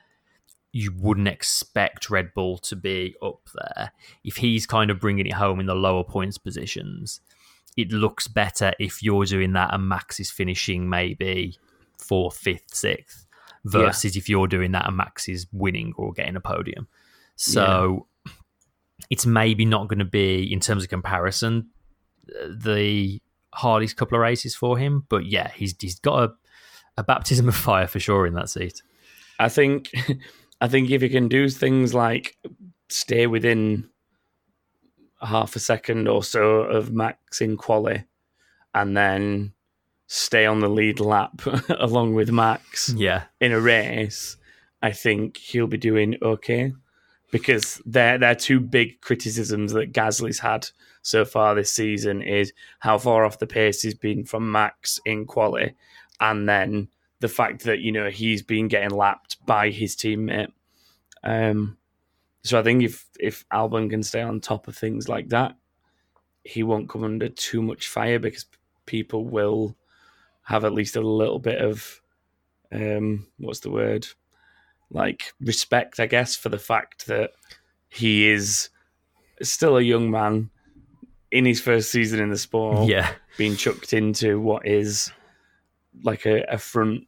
you 0.72 0.92
wouldn't 0.96 1.28
expect 1.28 2.10
Red 2.10 2.32
Bull 2.34 2.58
to 2.58 2.76
be 2.76 3.14
up 3.22 3.48
there, 3.54 3.92
if 4.24 4.36
he's 4.36 4.66
kind 4.66 4.90
of 4.90 5.00
bringing 5.00 5.26
it 5.26 5.34
home 5.34 5.60
in 5.60 5.66
the 5.66 5.74
lower 5.74 6.04
points 6.04 6.38
positions, 6.38 7.20
it 7.76 7.90
looks 7.92 8.28
better 8.28 8.72
if 8.78 9.02
you're 9.02 9.24
doing 9.24 9.52
that 9.52 9.72
and 9.72 9.88
Max 9.88 10.20
is 10.20 10.30
finishing 10.30 10.88
maybe 10.88 11.56
fourth, 11.98 12.36
fifth, 12.36 12.74
sixth, 12.74 13.26
versus 13.64 14.16
if 14.16 14.28
you're 14.28 14.46
doing 14.46 14.72
that 14.72 14.86
and 14.86 14.96
Max 14.96 15.28
is 15.28 15.46
winning 15.52 15.92
or 15.96 16.12
getting 16.12 16.36
a 16.36 16.40
podium. 16.40 16.88
So 17.36 18.06
it's 19.08 19.26
maybe 19.26 19.64
not 19.64 19.88
going 19.88 19.98
to 20.00 20.04
be, 20.04 20.52
in 20.52 20.60
terms 20.60 20.82
of 20.82 20.88
comparison, 20.88 21.70
the 22.48 23.20
hardest 23.52 23.96
couple 23.96 24.16
of 24.16 24.22
races 24.22 24.54
for 24.54 24.78
him. 24.78 25.06
But 25.08 25.26
yeah, 25.26 25.50
he's 25.54 25.74
he's 25.80 25.98
got 25.98 26.22
a, 26.22 26.32
a 26.98 27.02
baptism 27.02 27.48
of 27.48 27.56
fire 27.56 27.86
for 27.86 28.00
sure 28.00 28.26
in 28.26 28.34
that 28.34 28.50
seat. 28.50 28.82
I 29.38 29.48
think 29.48 29.90
I 30.60 30.68
think 30.68 30.90
if 30.90 31.02
you 31.02 31.10
can 31.10 31.28
do 31.28 31.48
things 31.48 31.94
like 31.94 32.36
stay 32.88 33.26
within 33.26 33.88
half 35.20 35.54
a 35.54 35.58
second 35.58 36.08
or 36.08 36.24
so 36.24 36.60
of 36.62 36.92
Max 36.92 37.40
in 37.40 37.56
quali, 37.56 38.04
and 38.74 38.96
then 38.96 39.52
stay 40.06 40.46
on 40.46 40.60
the 40.60 40.68
lead 40.68 40.98
lap 40.98 41.42
along 41.78 42.14
with 42.14 42.30
Max 42.30 42.92
Yeah, 42.96 43.24
in 43.40 43.52
a 43.52 43.60
race, 43.60 44.36
I 44.82 44.92
think 44.92 45.36
he'll 45.36 45.66
be 45.66 45.78
doing 45.78 46.16
okay 46.22 46.72
because 47.30 47.80
they're 47.86 48.18
they're 48.18 48.34
two 48.34 48.60
big 48.60 49.00
criticisms 49.00 49.72
that 49.72 49.92
Gasly's 49.92 50.38
had 50.38 50.68
so 51.02 51.24
far 51.24 51.54
this 51.54 51.72
season 51.72 52.22
is 52.22 52.52
how 52.80 52.98
far 52.98 53.24
off 53.24 53.38
the 53.38 53.46
pace 53.46 53.82
he's 53.82 53.94
been 53.94 54.24
from 54.24 54.50
Max 54.50 55.00
in 55.04 55.26
quality, 55.26 55.74
and 56.20 56.48
then 56.48 56.88
the 57.20 57.28
fact 57.28 57.64
that 57.64 57.80
you 57.80 57.92
know 57.92 58.10
he's 58.10 58.42
been 58.42 58.68
getting 58.68 58.90
lapped 58.90 59.44
by 59.46 59.70
his 59.70 59.94
teammate. 59.96 60.52
Um, 61.22 61.76
so 62.42 62.58
I 62.58 62.62
think 62.62 62.82
if 62.82 63.06
if 63.18 63.46
Albon 63.50 63.90
can 63.90 64.02
stay 64.02 64.22
on 64.22 64.40
top 64.40 64.68
of 64.68 64.76
things 64.76 65.08
like 65.08 65.28
that, 65.28 65.56
he 66.44 66.62
won't 66.62 66.88
come 66.88 67.04
under 67.04 67.28
too 67.28 67.62
much 67.62 67.88
fire 67.88 68.18
because 68.18 68.46
people 68.86 69.24
will 69.24 69.76
have 70.42 70.64
at 70.64 70.72
least 70.72 70.96
a 70.96 71.00
little 71.00 71.38
bit 71.38 71.60
of 71.60 72.00
um, 72.72 73.26
what's 73.38 73.60
the 73.60 73.70
word 73.70 74.06
like 74.90 75.32
respect, 75.40 76.00
I 76.00 76.06
guess, 76.06 76.36
for 76.36 76.48
the 76.48 76.58
fact 76.58 77.06
that 77.06 77.30
he 77.88 78.28
is 78.28 78.68
still 79.42 79.76
a 79.76 79.82
young 79.82 80.10
man 80.10 80.50
in 81.30 81.44
his 81.44 81.60
first 81.60 81.90
season 81.90 82.20
in 82.20 82.30
the 82.30 82.38
sport 82.38 82.88
yeah, 82.88 83.12
being 83.38 83.56
chucked 83.56 83.92
into 83.92 84.40
what 84.40 84.66
is 84.66 85.12
like 86.02 86.26
a, 86.26 86.42
a 86.48 86.58
front, 86.58 87.06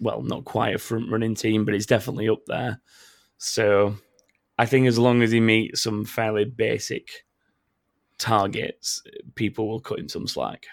well, 0.00 0.22
not 0.22 0.44
quite 0.44 0.74
a 0.74 0.78
front 0.78 1.10
running 1.10 1.34
team, 1.34 1.64
but 1.64 1.74
it's 1.74 1.86
definitely 1.86 2.28
up 2.28 2.44
there. 2.46 2.80
So 3.38 3.96
I 4.58 4.66
think 4.66 4.86
as 4.86 4.98
long 4.98 5.22
as 5.22 5.30
he 5.30 5.40
meets 5.40 5.82
some 5.82 6.04
fairly 6.04 6.44
basic 6.44 7.24
targets, 8.18 9.02
people 9.34 9.68
will 9.68 9.80
cut 9.80 9.98
him 9.98 10.08
some 10.08 10.26
slack. 10.26 10.66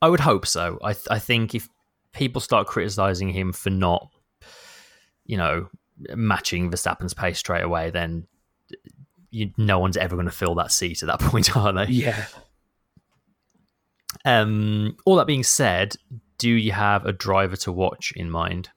I 0.00 0.08
would 0.08 0.20
hope 0.20 0.46
so. 0.46 0.78
I 0.82 0.92
th- 0.92 1.08
I 1.10 1.18
think 1.18 1.54
if 1.54 1.68
people 2.12 2.40
start 2.40 2.66
criticizing 2.66 3.30
him 3.30 3.52
for 3.52 3.70
not, 3.70 4.08
you 5.28 5.36
know, 5.36 5.68
matching 6.16 6.70
Verstappen's 6.70 7.14
pace 7.14 7.38
straight 7.38 7.62
away, 7.62 7.90
then 7.90 8.26
you, 9.30 9.52
no 9.56 9.78
one's 9.78 9.96
ever 9.96 10.16
going 10.16 10.26
to 10.26 10.32
fill 10.32 10.56
that 10.56 10.72
seat 10.72 11.02
at 11.02 11.06
that 11.06 11.20
point, 11.30 11.56
are 11.56 11.72
they? 11.72 11.84
Yeah. 11.84 12.26
Um, 14.24 14.96
all 15.04 15.16
that 15.16 15.26
being 15.28 15.44
said, 15.44 15.94
do 16.38 16.50
you 16.50 16.72
have 16.72 17.06
a 17.06 17.12
driver 17.12 17.56
to 17.58 17.70
watch 17.70 18.12
in 18.16 18.30
mind? 18.30 18.70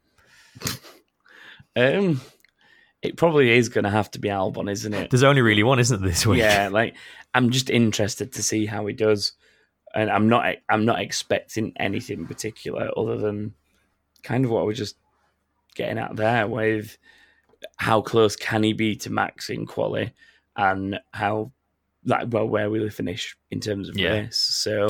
Um, 1.75 2.21
it 3.01 3.17
probably 3.17 3.49
is 3.51 3.69
going 3.69 3.85
to 3.85 3.89
have 3.89 4.11
to 4.11 4.19
be 4.19 4.29
Albon, 4.29 4.69
isn't 4.69 4.93
it? 4.93 5.09
There's 5.09 5.23
only 5.23 5.41
really 5.41 5.63
one, 5.63 5.79
isn't 5.79 6.01
there, 6.01 6.09
this 6.09 6.25
week? 6.25 6.39
Yeah, 6.39 6.69
like 6.69 6.95
I'm 7.33 7.49
just 7.49 7.69
interested 7.69 8.33
to 8.33 8.43
see 8.43 8.65
how 8.65 8.85
he 8.85 8.93
does, 8.93 9.31
and 9.95 10.09
I'm 10.09 10.27
not 10.27 10.57
I'm 10.69 10.85
not 10.85 10.99
expecting 10.99 11.73
anything 11.77 12.27
particular 12.27 12.91
other 12.97 13.17
than 13.17 13.53
kind 14.21 14.45
of 14.45 14.51
what 14.51 14.67
we 14.67 14.73
just 14.73 14.97
getting 15.75 15.97
at 15.97 16.15
there 16.15 16.47
with 16.47 16.97
how 17.77 18.01
close 18.01 18.35
can 18.35 18.63
he 18.63 18.73
be 18.73 18.95
to 18.97 19.09
Max 19.09 19.49
in 19.49 19.65
quali, 19.65 20.13
and 20.55 20.99
how 21.13 21.51
like 22.05 22.27
well 22.31 22.47
where 22.47 22.69
will 22.69 22.83
he 22.83 22.89
finish 22.89 23.35
in 23.51 23.59
terms 23.59 23.89
of 23.89 23.97
Yeah. 23.97 24.13
race. 24.13 24.37
So 24.37 24.89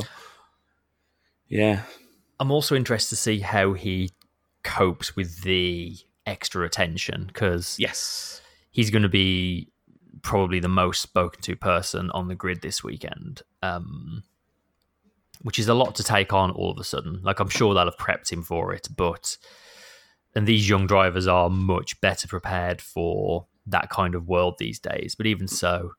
yeah, 1.47 1.83
I'm 2.39 2.51
also 2.51 2.75
interested 2.75 3.09
to 3.09 3.21
see 3.21 3.39
how 3.39 3.73
he 3.73 4.11
copes 4.63 5.15
with 5.15 5.41
the 5.41 5.97
extra 6.25 6.65
attention 6.65 7.25
because 7.27 7.75
yes, 7.79 8.41
he's 8.69 8.89
going 8.89 9.03
to 9.03 9.09
be 9.09 9.67
probably 10.21 10.59
the 10.59 10.69
most 10.69 11.01
spoken 11.01 11.41
to 11.41 11.55
person 11.55 12.11
on 12.11 12.27
the 12.27 12.35
grid 12.35 12.61
this 12.61 12.83
weekend, 12.83 13.41
um, 13.61 14.23
which 15.41 15.59
is 15.59 15.67
a 15.67 15.73
lot 15.73 15.95
to 15.95 16.03
take 16.03 16.31
on 16.31 16.51
all 16.51 16.71
of 16.71 16.77
a 16.77 16.83
sudden. 16.83 17.19
Like 17.23 17.39
I'm 17.39 17.49
sure 17.49 17.73
they'll 17.73 17.85
have 17.85 17.97
prepped 17.97 18.31
him 18.31 18.43
for 18.43 18.73
it, 18.73 18.87
but 18.95 19.37
and 20.35 20.47
these 20.47 20.69
young 20.69 20.87
drivers 20.87 21.27
are 21.27 21.49
much 21.49 21.99
better 22.01 22.27
prepared 22.27 22.81
for 22.81 23.47
that 23.67 23.89
kind 23.89 24.15
of 24.15 24.27
world 24.27 24.55
these 24.57 24.79
days. 24.79 25.15
But 25.15 25.25
even 25.27 25.47
so, 25.47 25.91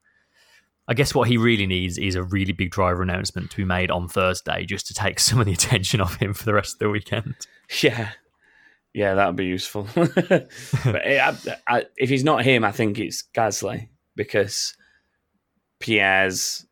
I 0.88 0.94
guess 0.94 1.14
what 1.14 1.28
he 1.28 1.36
really 1.36 1.66
needs 1.66 1.98
is 1.98 2.14
a 2.14 2.22
really 2.22 2.52
big 2.52 2.70
driver 2.70 3.02
announcement 3.02 3.50
to 3.50 3.56
be 3.56 3.64
made 3.64 3.90
on 3.90 4.08
Thursday 4.08 4.64
just 4.64 4.86
to 4.88 4.94
take 4.94 5.20
some 5.20 5.38
of 5.40 5.46
the 5.46 5.52
attention 5.52 6.00
off 6.00 6.16
him 6.16 6.34
for 6.34 6.44
the 6.44 6.54
rest 6.54 6.74
of 6.74 6.78
the 6.80 6.90
weekend. 6.90 7.34
Yeah, 7.82 8.10
yeah, 8.92 9.14
that 9.14 9.26
would 9.26 9.36
be 9.36 9.46
useful. 9.46 9.88
but 9.94 10.50
I, 10.86 11.36
I, 11.66 11.84
if 11.96 12.10
he's 12.10 12.24
not 12.24 12.44
him, 12.44 12.64
I 12.64 12.72
think 12.72 12.98
it's 12.98 13.24
Gasly 13.34 13.88
because 14.16 14.74
Pierre's 15.78 16.66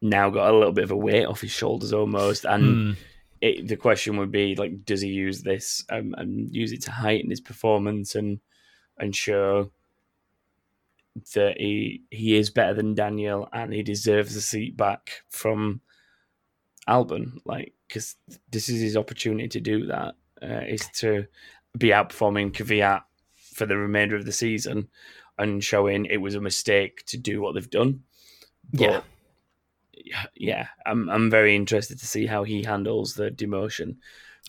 now 0.00 0.30
got 0.30 0.50
a 0.50 0.56
little 0.56 0.72
bit 0.72 0.84
of 0.84 0.90
a 0.90 0.96
weight 0.96 1.26
off 1.26 1.42
his 1.42 1.50
shoulders 1.50 1.92
almost, 1.92 2.44
and 2.44 2.96
Hmm. 2.96 3.02
It, 3.42 3.66
the 3.66 3.76
question 3.76 4.16
would 4.16 4.30
be 4.30 4.54
like, 4.54 4.84
does 4.84 5.00
he 5.00 5.08
use 5.08 5.42
this 5.42 5.84
um, 5.90 6.14
and 6.16 6.54
use 6.54 6.72
it 6.72 6.82
to 6.82 6.92
heighten 6.92 7.28
his 7.28 7.40
performance 7.40 8.14
and 8.14 8.38
and 8.98 9.14
show 9.14 9.72
that 11.34 11.56
he 11.58 12.02
he 12.10 12.36
is 12.36 12.50
better 12.50 12.72
than 12.72 12.94
Daniel 12.94 13.48
and 13.52 13.74
he 13.74 13.82
deserves 13.82 14.34
the 14.34 14.40
seat 14.40 14.76
back 14.76 15.24
from 15.28 15.80
Albon? 16.88 17.38
Like, 17.44 17.74
because 17.88 18.14
this 18.48 18.68
is 18.68 18.80
his 18.80 18.96
opportunity 18.96 19.48
to 19.48 19.60
do 19.60 19.86
that 19.86 20.14
uh, 20.40 20.62
is 20.66 20.88
to 21.00 21.26
be 21.76 21.88
outperforming 21.88 22.52
Kvyat 22.52 23.02
for 23.54 23.66
the 23.66 23.76
remainder 23.76 24.14
of 24.14 24.24
the 24.24 24.32
season 24.32 24.88
and 25.36 25.64
showing 25.64 26.04
it 26.04 26.18
was 26.18 26.36
a 26.36 26.40
mistake 26.40 27.04
to 27.06 27.18
do 27.18 27.42
what 27.42 27.54
they've 27.54 27.68
done. 27.68 28.04
Yeah. 28.70 28.90
yeah, 28.90 29.00
yeah, 30.34 30.68
I'm 30.86 31.08
I'm 31.10 31.30
very 31.30 31.54
interested 31.56 31.98
to 31.98 32.06
see 32.06 32.26
how 32.26 32.44
he 32.44 32.62
handles 32.62 33.14
the 33.14 33.30
demotion. 33.30 33.96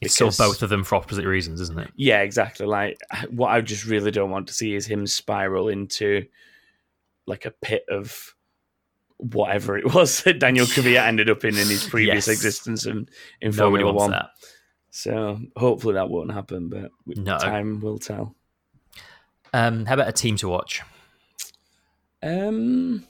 It's 0.02 0.16
sort 0.16 0.34
of 0.34 0.38
both 0.38 0.62
of 0.64 0.70
them 0.70 0.84
for 0.84 0.96
opposite 0.96 1.26
reasons, 1.26 1.62
isn't 1.62 1.80
it? 1.80 1.90
Yeah, 1.96 2.22
exactly. 2.22 2.66
Like 2.66 2.98
what 3.30 3.50
I 3.50 3.62
just 3.62 3.86
really 3.86 4.12
don't 4.12 4.32
want 4.32 4.48
to 4.48 4.54
see 4.54 4.74
is 4.76 4.86
him 4.86 5.08
spiral 5.08 5.70
into 5.70 6.26
like 7.26 7.46
a 7.46 7.52
pit 7.52 7.86
of 7.90 8.34
whatever 9.18 9.78
it 9.78 9.94
was 9.94 10.24
that 10.24 10.40
Daniil 10.40 10.66
Kvyat 10.66 11.06
ended 11.08 11.30
up 11.30 11.46
in 11.46 11.58
in 11.58 11.68
his 11.70 11.88
previous 11.88 12.28
Yes. 12.28 12.36
existence 12.36 12.86
in, 12.86 13.08
in 13.42 13.52
Nobody 13.52 13.84
Formula 13.84 13.94
wants 13.94 14.02
One. 14.02 14.12
that. 14.12 14.30
So 14.90 15.40
hopefully 15.56 15.94
that 15.94 16.10
won't 16.10 16.32
happen, 16.34 16.70
but 16.70 16.92
No. 17.06 17.38
time 17.38 17.80
will 17.80 17.98
tell. 18.00 18.36
Um, 19.54 19.86
how 19.86 19.94
about 19.94 20.08
a 20.10 20.12
team 20.12 20.36
to 20.38 20.50
watch? 20.50 20.82
Um, 22.22 23.06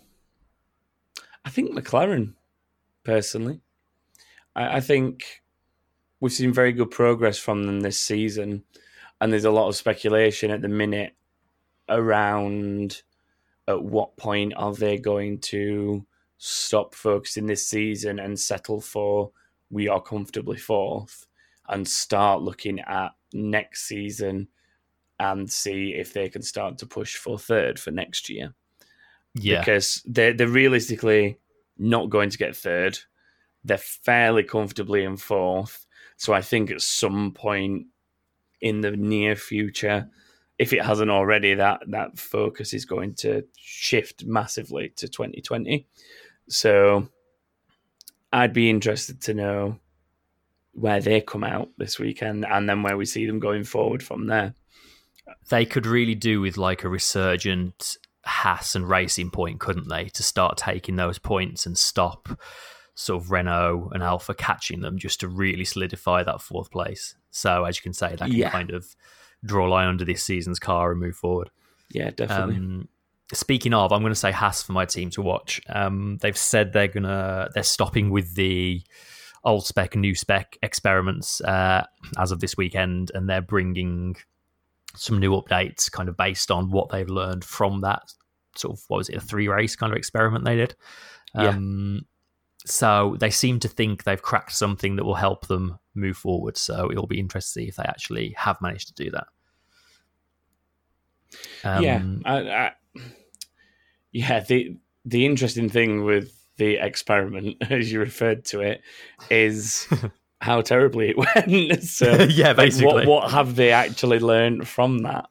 I 1.45 1.49
think 1.49 1.71
McLaren, 1.71 2.34
personally. 3.03 3.62
I, 4.56 4.77
I 4.77 4.79
think 4.79 5.43
we've 6.19 6.32
seen 6.32 6.53
very 6.53 6.71
good 6.71 6.91
progress 6.91 7.38
from 7.38 7.63
them 7.63 7.82
this 7.82 7.99
season, 7.99 8.63
and 9.19 9.32
there's 9.32 9.45
a 9.45 9.51
lot 9.51 9.67
of 9.67 9.75
speculation 9.75 10.51
at 10.51 10.62
the 10.62 10.69
minute 10.69 11.15
around 11.89 13.01
at 13.67 13.84
what 13.84 14.17
point 14.17 14.53
are 14.56 14.73
they 14.73 14.97
going 14.97 15.39
to 15.39 16.06
stop 16.38 16.93
focusing 16.93 17.45
this 17.45 17.67
season 17.67 18.19
and 18.19 18.38
settle 18.38 18.82
for 18.82 19.32
we 19.69 19.88
are 19.88 20.01
comfortably 20.01 20.58
fourth 20.58 21.25
and 21.69 21.88
start 21.88 22.41
looking 22.41 22.79
at 22.82 23.12
next 23.34 23.88
season 23.88 24.47
and 25.19 25.49
see 25.49 25.93
if 25.95 26.12
they 26.12 26.27
can 26.27 26.41
start 26.41 26.77
to 26.77 26.86
push 26.86 27.15
for 27.15 27.39
third 27.39 27.79
for 27.79 27.91
next 27.91 28.29
year 28.29 28.53
Yeah. 29.36 29.60
because 29.60 30.02
they're 30.06 30.34
they're 30.34 30.48
realistically 30.48 31.39
not 31.78 32.10
going 32.10 32.30
to 32.30 32.38
get 32.38 32.56
third. 32.56 33.00
They're 33.63 33.78
fairly 33.78 34.43
comfortably 34.43 35.04
in 35.04 35.17
fourth. 35.17 35.86
So 36.17 36.34
I 36.34 36.41
think 36.41 36.69
at 36.72 36.82
some 36.82 37.32
point 37.32 37.88
in 38.62 38.82
the 38.82 38.91
near 38.91 39.36
future, 39.36 40.10
if 40.60 40.72
it 40.74 40.84
hasn't 40.84 41.12
already, 41.12 41.56
that 41.56 41.82
that 41.88 42.19
focus 42.19 42.74
is 42.74 42.86
going 42.86 43.15
to 43.15 43.43
shift 43.58 44.24
massively 44.26 44.89
to 44.98 45.08
2020. 45.08 45.88
So 46.50 47.08
I'd 48.32 48.54
be 48.54 48.69
interested 48.69 49.22
to 49.24 49.34
know 49.34 49.80
where 50.74 51.00
they 51.00 51.22
come 51.22 51.43
out 51.43 51.69
this 51.78 52.00
weekend 52.00 52.46
and 52.46 52.67
then 52.67 52.84
where 52.84 52.98
we 52.98 53.06
see 53.06 53.26
them 53.26 53.39
going 53.39 53.63
forward 53.63 54.02
from 54.02 54.28
there. 54.28 54.56
they 55.50 55.65
could 55.65 55.86
really 55.86 56.15
do 56.15 56.41
with 56.41 56.58
like 56.58 56.84
a 56.84 56.89
resurgent 56.89 57.98
Haas 58.26 58.76
and 58.76 58.88
Racing 58.90 59.32
Point, 59.32 59.60
couldn't 59.60 59.90
they, 59.90 60.06
to 60.10 60.24
start 60.24 60.58
taking 60.58 60.96
those 60.96 61.20
points 61.20 61.66
and 61.66 61.78
stop 61.78 62.30
sort 62.96 63.22
of 63.24 63.32
Renault 63.32 63.90
and 63.94 64.04
Alfa 64.04 64.34
catching 64.34 64.82
them 64.82 64.98
just 64.98 65.20
to 65.22 65.28
really 65.28 65.66
solidify 65.66 66.24
that 66.24 66.42
fourth 66.42 66.70
place. 66.72 67.16
So 67.32 67.66
as 67.66 67.78
you 67.78 67.82
can 67.82 67.94
say, 67.94 68.10
that 68.10 68.20
can 68.30 68.32
Yeah. 68.32 68.50
kind 68.52 68.70
of 68.72 68.96
draw 69.44 69.68
a 69.68 69.70
line 69.70 69.88
under 69.88 70.06
this 70.06 70.24
season's 70.24 70.60
car 70.60 70.92
and 70.92 71.00
move 71.02 71.16
forward. 71.16 71.50
Yeah, 71.90 72.12
definitely. 72.12 72.56
Um, 72.56 72.88
speaking 73.34 73.74
of, 73.74 73.92
I'm 73.92 74.02
going 74.02 74.12
to 74.12 74.16
say 74.20 74.32
Haas 74.32 74.62
for 74.64 74.74
my 74.74 74.86
team 74.86 75.10
to 75.12 75.22
watch. 75.22 75.60
Um, 75.70 76.18
they've 76.22 76.38
said 76.38 76.72
they're 76.72 76.88
gonna 76.88 77.50
they're 77.54 77.64
stopping 77.64 78.10
with 78.10 78.36
the 78.36 78.82
old 79.44 79.66
spec 79.66 79.96
and 79.96 80.02
new 80.02 80.16
spec 80.16 80.58
experiments 80.62 81.42
uh, 81.42 81.86
as 82.18 82.32
of 82.32 82.40
this 82.40 82.56
weekend, 82.56 83.12
and 83.14 83.28
they're 83.30 83.42
bringing 83.42 84.16
some 84.95 85.19
new 85.19 85.32
updates, 85.32 85.91
kind 85.91 86.10
of 86.10 86.17
based 86.17 86.51
on 86.51 86.71
what 86.71 86.89
they've 86.89 87.10
learned 87.10 87.43
from 87.43 87.82
that 87.82 88.03
sort 88.56 88.77
of 88.77 88.84
what 88.88 88.97
was 88.97 89.10
it 89.10 89.15
a 89.15 89.21
three 89.21 89.47
race 89.47 89.75
kind 89.75 89.91
of 89.91 89.97
experiment 89.97 90.45
they 90.45 90.56
did. 90.56 90.75
Yeah. 91.36 91.49
Um, 91.49 92.06
so 92.65 93.17
they 93.19 93.29
seem 93.29 93.60
to 93.60 93.67
think 93.67 94.03
they've 94.03 94.21
cracked 94.21 94.53
something 94.53 94.95
that 94.95 95.03
will 95.03 95.15
help 95.15 95.47
them 95.47 95.79
move 95.95 96.17
forward. 96.17 96.58
So 96.58 96.91
it'll 96.91 97.08
be 97.08 97.19
interesting 97.19 97.62
to 97.62 97.65
see 97.65 97.69
if 97.69 97.75
they 97.75 97.84
actually 97.84 98.34
have 98.38 98.62
managed 98.62 98.95
to 98.95 99.03
do 99.03 99.12
that. 99.12 99.27
Um, 101.63 101.84
yeah, 101.84 102.03
I, 102.25 102.38
I, 102.38 102.71
yeah. 104.12 104.39
The 104.41 104.77
the 105.03 105.25
interesting 105.25 105.67
thing 105.69 106.03
with 106.03 106.32
the 106.58 106.75
experiment, 106.75 107.58
as 107.69 107.91
you 107.91 107.99
referred 107.99 108.45
to 108.45 108.62
it, 108.62 108.82
is 109.29 109.88
how 110.43 110.62
terribly 110.62 111.10
it 111.10 111.17
went. 111.36 111.84
so, 111.84 112.12
yeah, 112.29 112.47
like, 112.49 112.58
basically. 112.58 112.86
what 112.93 113.06
what 113.08 113.32
have 113.32 113.56
they 113.56 113.71
actually 113.71 114.19
learned 114.19 114.67
from 114.67 114.99
that? 114.99 115.25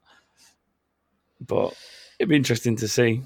But 1.40 1.75
it'd 2.18 2.29
be 2.29 2.37
interesting 2.37 2.77
to 2.77 2.88
see. 2.88 3.22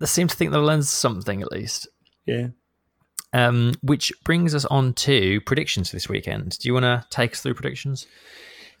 They 0.00 0.06
seem 0.06 0.28
to 0.28 0.36
think 0.36 0.52
they'll 0.52 0.62
learn 0.62 0.82
something 0.82 1.42
at 1.42 1.50
least. 1.50 1.88
Yeah. 2.26 2.48
Um, 3.32 3.74
which 3.82 4.12
brings 4.24 4.54
us 4.54 4.64
on 4.66 4.94
to 4.94 5.40
predictions 5.42 5.90
for 5.90 5.96
this 5.96 6.08
weekend. 6.08 6.58
Do 6.58 6.68
you 6.68 6.72
want 6.74 6.84
to 6.84 7.04
take 7.10 7.32
us 7.32 7.40
through 7.40 7.54
predictions? 7.54 8.06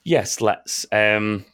Yes, 0.04 0.40
let's. 0.40 0.86
Um, 0.92 1.44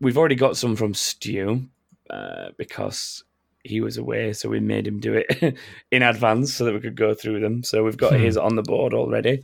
we've 0.00 0.18
already 0.18 0.34
got 0.34 0.56
some 0.56 0.76
from 0.76 0.92
Stu 0.92 1.66
uh, 2.10 2.48
because 2.58 3.24
he 3.62 3.80
was 3.80 3.96
away, 3.96 4.32
so 4.34 4.48
we 4.50 4.60
made 4.60 4.86
him 4.86 4.98
do 5.00 5.14
it 5.14 5.56
in 5.90 6.02
advance 6.02 6.52
so 6.52 6.64
that 6.66 6.74
we 6.74 6.80
could 6.80 6.96
go 6.96 7.14
through 7.14 7.40
them. 7.40 7.62
So 7.62 7.84
we've 7.84 7.96
got 7.96 8.12
Hmm. 8.14 8.22
his 8.24 8.36
on 8.36 8.56
the 8.56 8.62
board 8.62 8.92
already, 8.92 9.42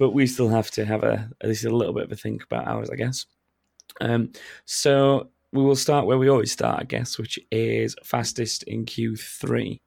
but 0.00 0.14
we 0.14 0.26
still 0.26 0.48
have 0.48 0.70
to 0.70 0.86
have 0.86 1.04
a 1.04 1.30
at 1.42 1.48
least 1.50 1.66
a 1.66 1.76
little 1.76 1.92
bit 1.92 2.04
of 2.04 2.12
a 2.12 2.16
think 2.16 2.42
about 2.42 2.66
ours, 2.66 2.88
I 2.88 2.96
guess. 2.96 3.26
Um, 4.00 4.32
so 4.64 5.28
we 5.52 5.62
will 5.62 5.76
start 5.76 6.06
where 6.06 6.16
we 6.16 6.30
always 6.30 6.50
start, 6.50 6.80
I 6.80 6.84
guess, 6.84 7.18
which 7.18 7.38
is 7.50 7.94
fastest 8.02 8.62
in 8.62 8.86
Q 8.86 9.14
three. 9.14 9.82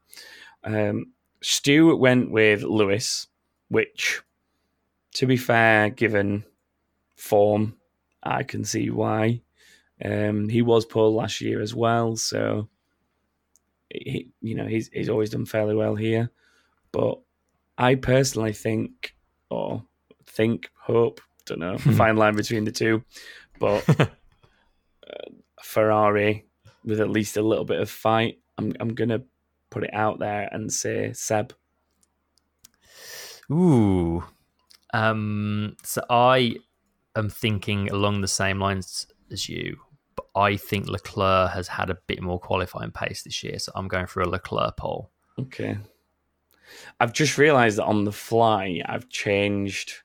Um, 0.63 1.13
Stu 1.41 1.97
went 1.97 2.29
with 2.29 2.61
Lewis, 2.61 3.25
which, 3.69 4.21
to 5.15 5.25
be 5.25 5.35
fair, 5.35 5.89
given 5.89 6.43
form, 7.15 7.75
I 8.21 8.43
can 8.43 8.63
see 8.65 8.91
why. 8.91 9.41
Um, 10.05 10.47
he 10.47 10.61
was 10.61 10.85
pole 10.85 11.15
last 11.15 11.41
year 11.41 11.59
as 11.59 11.73
well, 11.73 12.17
so 12.17 12.69
he, 13.89 14.29
you 14.41 14.53
know 14.53 14.67
he's 14.67 14.89
he's 14.93 15.09
always 15.09 15.31
done 15.31 15.47
fairly 15.47 15.73
well 15.73 15.95
here. 15.95 16.29
But 16.91 17.19
I 17.79 17.95
personally 17.95 18.53
think, 18.53 19.15
or 19.49 19.83
think, 20.33 20.69
hope, 20.75 21.21
don't 21.45 21.59
know, 21.59 21.77
fine 21.77 22.17
line 22.17 22.35
between 22.35 22.63
the 22.63 22.71
two, 22.71 23.03
but 23.59 23.83
uh, 23.99 24.05
Ferrari 25.61 26.45
with 26.85 26.99
at 26.99 27.09
least 27.09 27.37
a 27.37 27.41
little 27.41 27.65
bit 27.65 27.79
of 27.79 27.89
fight. 27.89 28.39
I'm 28.57 28.73
I'm 28.79 28.93
gonna 28.93 29.21
put 29.69 29.83
it 29.83 29.93
out 29.93 30.19
there 30.19 30.49
and 30.51 30.71
say 30.71 31.13
Seb. 31.13 31.53
Ooh. 33.51 34.23
Um, 34.93 35.75
so 35.83 36.03
I 36.09 36.55
am 37.15 37.29
thinking 37.29 37.89
along 37.89 38.21
the 38.21 38.27
same 38.27 38.59
lines 38.59 39.07
as 39.31 39.49
you, 39.49 39.79
but 40.15 40.25
I 40.35 40.55
think 40.55 40.87
Leclerc 40.87 41.51
has 41.51 41.67
had 41.67 41.89
a 41.89 41.97
bit 42.07 42.21
more 42.21 42.39
qualifying 42.39 42.91
pace 42.91 43.23
this 43.23 43.43
year, 43.43 43.57
so 43.57 43.71
I'm 43.75 43.87
going 43.87 44.05
for 44.05 44.21
a 44.21 44.29
Leclerc 44.29 44.77
pole. 44.77 45.09
Okay. 45.39 45.77
I've 46.99 47.13
just 47.13 47.37
realised 47.37 47.77
that 47.77 47.85
on 47.85 48.03
the 48.03 48.11
fly, 48.11 48.81
I've 48.85 49.09
changed 49.09 50.02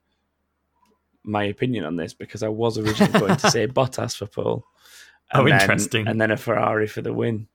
my 1.28 1.44
opinion 1.44 1.84
on 1.84 1.96
this 1.96 2.14
because 2.14 2.42
I 2.42 2.48
was 2.48 2.78
originally 2.78 3.18
going 3.18 3.36
to 3.36 3.50
say 3.50 3.66
Bottas 3.68 4.16
for 4.16 4.26
pole. 4.26 4.64
Oh, 5.32 5.44
then- 5.44 5.60
interesting. 5.60 6.08
And 6.08 6.20
then 6.20 6.30
a 6.30 6.36
Ferrari 6.36 6.86
for 6.86 7.02
the 7.02 7.12
win. 7.12 7.48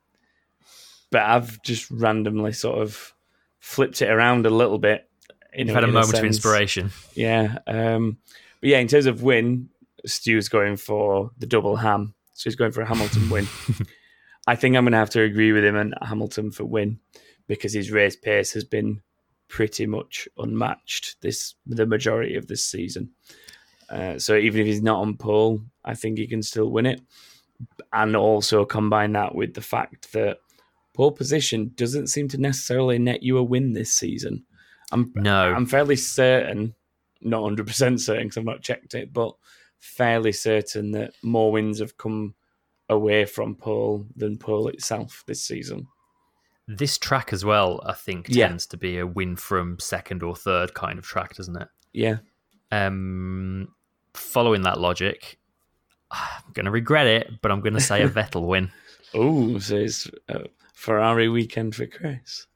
But 1.12 1.24
I've 1.24 1.62
just 1.62 1.92
randomly 1.92 2.54
sort 2.54 2.80
of 2.80 3.14
flipped 3.60 4.02
it 4.02 4.10
around 4.10 4.46
a 4.46 4.50
little 4.50 4.80
bit. 4.80 5.08
In 5.54 5.68
You've 5.68 5.76
had 5.76 5.84
a 5.84 5.88
moment 5.88 6.18
of 6.18 6.24
inspiration. 6.24 6.90
Yeah. 7.14 7.60
Um, 7.68 8.18
but 8.60 8.70
yeah, 8.70 8.80
in 8.80 8.88
terms 8.88 9.06
of 9.06 9.22
win, 9.22 9.70
Stu's 10.06 10.50
going 10.50 10.78
for 10.78 11.32
the 11.38 11.46
double 11.46 11.76
ham. 11.76 12.16
So 12.34 12.50
he's 12.50 12.56
going 12.56 12.72
for 12.72 12.82
a 12.82 12.86
Hamilton 12.86 13.30
win. 13.30 13.48
I 14.48 14.56
think 14.56 14.76
I'm 14.76 14.84
going 14.84 14.94
to 14.94 14.98
have 14.98 15.12
to 15.12 15.22
agree 15.22 15.52
with 15.52 15.64
him 15.64 15.76
and 15.76 15.94
Hamilton 16.02 16.52
for 16.52 16.66
win 16.66 17.00
because 17.48 17.74
his 17.74 17.92
race 17.92 18.16
pace 18.16 18.54
has 18.54 18.64
been 18.64 19.02
pretty 19.48 19.86
much 19.86 20.28
unmatched 20.38 21.22
this 21.22 21.54
the 21.66 21.86
majority 21.86 22.36
of 22.36 22.48
this 22.48 22.66
season. 22.66 23.12
Uh, 23.94 24.18
so 24.18 24.36
even 24.36 24.62
if 24.62 24.68
he's 24.68 24.82
not 24.82 25.00
on 25.02 25.16
pole, 25.16 25.62
I 25.86 25.94
think 25.94 26.18
he 26.18 26.26
can 26.26 26.42
still 26.42 26.70
win 26.72 26.88
it. 26.88 27.02
And 27.94 28.16
also 28.16 28.66
combine 28.66 29.12
that 29.14 29.36
with 29.36 29.54
the 29.54 29.62
fact 29.62 30.12
that 30.14 30.40
pole 30.94 31.12
position 31.12 31.72
doesn't 31.76 32.08
seem 32.08 32.28
to 32.30 32.38
necessarily 32.40 32.98
net 32.98 33.22
you 33.22 33.38
a 33.38 33.44
win 33.44 33.74
this 33.74 33.94
season. 33.94 34.46
I'm 34.92 35.12
No. 35.16 35.54
I'm 35.54 35.68
fairly 35.68 35.96
certain, 35.96 36.74
not 37.22 37.44
hundred 37.44 37.68
percent 37.68 38.02
certain 38.02 38.24
because 38.28 38.38
I've 38.38 38.46
not 38.46 38.64
checked 38.64 38.96
it, 38.96 39.14
but 39.14 39.36
fairly 39.80 40.32
certain 40.32 40.92
that 40.92 41.14
more 41.22 41.52
wins 41.52 41.80
have 41.80 41.98
come 41.98 42.34
away 42.90 43.26
from 43.26 43.56
pole 43.56 44.08
than 44.16 44.38
pole 44.38 44.68
itself 44.70 45.24
this 45.28 45.42
season. 45.46 45.88
This 46.68 46.98
track 46.98 47.32
as 47.34 47.46
well, 47.46 47.82
I 47.86 47.94
think, 47.94 48.28
Yeah. 48.30 48.48
tends 48.48 48.66
to 48.68 48.78
be 48.78 48.98
a 48.98 49.06
win 49.06 49.36
from 49.36 49.78
second 49.80 50.24
or 50.24 50.36
third 50.36 50.74
kind 50.74 50.98
of 50.98 51.06
track, 51.06 51.36
doesn't 51.36 51.62
it? 51.62 51.68
Yeah, 51.94 52.18
Um, 52.72 53.68
following 54.14 54.64
that 54.64 54.80
logic, 54.80 55.40
I'm 56.12 56.54
going 56.54 56.66
to 56.66 56.72
regret 56.72 57.08
it, 57.08 57.42
but 57.42 57.52
I'm 57.52 57.62
going 57.62 57.74
to 57.74 57.82
say 57.82 58.02
a 58.02 58.10
Vettel 58.10 58.48
win. 58.48 58.72
Oh, 59.14 59.60
so 59.60 59.76
it's 59.76 60.10
a 60.30 60.46
Ferrari 60.74 61.30
weekend 61.30 61.76
for 61.76 61.86
Chris. 61.86 62.48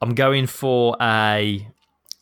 I'm 0.00 0.14
going 0.14 0.46
for 0.46 0.96
a 1.00 1.66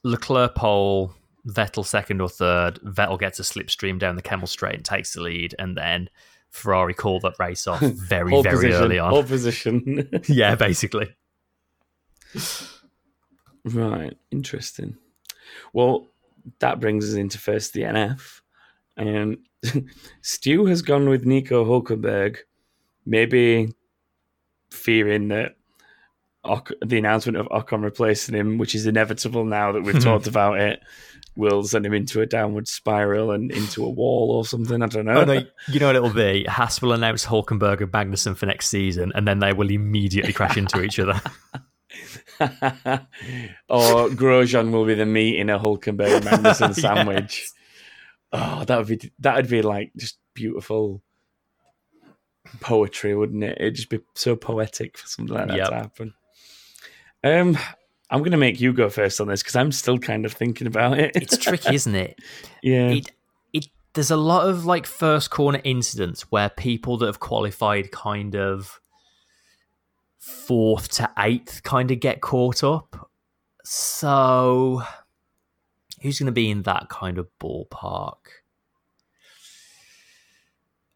Leclerc 0.03 0.55
pole, 0.55 1.15
Vettel 1.47 1.85
second 1.85 2.21
or 2.21 2.29
third. 2.29 2.81
Vettel 2.83 3.19
gets 3.19 3.39
a 3.39 3.43
slipstream 3.43 3.99
down 3.99 4.17
the 4.17 4.23
Kemmel 4.23 4.49
Straight 4.49 4.75
and 4.77 4.85
takes 4.85 5.15
the 5.15 5.23
lead, 5.23 5.55
and 5.59 5.77
then 5.77 6.09
Ferrari 6.51 6.95
call 6.95 7.21
that 7.21 7.35
race 7.39 7.67
off 7.67 7.81
very, 7.81 8.31
very 8.43 8.57
position, 8.57 8.83
early 8.83 8.99
on. 8.99 9.11
Pole 9.11 9.25
position. 9.25 10.09
yeah, 10.29 10.55
basically. 10.55 11.15
right, 13.65 14.17
interesting. 14.31 14.97
Well, 15.73 16.09
that 16.59 16.81
brings 16.81 17.09
us 17.09 17.15
into 17.15 17.39
first 17.39 17.75
DNF. 17.75 18.41
And 18.97 19.39
Stu 20.23 20.67
has 20.67 20.83
gone 20.83 21.09
with 21.09 21.27
Nico 21.27 21.65
Hulkenberg, 21.65 22.39
maybe 23.05 23.75
fearing 24.71 25.29
that 25.29 25.57
Oc- 26.45 26.73
the 26.85 26.99
announcement 26.99 27.37
of 27.37 27.49
Ocon 27.49 27.83
replacing 27.83 28.35
him, 28.35 28.57
which 28.59 28.75
is 28.75 28.87
inevitable 28.87 29.45
now 29.45 29.73
that 29.73 29.83
we've 29.83 29.97
hmm. 29.97 30.01
talked 30.01 30.29
about 30.29 30.61
it, 30.61 30.81
will 31.35 31.65
send 31.65 31.85
him 31.85 31.93
into 31.93 32.21
a 32.21 32.27
downward 32.27 32.69
spiral 32.69 33.33
and 33.33 33.51
into 33.51 33.85
a 33.85 33.91
wall 33.91 34.31
or 34.31 34.45
something. 34.45 34.81
I 34.81 34.87
don't 34.87 35.07
know. 35.07 35.23
Oh 35.23 35.25
no, 35.25 35.43
you 35.69 35.81
know 35.81 35.87
what 35.87 35.97
it'll 35.97 36.11
be. 36.11 36.45
Haas 36.45 36.81
will 36.81 36.93
announce 36.93 37.27
Hulkenberg 37.27 37.81
and 37.81 37.91
Magnussen 37.91 38.37
for 38.37 38.47
next 38.47 38.69
season, 38.69 39.13
and 39.15 39.27
then 39.27 39.41
they 39.41 39.53
will 39.53 39.71
immediately 39.71 40.33
crash 40.33 40.57
into 40.57 40.83
each 40.83 40.99
other. 40.99 41.21
or 43.69 44.09
Grosjean 44.11 44.71
will 44.73 44.85
be 44.85 44.95
the 44.95 45.07
meat 45.07 45.39
in 45.39 45.51
a 45.51 45.59
Hulkenberg 45.59 46.21
Magnussen 46.23 46.75
sandwich. 46.75 47.51
Oh, 48.33 48.65
that 48.65 48.79
would 48.79 48.87
be 48.87 49.13
that 49.21 49.37
would 49.37 49.49
be 49.49 49.63
like 49.63 49.93
just 49.97 50.19
beautiful 50.35 51.03
poetry, 52.61 53.15
wouldn't 53.15 53.45
it? 53.45 53.59
It'd 53.61 53.75
just 53.77 53.89
be 53.91 54.01
so 54.15 54.37
poetic 54.37 54.99
for 54.99 55.07
something 55.07 55.35
like 55.35 55.49
that 55.49 55.57
Yep. 55.57 55.69
to 55.69 55.75
happen. 55.75 56.15
Um, 57.25 57.59
I'm 58.11 58.21
going 58.21 58.33
to 58.33 58.37
make 58.37 58.61
you 58.61 58.73
go 58.73 58.89
first 58.89 59.21
on 59.21 59.29
this 59.29 59.43
because 59.43 59.57
I'm 59.57 59.73
still 59.73 59.99
kind 59.99 60.25
of 60.25 60.33
thinking 60.33 60.67
about 60.67 60.99
it. 60.99 61.13
it's 61.17 61.37
tricky, 61.39 61.75
isn't 61.75 61.95
it? 61.95 62.19
yeah, 62.63 62.91
It 62.91 63.11
it 63.53 63.67
there's 63.95 64.11
a 64.11 64.17
lot 64.17 64.49
of 64.49 64.65
like 64.65 64.87
first 64.87 65.31
corner 65.31 65.61
incidents 65.65 66.31
where 66.31 66.51
people 66.51 66.99
that 66.99 67.07
have 67.07 67.21
qualified 67.21 67.91
kind 67.91 68.37
of 68.37 68.79
fourth 70.27 70.89
to 70.89 71.09
eighth 71.19 71.63
kind 71.63 71.91
of 71.93 72.01
get 72.01 72.21
caught 72.21 72.65
up. 72.65 73.11
So 73.65 74.83
who's 76.03 76.19
going 76.19 76.27
to 76.27 76.33
be 76.33 76.51
in 76.51 76.63
that 76.63 76.89
kind 76.89 77.19
of 77.19 77.29
ballpark? 77.41 78.17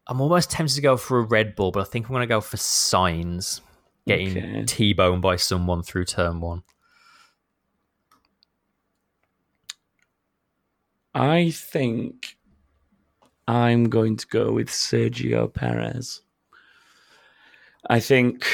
I'm 0.07 0.19
almost 0.19 0.51
tempted 0.51 0.75
to 0.75 0.81
go 0.81 0.97
for 0.97 1.19
a 1.19 1.23
Red 1.23 1.55
Bull, 1.55 1.71
but 1.71 1.79
I 1.79 1.83
think 1.85 2.07
I'm 2.07 2.11
going 2.11 2.21
to 2.21 2.27
go 2.27 2.41
for 2.41 2.57
Sainz 2.57 3.61
getting 4.05 4.37
Okay. 4.37 4.63
T-boned 4.65 5.21
by 5.21 5.37
someone 5.37 5.83
through 5.83 6.05
turn 6.05 6.41
one. 6.41 6.63
I 11.13 11.51
think 11.51 12.35
I'm 13.47 13.89
going 13.89 14.17
to 14.17 14.27
go 14.27 14.51
with 14.51 14.69
Sergio 14.69 15.53
Perez. 15.53 16.21
I 17.89 17.99
think 17.99 18.45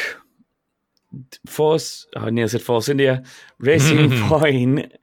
Force, 1.46 2.08
oh, 2.16 2.30
Neil 2.30 2.48
said 2.48 2.62
Force 2.62 2.90
India, 2.90 3.24
Racing 3.60 4.12
Point 4.28 4.94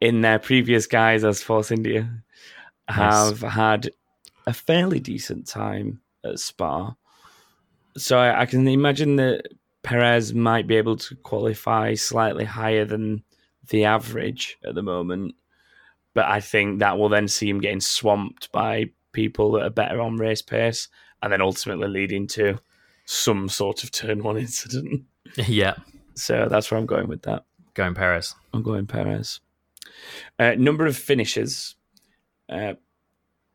in 0.00 0.20
their 0.20 0.38
previous 0.38 0.86
guise 0.86 1.24
as 1.24 1.42
Force 1.42 1.70
India 1.70 2.10
have 2.88 3.40
had 3.40 3.90
a 4.46 4.52
fairly 4.52 5.00
decent 5.00 5.46
time 5.46 6.00
at 6.24 6.38
Spa. 6.38 6.94
So 7.96 8.18
I, 8.18 8.42
I 8.42 8.46
can 8.46 8.66
imagine 8.66 9.16
that 9.16 9.46
Perez 9.82 10.34
might 10.34 10.66
be 10.66 10.76
able 10.76 10.96
to 10.96 11.14
qualify 11.16 11.94
slightly 11.94 12.44
higher 12.44 12.84
than 12.84 13.22
the 13.68 13.84
average 13.84 14.58
at 14.64 14.74
the 14.74 14.82
moment 14.82 15.34
but 16.14 16.26
I 16.26 16.40
think 16.40 16.78
that 16.78 16.98
will 16.98 17.08
then 17.08 17.28
see 17.28 17.48
him 17.48 17.60
getting 17.60 17.80
swamped 17.80 18.50
by 18.52 18.86
people 19.12 19.52
that 19.52 19.62
are 19.62 19.70
better 19.70 20.00
on 20.00 20.16
race 20.16 20.42
pace, 20.42 20.88
and 21.22 21.32
then 21.32 21.42
ultimately 21.42 21.88
leading 21.88 22.26
to 22.28 22.58
some 23.04 23.48
sort 23.48 23.84
of 23.84 23.92
turn 23.92 24.22
one 24.22 24.36
incident. 24.38 25.04
yeah, 25.46 25.74
So 26.14 26.46
that's 26.50 26.70
where 26.70 26.78
I'm 26.78 26.86
going 26.86 27.08
with 27.08 27.22
that. 27.22 27.44
going 27.74 27.94
Perez. 27.94 28.34
I'm 28.52 28.62
going 28.62 28.86
Perez. 28.86 29.40
Uh, 30.38 30.54
number 30.58 30.86
of 30.86 30.96
finishes. 30.96 31.76
Uh, 32.48 32.74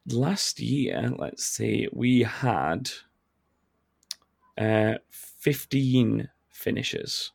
last 0.07 0.59
year, 0.59 1.11
let's 1.17 1.45
see, 1.45 1.87
we 1.91 2.21
had 2.23 2.89
uh, 4.57 4.95
15 5.09 6.29
finishes. 6.49 7.31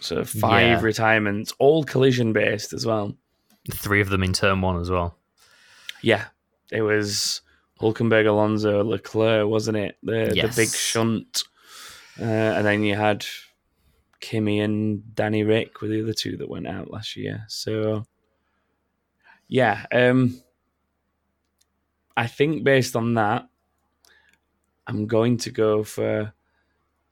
So 0.00 0.24
five 0.24 0.62
Yeah. 0.62 0.80
retirements, 0.82 1.52
all 1.58 1.82
collision 1.84 2.32
based 2.32 2.72
as 2.72 2.86
well. 2.86 3.16
Three 3.72 4.00
of 4.00 4.10
them 4.10 4.22
in 4.22 4.32
turn 4.32 4.60
one 4.60 4.78
as 4.80 4.90
well. 4.90 5.18
Yeah, 6.02 6.26
it 6.70 6.82
was 6.82 7.40
Hulkenberg, 7.80 8.26
Alonso, 8.28 8.84
Leclerc, 8.84 9.48
wasn't 9.48 9.78
it? 9.78 9.96
The 10.02 10.34
the 10.40 10.52
big 10.54 10.68
shunt, 10.68 11.42
uh, 12.20 12.24
and 12.24 12.66
then 12.66 12.82
you 12.82 12.94
had 12.94 13.26
Kimi 14.20 14.60
and 14.60 15.14
Danny 15.14 15.42
Ric 15.44 15.80
were 15.80 15.88
the 15.88 16.02
other 16.02 16.14
two 16.14 16.36
that 16.38 16.48
went 16.48 16.66
out 16.66 16.90
last 16.90 17.16
year. 17.16 17.44
So, 17.48 18.04
yeah, 19.48 19.84
um, 19.92 20.40
I 22.16 22.26
think 22.26 22.64
based 22.64 22.96
on 22.96 23.14
that, 23.14 23.48
I'm 24.86 25.06
going 25.06 25.36
to 25.38 25.50
go 25.50 25.82
for 25.84 26.32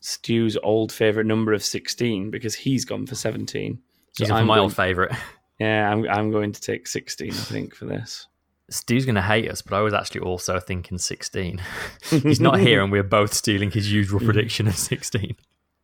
Stu's 0.00 0.56
old 0.62 0.92
favorite 0.92 1.26
number 1.26 1.52
of 1.52 1.62
sixteen 1.62 2.30
because 2.30 2.54
he's 2.54 2.84
gone 2.84 3.06
for 3.06 3.14
seventeen. 3.14 3.80
So 4.12 4.24
He's 4.24 4.30
I'm 4.30 4.46
my 4.46 4.54
going, 4.56 4.64
old 4.64 4.76
favourite. 4.76 5.16
yeah, 5.58 5.90
I'm 5.90 6.08
I'm 6.08 6.30
going 6.30 6.52
to 6.52 6.60
take 6.60 6.86
sixteen. 6.86 7.30
I 7.32 7.34
think 7.36 7.74
for 7.74 7.86
this. 7.86 8.26
Stu's 8.70 9.04
going 9.04 9.14
to 9.14 9.22
hate 9.22 9.50
us, 9.50 9.62
but 9.62 9.76
I 9.76 9.80
was 9.80 9.92
actually 9.92 10.22
also 10.22 10.58
thinking 10.58 10.98
16. 10.98 11.60
He's 12.10 12.40
not 12.40 12.58
here, 12.58 12.82
and 12.82 12.90
we're 12.90 13.02
both 13.02 13.34
stealing 13.34 13.70
his 13.70 13.92
usual 13.92 14.20
mm. 14.20 14.24
prediction 14.24 14.66
of 14.66 14.76
16. 14.76 15.36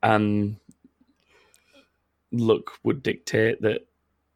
And 0.03 0.57
luck 2.33 2.73
would 2.83 3.03
dictate 3.03 3.61
that 3.63 3.87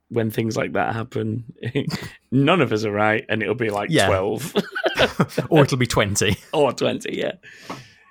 when 0.08 0.30
things 0.30 0.56
like 0.56 0.72
that 0.74 0.94
happen, 0.94 1.44
none 2.30 2.60
of 2.60 2.72
us 2.72 2.84
are 2.84 2.92
right, 2.92 3.24
and 3.28 3.42
it'll 3.42 3.54
be 3.54 3.70
like 3.70 3.90
yeah. 3.90 4.06
12. 4.06 4.54
or 5.48 5.64
it'll 5.64 5.78
be 5.78 5.86
20. 5.86 6.36
Or 6.52 6.72
20, 6.72 7.16
yeah. 7.16 7.32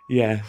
Yeah. 0.10 0.41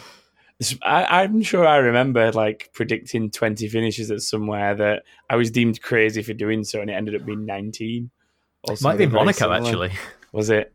I, 0.82 1.24
am 1.24 1.42
sure 1.42 1.66
I 1.66 1.76
remember 1.76 2.32
like 2.32 2.70
predicting 2.72 3.30
20 3.30 3.68
finishes 3.68 4.10
at 4.10 4.22
somewhere 4.22 4.74
that 4.76 5.02
I 5.28 5.36
was 5.36 5.50
deemed 5.50 5.82
crazy 5.82 6.22
for 6.22 6.32
doing 6.32 6.64
so, 6.64 6.80
and 6.80 6.90
it 6.90 6.94
ended 6.94 7.14
up 7.14 7.26
being 7.26 7.44
19. 7.44 8.10
Also 8.68 8.88
Might 8.88 8.98
be 8.98 9.06
Monaco 9.06 9.52
actually. 9.52 9.92
Was 10.32 10.50
it? 10.50 10.72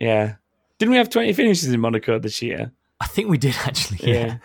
Yeah. 0.00 0.36
Didn't 0.78 0.92
we 0.92 0.98
have 0.98 1.10
twenty 1.10 1.32
finishes 1.32 1.70
in 1.70 1.80
Monaco 1.80 2.18
this 2.18 2.42
year? 2.42 2.72
I 3.00 3.06
think 3.06 3.28
we 3.28 3.38
did 3.38 3.54
actually. 3.64 4.10
Yeah. 4.10 4.26
yeah. 4.26 4.36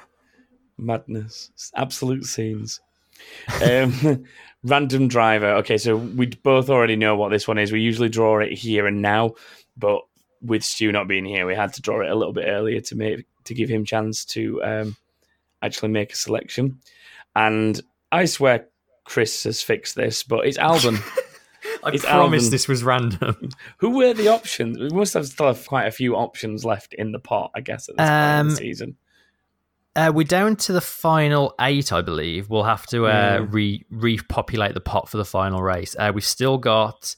Madness, 0.78 1.52
absolute 1.76 2.26
scenes. 2.26 2.80
um, 3.64 4.26
random 4.64 5.08
driver. 5.08 5.56
Okay, 5.58 5.78
so 5.78 5.96
we 5.96 6.28
both 6.28 6.70
already 6.70 6.96
know 6.96 7.16
what 7.16 7.30
this 7.30 7.48
one 7.48 7.58
is. 7.58 7.72
We 7.72 7.82
usually 7.82 8.10
draw 8.10 8.40
it 8.40 8.52
here 8.52 8.88
and 8.88 9.02
now, 9.02 9.36
but 9.78 10.02
with 10.42 10.64
Stu 10.64 10.92
not 10.92 11.08
being 11.08 11.26
here, 11.26 11.46
we 11.46 11.56
had 11.56 11.74
to 11.74 11.82
draw 11.82 12.02
it 12.02 12.10
a 12.10 12.16
little 12.16 12.34
bit 12.34 12.46
earlier 12.48 12.82
to 12.82 12.96
make 12.96 13.26
to 13.44 13.54
give 13.54 13.70
him 13.70 13.86
chance 13.86 14.26
to 14.26 14.64
um, 14.64 14.98
actually 15.62 15.90
make 15.90 16.14
a 16.14 16.16
selection. 16.18 16.80
And 17.36 17.80
I 18.12 18.26
swear 18.26 18.68
Chris 19.04 19.44
has 19.44 19.62
fixed 19.62 19.96
this, 19.96 20.24
but 20.24 20.46
it's 20.46 20.58
Albon. 20.58 21.02
I 21.84 21.90
It's 21.92 22.06
promised 22.06 22.48
Albon. 22.48 22.52
this 22.52 22.68
was 22.68 22.84
random. 22.84 23.50
Who 23.78 23.92
were 23.98 24.14
the 24.14 24.28
options? 24.28 24.78
We 24.78 24.90
must 24.90 25.14
have 25.16 25.26
still 25.28 25.48
have 25.48 25.66
quite 25.66 25.86
a 25.88 25.92
few 25.92 26.16
options 26.16 26.64
left 26.66 26.94
in 26.94 27.12
the 27.12 27.20
pot, 27.20 27.52
I 27.56 27.62
guess, 27.62 27.90
at 27.90 27.98
this 27.98 28.08
point 28.08 28.20
in 28.22 28.40
Um, 28.40 28.50
the 28.50 28.56
season. 28.56 28.98
Uh, 29.96 30.12
we're 30.16 30.24
down 30.26 30.56
to 30.56 30.72
the 30.74 30.80
final 30.82 31.54
eight, 31.60 31.92
I 31.92 32.02
believe. 32.02 32.50
We'll 32.50 32.64
have 32.64 32.86
to 32.88 33.08
uh, 33.08 33.10
Yeah. 33.10 33.46
re 33.50 33.84
repopulate 33.90 34.74
the 34.74 34.80
pot 34.82 35.10
for 35.10 35.18
the 35.18 35.26
final 35.26 35.62
race. 35.62 35.96
Uh, 36.00 36.12
we've 36.16 36.24
still 36.24 36.58
got 36.58 37.16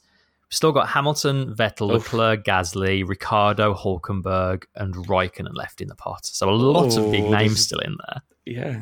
we've 0.50 0.56
still 0.56 0.72
got 0.72 0.90
Hamilton, 0.90 1.54
Vettel, 1.56 1.94
Oof. 1.96 2.12
Leclerc, 2.14 2.44
Gasly, 2.44 3.08
Ricciardo, 3.08 3.76
Hulkenberg, 3.76 4.64
and 4.76 4.96
Raikkonen 4.96 5.54
left 5.54 5.82
in 5.82 5.88
the 5.88 5.96
pot. 5.96 6.26
So 6.26 6.50
a 6.50 6.52
lot 6.52 6.98
of 6.98 7.12
big 7.12 7.26
Oh, 7.26 7.30
names 7.32 7.62
still 7.64 7.80
in 7.80 7.96
there. 8.08 8.22
Yeah. 8.46 8.82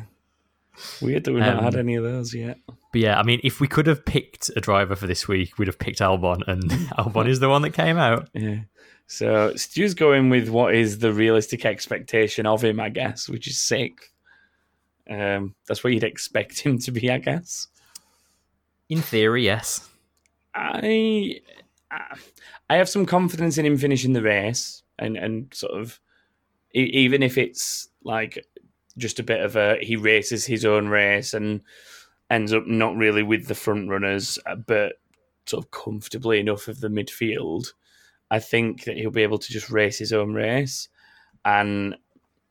Weird 1.02 1.24
that 1.24 1.32
we've 1.32 1.40
not 1.42 1.58
Um, 1.58 1.64
had 1.64 1.76
any 1.76 1.96
of 1.96 2.02
those 2.04 2.32
yet. 2.34 2.56
But 2.92 3.00
yeah, 3.00 3.18
I 3.18 3.22
mean, 3.22 3.40
if 3.42 3.58
we 3.58 3.66
could 3.66 3.86
have 3.86 4.04
picked 4.04 4.50
a 4.54 4.60
driver 4.60 4.94
for 4.94 5.06
this 5.06 5.26
week, 5.26 5.58
we'd 5.58 5.68
have 5.68 5.78
picked 5.78 6.00
Albon, 6.00 6.46
and 6.46 6.62
Albon 6.98 7.26
is 7.26 7.40
the 7.40 7.48
one 7.48 7.62
that 7.62 7.70
came 7.70 7.96
out. 7.96 8.28
Yeah. 8.34 8.60
So 9.06 9.54
Stu's 9.56 9.94
going 9.94 10.30
with 10.30 10.48
what 10.48 10.74
is 10.74 10.98
the 10.98 11.12
realistic 11.12 11.64
expectation 11.64 12.46
of 12.46 12.62
him, 12.62 12.78
I 12.80 12.90
guess, 12.90 13.28
which 13.28 13.46
is 13.48 13.60
sixth. 13.60 14.10
Um, 15.08 15.54
that's 15.66 15.82
what 15.82 15.92
you'd 15.92 16.04
expect 16.04 16.60
him 16.60 16.78
to 16.80 16.92
be, 16.92 17.10
I 17.10 17.18
guess. 17.18 17.66
In 18.88 19.00
theory, 19.00 19.44
yes. 19.44 19.88
I 20.54 21.40
I 22.68 22.76
have 22.76 22.88
some 22.88 23.06
confidence 23.06 23.58
in 23.58 23.66
him 23.66 23.78
finishing 23.78 24.12
the 24.12 24.22
race, 24.22 24.82
and 24.98 25.16
and 25.16 25.52
sort 25.52 25.72
of 25.72 25.98
even 26.74 27.22
if 27.22 27.36
it's 27.36 27.88
like 28.04 28.44
just 28.98 29.18
a 29.18 29.22
bit 29.22 29.40
of 29.40 29.56
a 29.56 29.78
he 29.80 29.96
races 29.96 30.44
his 30.44 30.64
own 30.64 30.88
race 30.88 31.34
and 31.34 31.62
ends 32.32 32.52
up 32.52 32.66
not 32.66 32.96
really 32.96 33.22
with 33.22 33.46
the 33.46 33.54
front 33.54 33.88
runners, 33.88 34.38
uh, 34.46 34.56
but 34.56 34.94
sort 35.46 35.64
of 35.64 35.70
comfortably 35.70 36.40
enough 36.40 36.66
of 36.66 36.80
the 36.80 36.88
midfield. 36.88 37.72
I 38.30 38.40
think 38.40 38.84
that 38.84 38.96
he'll 38.96 39.10
be 39.10 39.22
able 39.22 39.38
to 39.38 39.52
just 39.52 39.70
race 39.70 39.98
his 39.98 40.12
own 40.12 40.34
race, 40.34 40.88
and 41.44 41.94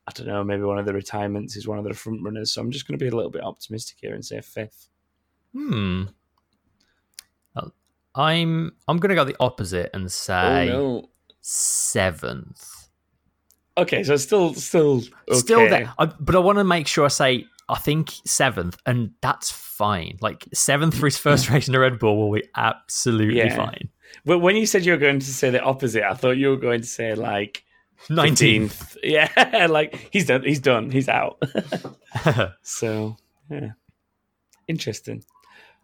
I 0.06 0.12
don't 0.12 0.28
know, 0.28 0.44
maybe 0.44 0.62
one 0.62 0.78
of 0.78 0.86
the 0.86 0.94
retirements 0.94 1.56
is 1.56 1.68
one 1.68 1.78
of 1.78 1.84
the 1.84 1.92
front 1.92 2.22
runners. 2.22 2.52
So 2.52 2.62
I'm 2.62 2.70
just 2.70 2.88
going 2.88 2.98
to 2.98 3.04
be 3.04 3.08
a 3.08 3.14
little 3.14 3.30
bit 3.30 3.44
optimistic 3.44 3.98
here 4.00 4.14
and 4.14 4.24
say 4.24 4.40
fifth. 4.40 4.88
Hmm. 5.52 6.04
I'm 8.14 8.72
I'm 8.88 8.98
going 8.98 9.08
to 9.10 9.14
go 9.14 9.24
the 9.24 9.36
opposite 9.40 9.90
and 9.94 10.10
say 10.10 10.70
oh 10.70 11.00
no. 11.00 11.08
seventh. 11.40 12.88
Okay, 13.78 14.04
so 14.04 14.16
still, 14.16 14.52
still, 14.52 15.00
okay. 15.30 15.38
Still 15.38 15.66
there, 15.66 15.94
I, 15.98 16.04
but 16.04 16.36
I 16.36 16.40
want 16.40 16.58
to 16.58 16.64
make 16.64 16.86
sure 16.86 17.06
I 17.06 17.08
say 17.08 17.46
I 17.72 17.78
think 17.78 18.12
seventh, 18.26 18.76
and 18.86 19.12
that's 19.22 19.50
fine. 19.50 20.18
Like 20.20 20.46
seventh 20.52 20.94
for 20.96 21.06
his 21.06 21.16
first 21.16 21.48
race 21.50 21.66
in 21.68 21.74
a 21.74 21.80
Red 21.80 21.98
Bull 21.98 22.16
will 22.18 22.32
be 22.38 22.46
absolutely 22.54 23.38
Yeah. 23.38 23.56
fine. 23.56 23.88
But 24.26 24.40
when 24.40 24.56
you 24.56 24.66
said 24.66 24.84
you 24.84 24.92
were 24.92 24.98
going 24.98 25.18
to 25.20 25.26
say 25.26 25.48
the 25.50 25.62
opposite, 25.62 26.04
I 26.04 26.12
thought 26.14 26.36
you 26.36 26.50
were 26.50 26.56
going 26.58 26.82
to 26.82 26.86
say 26.86 27.14
like 27.14 27.64
Nineteenth. 28.10 28.96
Yeah, 29.02 29.66
like 29.70 30.08
he's 30.12 30.26
done. 30.26 30.42
He's 30.42 30.60
done. 30.60 30.90
He's 30.90 31.08
out. 31.08 31.42
so 32.62 33.16
yeah, 33.50 33.70
interesting. 34.68 35.24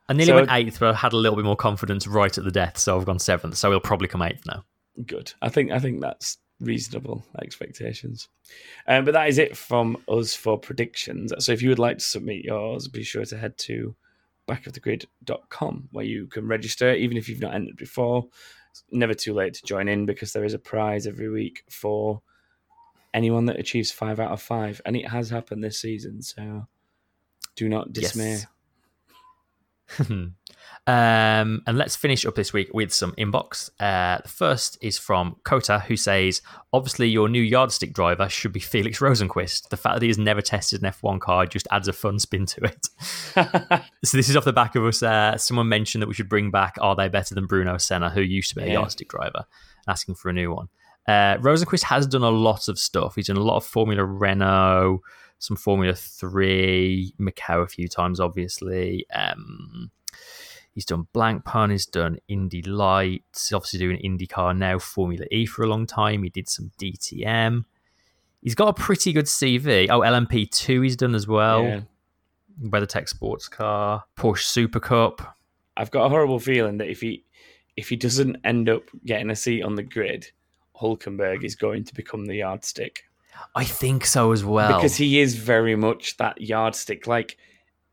I 0.08 0.12
nearly 0.14 0.26
So- 0.30 0.34
went 0.36 0.50
eighth, 0.52 0.80
but 0.80 0.94
I 0.94 0.98
had 0.98 1.12
a 1.12 1.16
little 1.16 1.36
bit 1.36 1.44
more 1.44 1.56
confidence 1.56 2.06
right 2.06 2.36
at 2.36 2.44
the 2.44 2.50
death, 2.50 2.78
so 2.78 2.98
I've 2.98 3.06
gone 3.06 3.18
seventh. 3.18 3.56
So 3.56 3.70
he'll 3.70 3.80
probably 3.80 4.08
come 4.08 4.22
eighth 4.22 4.44
now. 4.46 4.64
Good. 5.06 5.32
I 5.42 5.48
think. 5.48 5.70
I 5.70 5.78
think 5.78 6.00
that's 6.00 6.38
reasonable 6.60 7.24
expectations. 7.40 8.28
Um, 8.86 9.04
but 9.04 9.12
that 9.12 9.28
is 9.28 9.38
it 9.38 9.56
from 9.56 10.02
us 10.08 10.34
for 10.34 10.58
predictions. 10.58 11.32
So 11.38 11.52
if 11.52 11.62
you 11.62 11.68
would 11.68 11.78
like 11.78 11.98
to 11.98 12.04
submit 12.04 12.44
yours, 12.44 12.88
be 12.88 13.02
sure 13.02 13.24
to 13.24 13.38
head 13.38 13.56
to 13.58 13.94
backofthegrid.com 14.48 15.88
where 15.92 16.04
you 16.04 16.26
can 16.26 16.46
register, 16.46 16.94
even 16.94 17.16
if 17.16 17.28
you've 17.28 17.40
not 17.40 17.54
entered 17.54 17.76
before. 17.76 18.26
It's 18.70 18.84
never 18.90 19.14
too 19.14 19.34
late 19.34 19.54
to 19.54 19.66
join 19.66 19.88
in 19.88 20.06
because 20.06 20.32
there 20.32 20.44
is 20.44 20.54
a 20.54 20.58
prize 20.58 21.06
every 21.06 21.28
week 21.28 21.62
for 21.70 22.22
anyone 23.14 23.46
that 23.46 23.58
achieves 23.58 23.90
five 23.90 24.18
out 24.20 24.32
of 24.32 24.42
five. 24.42 24.80
And 24.84 24.96
it 24.96 25.08
has 25.08 25.30
happened 25.30 25.62
this 25.62 25.80
season. 25.80 26.22
So 26.22 26.66
do 27.56 27.68
not 27.68 27.92
dismay. 27.92 28.38
Yes. 29.98 30.10
um, 30.88 31.62
and 31.66 31.76
let's 31.76 31.94
finish 31.96 32.24
up 32.24 32.34
this 32.34 32.52
week 32.54 32.70
with 32.72 32.92
some 32.94 33.12
inbox. 33.12 33.68
Uh, 33.78 34.22
the 34.22 34.28
first 34.28 34.78
is 34.80 34.96
from 34.98 35.36
Kota, 35.44 35.80
who 35.80 35.96
says, 35.98 36.40
"Obviously, 36.72 37.08
your 37.08 37.28
new 37.28 37.42
yardstick 37.42 37.92
driver 37.92 38.26
should 38.28 38.52
be 38.52 38.60
Felix 38.72 38.98
Rosenqvist. 39.00 39.68
The 39.68 39.76
fact 39.76 39.96
that 39.96 40.02
he 40.02 40.08
has 40.08 40.16
never 40.16 40.40
tested 40.40 40.82
an 40.82 40.90
F1 40.90 41.20
car 41.20 41.44
just 41.44 41.68
adds 41.70 41.88
a 41.88 41.92
fun 41.92 42.18
spin 42.18 42.46
to 42.46 42.64
it." 42.64 42.88
so 44.04 44.16
this 44.16 44.30
is 44.30 44.36
off 44.36 44.46
the 44.46 44.52
back 44.52 44.76
of 44.76 44.84
us. 44.84 45.02
Uh, 45.02 45.36
someone 45.36 45.68
mentioned 45.68 46.00
that 46.00 46.08
we 46.08 46.14
should 46.14 46.28
bring 46.30 46.50
back 46.50 46.76
"Are 46.80 46.96
they 46.96 47.08
better 47.08 47.34
than 47.34 47.44
Bruno 47.46 47.76
Senna?" 47.76 48.08
who 48.08 48.22
used 48.22 48.48
to 48.48 48.54
be 48.56 48.62
a 48.62 48.66
Yeah. 48.68 48.72
yardstick 48.74 49.08
driver, 49.10 49.44
asking 49.86 50.14
for 50.14 50.30
a 50.30 50.32
new 50.32 50.52
one. 50.54 50.68
Uh, 51.06 51.36
Rosenqvist 51.38 51.82
has 51.84 52.06
done 52.06 52.22
a 52.22 52.30
lot 52.30 52.66
of 52.68 52.78
stuff. 52.78 53.14
He's 53.14 53.26
done 53.26 53.36
a 53.36 53.42
lot 53.42 53.56
of 53.56 53.64
Formula 53.66 54.04
Renault, 54.04 55.02
some 55.38 55.56
Formula 55.58 55.94
Three, 55.94 57.12
Macau 57.20 57.62
a 57.62 57.66
few 57.68 57.88
times, 57.88 58.20
obviously. 58.20 59.06
Um, 59.14 59.90
he's 60.78 60.84
done 60.84 61.08
Blancpain. 61.12 61.72
He's 61.72 61.86
done 61.86 62.18
Indy 62.28 62.62
Lights. 62.62 63.48
He's 63.48 63.52
obviously 63.52 63.80
doing 63.80 63.98
IndyCar 64.00 64.56
now, 64.56 64.78
Formula 64.78 65.26
E 65.32 65.44
for 65.44 65.64
a 65.64 65.66
long 65.66 65.86
time. 65.86 66.22
He 66.22 66.28
did 66.28 66.48
some 66.48 66.70
DTM. 66.80 67.64
He's 68.40 68.54
got 68.54 68.68
a 68.68 68.72
pretty 68.72 69.12
good 69.12 69.24
CV. 69.24 69.88
Oh, 69.90 70.02
LMP 70.02 70.48
two 70.48 70.80
he's 70.82 70.94
done 70.94 71.16
as 71.16 71.26
well. 71.26 71.64
Yeah. 71.64 71.80
WeatherTech 72.62 73.08
Sports 73.08 73.48
Car, 73.48 74.04
Porsche 74.16 74.44
Super 74.44 74.78
Cup. 74.78 75.36
I've 75.76 75.90
got 75.90 76.06
a 76.06 76.08
horrible 76.08 76.38
feeling 76.38 76.78
that 76.78 76.88
if 76.88 77.00
he 77.00 77.24
if 77.76 77.88
he 77.88 77.96
doesn't 77.96 78.36
end 78.44 78.68
up 78.68 78.84
getting 79.04 79.30
a 79.30 79.36
seat 79.36 79.62
on 79.64 79.74
the 79.74 79.82
grid, 79.82 80.30
Hulkenberg 80.80 81.42
is 81.42 81.56
going 81.56 81.82
to 81.86 81.94
become 81.94 82.26
the 82.26 82.36
yardstick. 82.36 83.02
I 83.56 83.64
think 83.64 84.06
so 84.06 84.30
as 84.30 84.44
well. 84.44 84.76
because 84.76 84.94
he 84.94 85.18
is 85.18 85.34
very 85.34 85.74
much 85.74 86.18
that 86.18 86.40
yardstick. 86.40 87.08
Like 87.08 87.36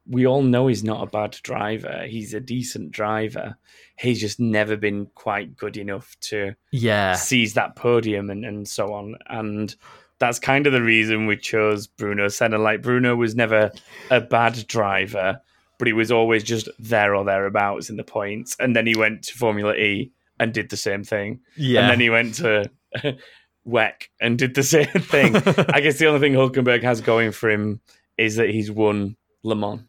we 0.08 0.28
all 0.28 0.42
know, 0.42 0.68
he's 0.68 0.84
not 0.84 1.04
a 1.04 1.10
bad 1.10 1.38
driver. 1.44 2.06
He's 2.08 2.34
a 2.34 2.40
decent 2.40 2.92
driver. 2.92 3.58
He's 3.98 4.20
just 4.20 4.40
never 4.40 4.78
been 4.78 5.08
quite 5.16 5.58
good 5.58 5.78
enough 5.78 6.16
to 6.22 6.56
yeah, 6.72 7.14
seize 7.14 7.54
that 7.56 7.76
podium 7.76 8.30
and, 8.30 8.46
and 8.46 8.68
so 8.68 8.94
on. 8.94 9.16
And 9.28 9.76
that's 10.20 10.40
kind 10.40 10.68
of 10.68 10.74
the 10.74 10.82
reason 10.82 11.28
we 11.28 11.38
chose 11.38 11.88
Bruno 11.88 12.28
Senna. 12.28 12.58
Like 12.58 12.82
Bruno 12.82 13.16
was 13.16 13.36
never 13.36 13.72
a 14.12 14.22
bad 14.22 14.68
driver, 14.68 15.42
but 15.80 15.88
he 15.88 15.94
was 15.94 16.12
always 16.12 16.44
just 16.44 16.70
there 16.78 17.16
or 17.16 17.26
thereabouts 17.26 17.90
in 17.90 17.98
the 17.98 18.04
points. 18.04 18.56
And 18.60 18.76
then 18.76 18.86
he 18.86 18.96
went 18.96 19.24
to 19.24 19.34
Formula 19.34 19.74
E 19.74 20.12
and 20.40 20.54
did 20.54 20.70
the 20.70 20.78
same 20.78 21.04
thing. 21.04 21.40
yeah. 21.56 21.82
And 21.82 21.90
then 21.90 22.00
he 22.00 22.10
went 22.10 22.36
to 22.36 22.70
WEC 23.68 23.94
and 24.20 24.38
did 24.38 24.54
the 24.54 24.64
same 24.64 24.88
thing. 24.88 25.36
I 25.70 25.82
guess 25.82 25.98
the 25.98 26.08
only 26.08 26.20
thing 26.20 26.34
Hulkenberg 26.34 26.84
has 26.84 27.02
going 27.02 27.32
for 27.32 27.50
him 27.50 27.82
is 28.18 28.36
that 28.36 28.50
he's 28.50 28.70
won 28.70 29.16
Le 29.44 29.56
Mans. 29.56 29.82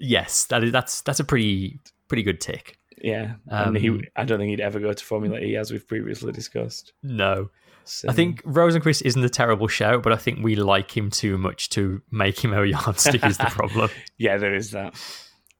Yes, 0.00 0.46
that 0.46 0.64
is, 0.64 0.72
that's 0.72 1.02
that's 1.02 1.20
a 1.20 1.24
pretty 1.24 1.78
pretty 2.08 2.22
good 2.24 2.40
tick. 2.40 2.78
Yeah, 3.02 3.34
Um, 3.50 3.68
and 3.68 3.78
he, 3.78 4.04
I 4.16 4.24
don't 4.24 4.38
think 4.38 4.50
he'd 4.50 4.60
ever 4.60 4.78
go 4.80 4.92
to 4.92 5.04
Formula 5.04 5.38
E, 5.38 5.56
as 5.56 5.70
we've 5.70 5.86
previously 5.86 6.32
discussed. 6.32 6.92
No, 7.02 7.50
So, 7.84 8.08
I 8.10 8.12
think 8.12 8.42
Rosenqvist 8.42 9.00
isn't 9.06 9.24
a 9.24 9.28
terrible 9.30 9.68
shout, 9.68 10.02
but 10.02 10.12
I 10.12 10.16
think 10.16 10.40
we 10.42 10.54
like 10.56 10.94
him 10.94 11.08
too 11.08 11.38
much 11.38 11.70
to 11.70 12.02
make 12.10 12.38
him 12.44 12.52
a 12.52 12.62
yardstick. 12.66 13.24
is 13.24 13.38
the 13.38 13.44
problem. 13.50 13.88
yeah, 14.18 14.36
there 14.36 14.54
is 14.54 14.72
that, 14.72 14.94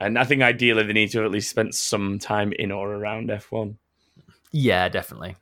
and 0.01 0.19
I 0.19 0.25
think 0.25 0.43
ideally 0.43 0.83
they 0.83 0.93
need 0.93 1.13
to 1.13 1.19
have 1.19 1.25
at 1.27 1.31
least 1.31 1.49
spent 1.49 1.75
some 1.75 2.19
time 2.19 2.53
in 2.59 2.71
or 2.73 2.93
around 2.93 3.31
F1. 3.31 3.77
Yeah, 4.53 4.89
definitely. 4.91 5.37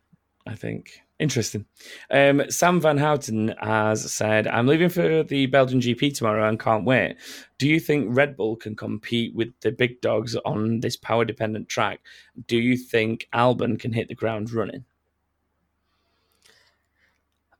I 0.46 0.54
think. 0.54 1.00
Interesting. 1.18 1.64
Um, 2.12 2.48
Sam 2.48 2.80
Van 2.80 2.96
Houten 2.96 3.52
has 3.60 4.12
said, 4.12 4.46
I'm 4.46 4.68
leaving 4.68 4.88
for 4.88 5.24
the 5.24 5.46
Belgian 5.46 5.80
GP 5.80 6.14
tomorrow 6.16 6.48
and 6.48 6.60
can't 6.60 6.84
wait. 6.84 7.16
Do 7.58 7.68
you 7.68 7.80
think 7.80 8.06
Red 8.16 8.36
Bull 8.36 8.54
can 8.54 8.76
compete 8.76 9.34
with 9.34 9.48
the 9.60 9.72
big 9.72 10.00
dogs 10.00 10.36
on 10.44 10.78
this 10.78 10.96
power 10.96 11.24
dependent 11.24 11.68
track? 11.68 12.00
Do 12.46 12.56
you 12.56 12.76
think 12.76 13.28
Albon 13.34 13.80
can 13.80 13.92
hit 13.92 14.06
the 14.06 14.14
ground 14.14 14.52
running? 14.52 14.84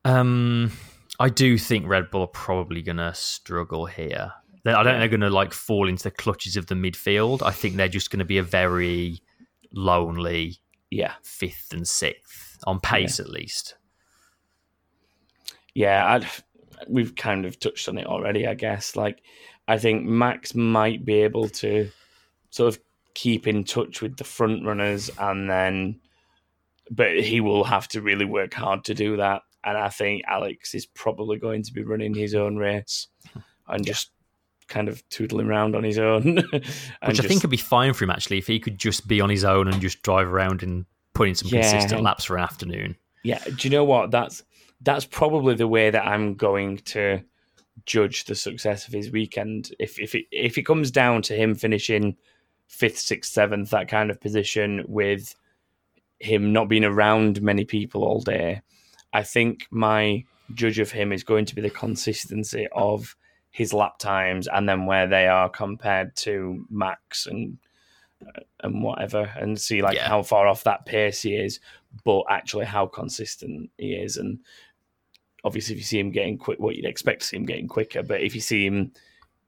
Um, 0.05 0.71
I 1.19 1.27
do 1.29 1.57
think 1.57 1.85
Red 1.85 2.09
Bull 2.09 2.21
are 2.21 2.27
probably 2.27 2.81
going 2.81 2.97
to 2.97 3.13
struggle 3.13 3.85
here. 3.85 4.31
I 4.65 4.71
don't 4.71 4.85
think 4.85 4.99
they're 4.99 5.07
going 5.09 5.19
to 5.21 5.29
like 5.29 5.53
fall 5.53 5.89
into 5.89 6.03
the 6.03 6.11
clutches 6.11 6.55
of 6.55 6.67
the 6.67 6.75
midfield. 6.75 7.41
I 7.41 7.51
think 7.51 7.75
they're 7.75 7.87
just 7.87 8.11
going 8.11 8.19
to 8.19 8.25
be 8.25 8.37
a 8.37 8.43
very 8.43 9.21
lonely 9.73 10.57
Yeah. 10.91 11.13
fifth 11.23 11.73
and 11.73 11.87
sixth 11.87 12.48
on 12.65 12.79
pace, 12.79 13.19
at 13.19 13.29
least. 13.29 13.75
Yeah, 15.73 16.05
I'd, 16.15 16.27
we've 16.87 17.15
kind 17.15 17.45
of 17.45 17.59
touched 17.59 17.87
on 17.87 17.97
it 17.97 18.07
already, 18.07 18.47
I 18.47 18.53
guess. 18.53 18.95
Like, 18.95 19.21
I 19.67 19.77
think 19.77 20.05
Max 20.05 20.55
might 20.55 21.05
be 21.05 21.21
able 21.21 21.47
to 21.49 21.89
sort 22.49 22.73
of 22.73 22.81
keep 23.13 23.47
in 23.47 23.63
touch 23.63 24.01
with 24.01 24.17
the 24.17 24.23
front 24.23 24.65
runners 24.65 25.09
and 25.19 25.49
then, 25.49 25.99
but 26.89 27.19
he 27.19 27.39
will 27.41 27.63
have 27.63 27.87
to 27.89 28.01
really 28.01 28.25
work 28.25 28.53
hard 28.53 28.83
to 28.85 28.93
do 28.93 29.17
that. 29.17 29.43
And 29.63 29.77
I 29.77 29.89
think 29.89 30.23
Alex 30.27 30.73
is 30.73 30.85
probably 30.85 31.37
going 31.37 31.63
to 31.63 31.73
be 31.73 31.83
running 31.83 32.13
his 32.13 32.33
own 32.33 32.57
race 32.57 33.07
and 33.67 33.85
just 33.85 34.11
kind 34.67 34.87
of 34.87 35.07
tootling 35.09 35.47
around 35.47 35.75
on 35.75 35.83
his 35.83 35.99
own. 35.99 36.35
Which 36.51 36.63
I 37.01 37.11
just- 37.11 37.27
think 37.27 37.43
would 37.43 37.51
be 37.51 37.57
fine 37.57 37.93
for 37.93 38.03
him 38.05 38.09
actually 38.09 38.37
if 38.37 38.47
he 38.47 38.59
could 38.59 38.77
just 38.77 39.07
be 39.07 39.21
on 39.21 39.29
his 39.29 39.43
own 39.43 39.67
and 39.67 39.81
just 39.81 40.01
drive 40.01 40.27
around 40.27 40.63
and 40.63 40.85
put 41.19 41.27
in 41.27 41.35
some 41.35 41.49
Yeah. 41.49 41.69
consistent 41.69 42.01
laps 42.01 42.23
for 42.23 42.37
an 42.37 42.43
afternoon. 42.43 42.95
Yeah, 43.23 43.43
do 43.43 43.67
you 43.67 43.69
know 43.69 43.83
what? 43.83 44.09
That's 44.11 44.41
that's 44.81 45.03
probably 45.05 45.55
the 45.55 45.67
way 45.67 45.89
that 45.89 46.07
I'm 46.07 46.35
going 46.35 46.77
to 46.95 47.21
judge 47.85 48.23
the 48.23 48.35
success 48.35 48.87
of 48.87 48.93
his 48.93 49.11
weekend. 49.11 49.75
If 49.79 49.99
if 49.99 50.15
it 50.15 50.25
if 50.31 50.57
it 50.57 50.63
comes 50.65 50.91
down 50.91 51.21
to 51.23 51.35
him 51.35 51.55
finishing 51.55 52.15
fifth, 52.67 52.97
sixth, 52.99 53.33
seventh, 53.33 53.69
that 53.71 53.89
kind 53.89 54.09
of 54.09 54.21
position 54.21 54.85
with 54.87 55.35
him 56.19 56.53
not 56.53 56.69
being 56.69 56.85
around 56.85 57.41
many 57.41 57.65
people 57.65 58.03
all 58.05 58.21
day, 58.21 58.61
I 59.11 59.23
think 59.23 59.67
my 59.71 60.23
judge 60.53 60.79
of 60.79 60.91
him 60.91 61.11
is 61.11 61.23
going 61.25 61.45
to 61.45 61.55
be 61.55 61.61
the 61.61 61.69
consistency 61.69 62.67
of 62.71 63.15
his 63.51 63.73
lap 63.73 63.97
times 63.97 64.47
and 64.47 64.69
then 64.69 64.85
where 64.85 65.07
they 65.07 65.27
are 65.27 65.49
compared 65.49 66.15
to 66.15 66.65
Max 66.69 67.25
and 67.25 67.57
and 68.61 68.83
whatever, 68.83 69.31
and 69.37 69.59
see 69.59 69.81
like 69.81 69.95
Yeah. 69.95 70.07
how 70.07 70.21
far 70.23 70.47
off 70.47 70.63
that 70.63 70.85
pace 70.85 71.21
he 71.21 71.35
is, 71.35 71.59
but 72.03 72.23
actually 72.29 72.65
how 72.65 72.85
consistent 72.85 73.69
he 73.77 73.93
is. 73.93 74.17
And 74.17 74.39
obviously, 75.43 75.73
if 75.73 75.79
you 75.79 75.85
see 75.85 75.99
him 75.99 76.11
getting 76.11 76.37
quick, 76.37 76.59
what 76.59 76.75
you'd 76.75 76.85
expect 76.85 77.21
to 77.21 77.27
see 77.27 77.37
him 77.37 77.45
getting 77.45 77.67
quicker, 77.67 78.03
but 78.03 78.21
if 78.21 78.35
you 78.35 78.41
see 78.41 78.65
him 78.65 78.91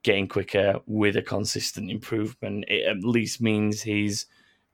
getting 0.04 0.28
quicker 0.28 0.80
with 0.88 1.16
a 1.16 1.22
consistent 1.22 1.92
improvement, 1.92 2.66
it 2.68 2.86
at 2.88 3.04
least 3.04 3.42
means 3.42 3.82
he's 3.82 4.26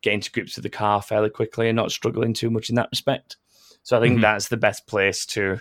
getting 0.01 0.21
to 0.21 0.31
grips 0.31 0.55
with 0.55 0.63
the 0.63 0.69
car 0.69 1.01
fairly 1.01 1.29
quickly 1.29 1.67
and 1.67 1.75
not 1.75 1.91
struggling 1.91 2.33
too 2.33 2.49
much 2.51 2.69
in 2.69 2.75
that 2.75 2.89
respect. 2.91 3.37
So 3.83 3.97
I 3.97 4.01
think 4.01 4.19
Mhm. 4.19 4.21
that's 4.21 4.47
the 4.49 4.57
best 4.57 4.87
place 4.87 5.25
to 5.27 5.59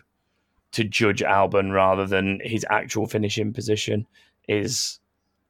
to 0.72 0.84
judge 0.84 1.20
Albon 1.22 1.72
rather 1.72 2.06
than 2.06 2.38
his 2.44 2.66
actual 2.68 3.06
finishing 3.06 3.52
position 3.52 4.06
is 4.46 4.98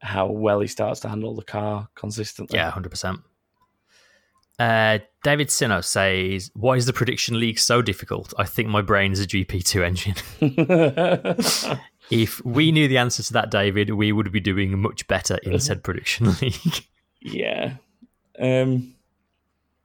how 0.07 0.27
well 0.27 0.61
he 0.61 0.67
starts 0.67 1.01
to 1.01 1.09
handle 1.09 1.35
the 1.35 1.43
car 1.43 1.89
consistently. 1.95 2.59
Yeah, 2.59 2.71
hundred 2.71 2.91
percent. 2.91 3.21
Uh, 4.59 5.01
David 5.23 5.51
Sino 5.51 5.81
says, 5.83 6.51
"Why 6.55 6.77
is 6.77 6.87
the 6.87 6.93
prediction 6.93 7.39
league 7.39 7.59
so 7.59 7.83
difficult? 7.83 8.33
I 8.39 8.45
think 8.45 8.69
my 8.69 8.81
brain 8.81 9.13
is 9.13 9.21
a 9.21 9.27
GP2 9.27 9.85
engine. 9.85 11.79
if 12.11 12.43
we 12.45 12.73
knew 12.73 12.89
the 12.89 12.99
answer 12.99 13.23
to 13.23 13.33
that, 13.35 13.51
David, 13.51 13.91
we 13.91 14.13
would 14.13 14.33
be 14.33 14.41
doing 14.41 14.79
much 14.81 15.07
better 15.09 15.37
in 15.43 15.59
said 15.61 15.83
prediction 15.83 16.35
league." 16.41 16.87
yeah. 17.21 17.75
Um 18.39 18.95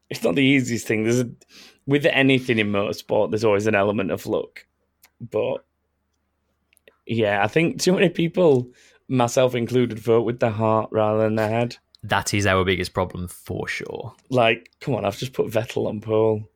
it's 0.09 0.23
not 0.23 0.35
the 0.35 0.43
easiest 0.43 0.85
thing. 0.85 1.05
There's 1.05 1.21
a, 1.21 1.29
with 1.87 2.05
anything 2.05 2.59
in 2.59 2.69
motorsport, 2.69 3.31
there's 3.31 3.45
always 3.45 3.65
an 3.65 3.75
element 3.75 4.11
of 4.11 4.25
luck. 4.25 4.65
But 5.21 5.65
yeah, 7.05 7.43
I 7.43 7.47
think 7.47 7.81
too 7.81 7.93
many 7.93 8.09
people, 8.09 8.69
myself 9.11 9.53
included, 9.55 9.99
vote 9.99 10.21
with 10.23 10.39
their 10.39 10.49
heart 10.51 10.89
rather 10.91 11.19
than 11.23 11.35
their 11.35 11.49
head. 11.49 11.77
that 12.03 12.33
is 12.33 12.47
our 12.47 12.63
biggest 12.65 12.93
problem 12.93 13.27
for 13.27 13.67
sure. 13.67 14.13
Like, 14.29 14.71
come 14.79 14.95
on, 14.95 15.05
I've 15.05 15.17
just 15.17 15.33
put 15.33 15.51
Vettel 15.51 15.87
on 15.87 16.01
pole. 16.01 16.49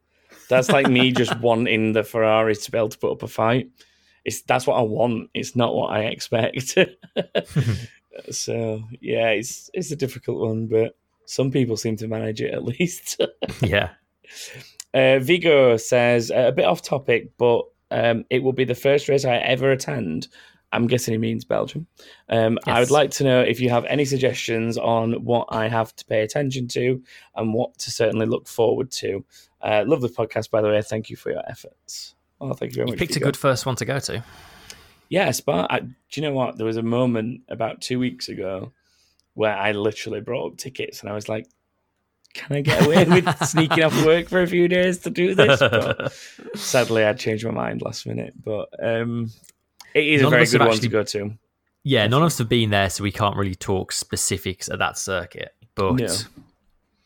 That's 0.50 0.70
like 0.70 0.88
me 0.90 1.12
just 1.12 1.40
wanting 1.42 1.94
the 1.94 2.04
Ferrari 2.04 2.56
to 2.56 2.72
be 2.72 2.78
able 2.78 2.90
to 2.90 2.98
put 2.98 3.12
up 3.12 3.24
a 3.24 3.28
fight. 3.28 3.70
It's 4.24 4.42
that's 4.42 4.66
what 4.66 4.78
I 4.78 4.82
want. 4.82 5.30
It's 5.36 5.56
not 5.56 5.76
what 5.76 5.92
I 5.92 6.06
expect. 6.06 6.76
so 8.32 8.84
yeah, 9.02 9.30
it's 9.30 9.70
it's 9.74 9.92
a 9.92 9.96
difficult 9.96 10.40
one, 10.40 10.68
but 10.68 10.98
some 11.26 11.52
people 11.52 11.78
seem 11.78 11.96
to 11.98 12.08
manage 12.08 12.42
it 12.42 12.54
at 12.54 12.64
least. 12.64 13.22
yeah, 13.62 13.90
Uh, 14.94 15.20
Vigo 15.20 15.78
says 15.78 16.32
uh, 16.32 16.46
a 16.48 16.52
bit 16.52 16.66
off 16.66 16.82
topic, 16.82 17.32
but 17.38 17.64
um, 17.92 18.26
it 18.30 18.42
will 18.44 18.54
be 18.54 18.64
the 18.66 18.76
first 18.76 19.10
race 19.10 19.26
I 19.26 19.38
ever 19.38 19.72
attend. 19.72 20.28
I'm 20.72 20.88
guessing 20.88 21.14
he 21.14 21.18
means 21.18 21.46
Belgium. 21.46 21.88
Um, 22.30 22.60
I 22.66 22.80
would 22.80 22.92
like 22.92 23.12
to 23.12 23.24
know 23.24 23.42
if 23.42 23.60
you 23.60 23.70
have 23.70 23.86
any 23.86 24.04
suggestions 24.06 24.78
on 24.78 25.24
what 25.24 25.48
I 25.50 25.68
have 25.68 25.96
to 25.96 26.06
pay 26.06 26.22
attention 26.22 26.68
to 26.70 27.02
and 27.36 27.54
what 27.54 27.78
to 27.80 27.92
certainly 27.92 28.26
look 28.26 28.48
forward 28.48 28.92
to. 28.92 29.24
Uh, 29.62 29.84
love 29.88 30.02
the 30.02 30.10
podcast, 30.10 30.50
by 30.50 30.62
the 30.62 30.68
way. 30.68 30.82
Thank 30.82 31.10
you 31.10 31.16
for 31.16 31.32
your 31.32 31.44
efforts. 31.50 32.16
Oh, 32.42 32.54
thank 32.54 32.74
you 32.74 32.76
very 32.76 32.88
you 32.88 32.94
much. 32.94 33.00
picked 33.00 33.12
a 33.12 33.16
Vigo. 33.16 33.28
good 33.28 33.38
first 33.38 33.66
one 33.66 33.76
to 33.78 33.86
go 33.86 34.00
to. 34.00 34.24
Yes, 35.10 35.40
but 35.40 35.72
I, 35.72 35.80
do 35.80 35.94
you 36.14 36.22
know 36.24 36.34
what? 36.34 36.58
There 36.58 36.66
was 36.66 36.78
a 36.78 36.84
moment 36.84 37.42
about 37.48 37.82
two 37.82 38.00
weeks 38.00 38.28
ago 38.28 38.74
where 39.34 39.56
I 39.56 39.72
literally 39.72 40.22
brought 40.22 40.54
up 40.54 40.58
tickets 40.58 41.02
and 41.02 41.10
I 41.10 41.14
was 41.14 41.30
like, 41.30 41.48
can 42.34 42.58
I 42.58 42.62
get 42.62 42.86
away 42.86 43.06
with 43.06 43.38
sneaking 43.48 43.84
off 43.84 44.06
work 44.06 44.28
for 44.28 44.42
a 44.42 44.48
few 44.48 44.68
days 44.68 45.00
to 45.00 45.10
do 45.10 45.36
this? 45.36 45.60
But 45.60 46.12
sadly, 46.56 47.06
I 47.06 47.14
changed 47.14 47.46
my 47.46 47.52
mind 47.52 47.82
last 47.82 48.06
minute. 48.06 48.34
But 48.44 48.70
um, 48.84 49.32
it 49.96 50.06
is 50.06 50.22
None 50.22 50.28
a 50.28 50.30
very 50.30 50.46
good 50.46 50.52
have 50.62 50.68
one 50.68 50.76
actually- 50.76 50.90
to 50.90 50.92
go 50.92 51.04
to. 51.04 51.38
Yeah, 51.88 52.08
none 52.08 52.22
of 52.24 52.28
us 52.28 52.38
have 52.40 52.50
been 52.50 52.72
there, 52.72 52.90
so 52.90 53.04
we 53.04 53.12
can't 53.12 53.36
really 53.38 53.54
talk 53.54 53.92
specifics 53.92 54.70
at 54.70 54.80
that 54.80 54.98
circuit. 54.98 55.54
But 55.76 55.94
No. 56.00 56.16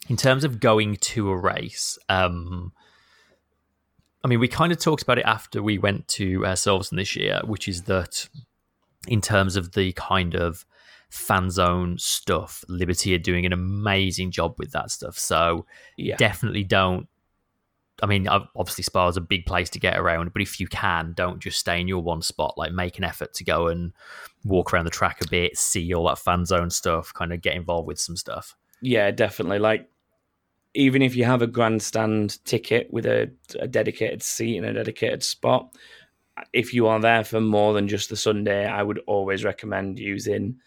in 0.07 0.15
terms 0.15 0.45
of 0.45 0.61
going 0.61 0.95
to 0.95 1.29
a 1.29 1.35
race, 1.37 1.97
um, 2.07 2.71
I 4.23 4.29
mean, 4.29 4.39
we 4.39 4.47
kind 4.47 4.71
of 4.71 4.79
talked 4.79 5.03
about 5.03 5.17
it 5.17 5.25
after 5.25 5.61
we 5.61 5.77
went 5.77 6.07
to 6.09 6.45
uh, 6.45 6.53
Silverstone 6.53 6.95
this 6.97 7.13
year, 7.17 7.41
which 7.43 7.67
is 7.67 7.83
that 7.83 8.29
in 9.07 9.19
terms 9.19 9.57
of 9.57 9.73
the 9.73 9.91
kind 9.93 10.33
of 10.33 10.65
fan 11.09 11.49
zone 11.49 11.97
stuff, 11.97 12.63
Liberty 12.69 13.13
are 13.13 13.17
doing 13.19 13.45
an 13.45 13.51
amazing 13.51 14.31
job 14.31 14.55
with 14.57 14.71
that 14.71 14.91
stuff. 14.91 15.17
So 15.19 15.65
Yeah. 15.97 16.15
definitely 16.15 16.63
don't. 16.63 17.08
I 18.01 18.05
mean, 18.05 18.27
obviously, 18.27 18.83
Spa 18.83 19.07
is 19.07 19.17
a 19.17 19.21
big 19.21 19.45
place 19.45 19.69
to 19.71 19.79
get 19.79 19.97
around, 19.97 20.33
but 20.33 20.41
if 20.41 20.59
you 20.59 20.67
can, 20.67 21.13
don't 21.13 21.39
just 21.39 21.59
stay 21.59 21.79
in 21.79 21.87
your 21.87 22.01
one 22.01 22.21
spot. 22.21 22.57
Like, 22.57 22.71
make 22.71 22.97
an 22.97 23.03
effort 23.03 23.33
to 23.35 23.43
go 23.43 23.67
and 23.67 23.93
walk 24.43 24.73
around 24.73 24.85
the 24.85 24.91
track 24.91 25.19
a 25.23 25.29
bit, 25.29 25.57
see 25.57 25.93
all 25.93 26.07
that 26.07 26.19
fan 26.19 26.45
zone 26.45 26.69
stuff, 26.69 27.13
kind 27.13 27.33
of 27.33 27.41
get 27.41 27.55
involved 27.55 27.87
with 27.87 27.99
some 27.99 28.15
stuff. 28.15 28.55
Yeah, 28.81 29.11
definitely. 29.11 29.59
Like, 29.59 29.89
even 30.73 31.01
if 31.01 31.15
you 31.15 31.25
have 31.25 31.41
a 31.41 31.47
grandstand 31.47 32.43
ticket 32.45 32.91
with 32.91 33.05
a, 33.05 33.31
a 33.59 33.67
dedicated 33.67 34.21
seat 34.21 34.57
and 34.57 34.65
a 34.65 34.73
dedicated 34.73 35.23
spot, 35.23 35.73
if 36.53 36.73
you 36.73 36.87
are 36.87 36.99
there 36.99 37.23
for 37.23 37.41
more 37.41 37.73
than 37.73 37.87
just 37.87 38.09
the 38.09 38.15
Sunday, 38.15 38.65
I 38.65 38.83
would 38.83 38.99
always 39.07 39.43
recommend 39.43 39.99
using 39.99 40.57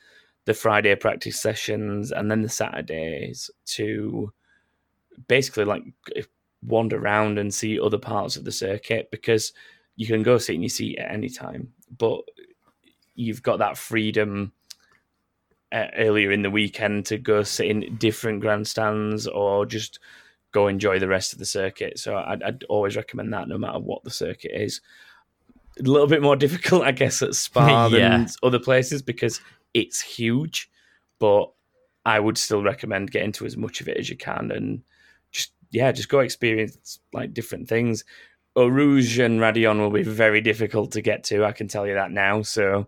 the 0.45 0.55
Friday 0.55 0.95
practice 0.97 1.41
sessions 1.41 2.11
and 2.11 2.31
then 2.31 2.43
the 2.43 2.49
Saturdays 2.49 3.51
to 3.65 4.33
basically 5.29 5.65
like 5.65 5.83
wander 6.63 6.99
around 6.99 7.39
and 7.39 7.53
see 7.53 7.79
other 7.81 7.99
parts 7.99 8.37
of 8.37 8.45
the 8.45 8.53
circuit 8.53 9.11
because 9.11 9.53
you 9.97 10.07
can 10.07 10.23
go 10.23 10.39
sit 10.39 10.55
in 10.55 10.63
your 10.63 10.69
seat 10.69 10.99
at 10.99 11.11
any 11.11 11.29
time, 11.29 11.73
but 11.99 12.21
you've 13.15 13.43
got 13.43 13.59
that 13.59 13.77
freedom 13.77 14.53
uh, 15.73 15.87
earlier 15.97 16.31
in 16.31 16.43
the 16.43 16.51
weekend 16.51 17.07
to 17.07 17.19
go 17.19 17.43
sit 17.43 17.67
in 17.69 17.97
different 17.97 18.41
grandstands 18.41 19.27
or 19.27 19.67
just 19.67 19.99
go 20.53 20.69
enjoy 20.69 20.99
the 20.99 21.09
rest 21.09 21.33
of 21.33 21.39
the 21.39 21.45
circuit. 21.47 21.99
So 21.99 22.17
I'd, 22.17 22.43
I'd 22.43 22.65
always 22.65 22.97
recommend 22.97 23.33
that 23.33 23.49
no 23.49 23.59
matter 23.59 23.79
what 23.79 24.05
the 24.05 24.11
circuit 24.11 24.53
is. 24.55 24.81
A 25.79 25.83
little 25.83 26.07
bit 26.07 26.23
more 26.23 26.37
difficult, 26.45 26.83
I 26.83 26.93
guess, 26.93 27.23
at 27.23 27.35
Spa 27.35 27.87
Yeah. 27.91 28.19
than 28.19 28.27
other 28.43 28.59
places 28.59 29.03
because 29.03 29.41
it's 29.75 30.01
huge, 30.01 30.71
but 31.19 31.51
I 32.05 32.21
would 32.21 32.37
still 32.37 32.63
recommend 32.63 33.11
getting 33.11 33.33
to 33.33 33.47
as 33.47 33.57
much 33.57 33.81
of 33.81 33.89
it 33.89 33.97
as 33.97 34.11
you 34.11 34.17
can 34.17 34.51
and 34.51 34.83
yeah, 35.73 35.91
just 35.91 36.09
go 36.09 36.21
experience 36.21 37.01
like 37.13 37.35
different 37.35 37.69
things. 37.69 38.05
Eau 38.55 38.67
and 38.67 39.41
Raidillon 39.41 39.79
will 39.79 39.91
be 39.91 40.03
very 40.03 40.43
difficult 40.43 40.93
to 40.93 41.01
get 41.01 41.25
to. 41.25 41.45
I 41.45 41.53
can 41.53 41.69
tell 41.69 41.87
you 41.87 41.95
that 41.95 42.13
now. 42.13 42.43
So 42.43 42.87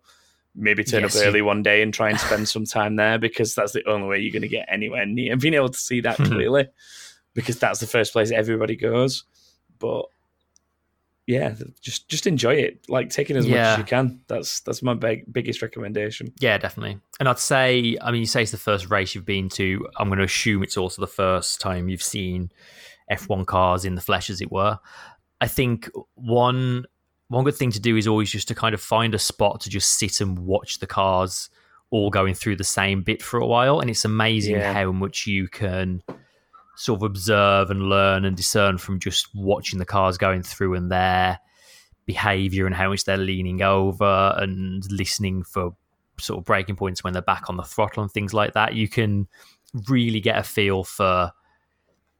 maybe 0.55 0.85
turn 0.85 1.03
Yes, 1.03 1.16
up 1.16 1.22
you- 1.22 1.28
early 1.28 1.43
one 1.43 1.62
day 1.62 1.82
and 1.82 1.93
try 1.93 2.11
and 2.11 2.20
spend 2.20 2.49
some 2.49 2.66
time 2.66 2.97
there 2.97 3.18
because 3.18 3.55
that's 3.55 3.72
the 3.72 3.87
only 3.89 4.07
way 4.07 4.18
you're 4.20 4.32
going 4.32 4.43
to 4.43 4.49
get 4.49 4.66
anywhere 4.68 5.07
near 5.07 5.32
and 5.32 5.41
being 5.41 5.55
able 5.55 5.70
to 5.70 5.78
see 5.78 6.01
that 6.03 6.18
hmm. 6.18 6.24
clearly 6.24 6.68
because 7.32 7.59
that's 7.59 7.80
the 7.80 7.87
first 7.87 8.12
place 8.12 8.30
everybody 8.30 8.76
goes. 8.76 9.24
But 9.78 10.05
yeah, 11.27 11.55
just 11.81 12.09
just 12.09 12.27
enjoy 12.27 12.55
it. 12.55 12.81
Like 12.89 13.11
taking 13.11 13.37
as 13.37 13.47
much 13.47 13.57
as 13.57 13.79
you 13.79 13.85
can. 13.85 14.20
That's 14.29 14.61
that's 14.61 14.83
my 14.83 14.95
big, 14.95 15.33
biggest 15.33 15.62
recommendation. 15.62 16.33
Yeah, 16.41 16.59
definitely. 16.59 16.99
And 17.18 17.29
I'd 17.29 17.39
say, 17.39 17.97
I 18.03 18.11
mean, 18.11 18.20
you 18.20 18.27
say 18.27 18.43
it's 18.43 18.51
the 18.51 18.59
first 18.59 18.91
race 18.91 19.14
you've 19.14 19.25
been 19.25 19.49
to. 19.51 19.87
I'm 19.97 20.09
going 20.09 20.18
to 20.18 20.25
assume 20.25 20.62
it's 20.62 20.77
also 20.77 21.01
the 21.01 21.07
first 21.07 21.61
time 21.61 21.89
you've 21.89 22.03
seen 22.03 22.51
F1 23.11 23.47
cars 23.47 23.85
in 23.85 23.95
the 23.95 24.01
flesh, 24.01 24.29
as 24.31 24.41
it 24.41 24.53
were. 24.53 24.79
I 25.41 25.47
think 25.49 25.91
one 26.14 26.85
one 27.29 27.45
good 27.45 27.57
thing 27.57 27.70
to 27.72 27.81
do 27.81 27.97
is 27.97 28.07
always 28.07 28.31
just 28.31 28.49
to 28.49 28.55
kind 28.55 28.75
of 28.75 28.81
find 28.81 29.14
a 29.14 29.18
spot 29.18 29.61
to 29.62 29.70
just 29.70 29.99
sit 29.99 30.20
and 30.20 30.39
watch 30.41 30.79
the 30.79 30.87
cars 30.87 31.49
all 31.91 32.11
going 32.11 32.35
through 32.35 32.57
the 32.57 32.64
same 32.64 33.03
bit 33.03 33.22
for 33.22 33.39
a 33.41 33.47
while. 33.47 33.81
And 33.81 33.89
it's 33.89 34.05
amazing 34.05 34.57
Yeah. 34.57 34.72
how 34.72 34.93
much 34.93 35.27
you 35.27 35.49
can 35.49 36.03
sort 36.77 36.99
of 36.99 37.03
observe 37.05 37.70
and 37.70 37.89
learn 37.89 38.25
and 38.25 38.37
discern 38.37 38.79
from 38.79 38.99
just 38.99 39.29
watching 39.35 39.79
the 39.79 39.85
cars 39.85 40.18
going 40.18 40.43
through 40.43 40.75
and 40.75 40.91
their 40.91 41.39
behavior 42.07 42.66
and 42.66 42.75
how 42.75 42.91
much 42.91 43.05
they're 43.05 43.16
leaning 43.16 43.62
over 43.62 44.35
and 44.37 44.85
listening 44.91 45.43
for 45.43 45.75
sort 46.18 46.39
of 46.39 46.45
braking 46.45 46.77
points 46.77 47.03
when 47.03 47.12
they're 47.12 47.22
back 47.22 47.49
on 47.49 47.57
the 47.57 47.62
throttle 47.62 48.03
and 48.03 48.12
things 48.12 48.35
like 48.35 48.53
that. 48.55 48.75
You 48.75 48.89
can 48.89 49.27
really 49.89 50.20
get 50.20 50.39
a 50.39 50.43
feel 50.43 50.85
for 50.85 51.33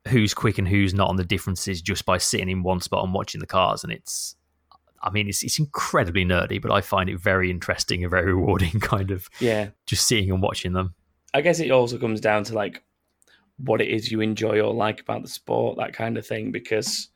who's 0.09 0.35
quick 0.35 0.59
and 0.59 0.69
who's 0.69 0.95
not 0.95 1.09
on 1.09 1.17
the 1.17 1.25
differences 1.25 1.81
just 1.83 2.05
by 2.05 2.19
sitting 2.19 2.49
in 2.49 2.63
one 2.63 2.81
spot 2.81 3.05
and 3.05 3.15
watching 3.15 3.41
the 3.41 3.47
cars. 3.47 3.85
And 3.85 3.93
it's, 3.93 4.37
I 5.03 5.11
mean, 5.11 5.29
it's, 5.29 5.43
it's 5.43 5.59
incredibly 5.59 6.25
nerdy, 6.25 6.61
but 6.61 6.71
I 6.71 6.81
find 6.81 7.09
it 7.09 7.19
very 7.21 7.51
interesting 7.51 8.03
and 8.03 8.11
very 8.11 8.27
rewarding, 8.35 8.81
kind 8.81 9.11
of 9.11 9.29
Yeah. 9.41 9.69
just 9.87 10.07
seeing 10.07 10.31
and 10.31 10.43
watching 10.43 10.73
them. 10.73 10.95
I 11.33 11.41
guess 11.41 11.59
it 11.61 11.71
also 11.71 11.99
comes 11.99 12.21
down 12.21 12.45
to 12.45 12.55
like 12.55 12.83
what 13.59 13.81
it 13.81 13.89
is 13.89 14.11
you 14.11 14.21
enjoy 14.21 14.61
or 14.61 14.75
like 14.75 15.01
about 15.01 15.23
the 15.23 15.29
sport, 15.29 15.79
that 15.79 15.93
kind 15.93 16.19
of 16.19 16.27
thing. 16.27 16.51
Because 16.53 17.09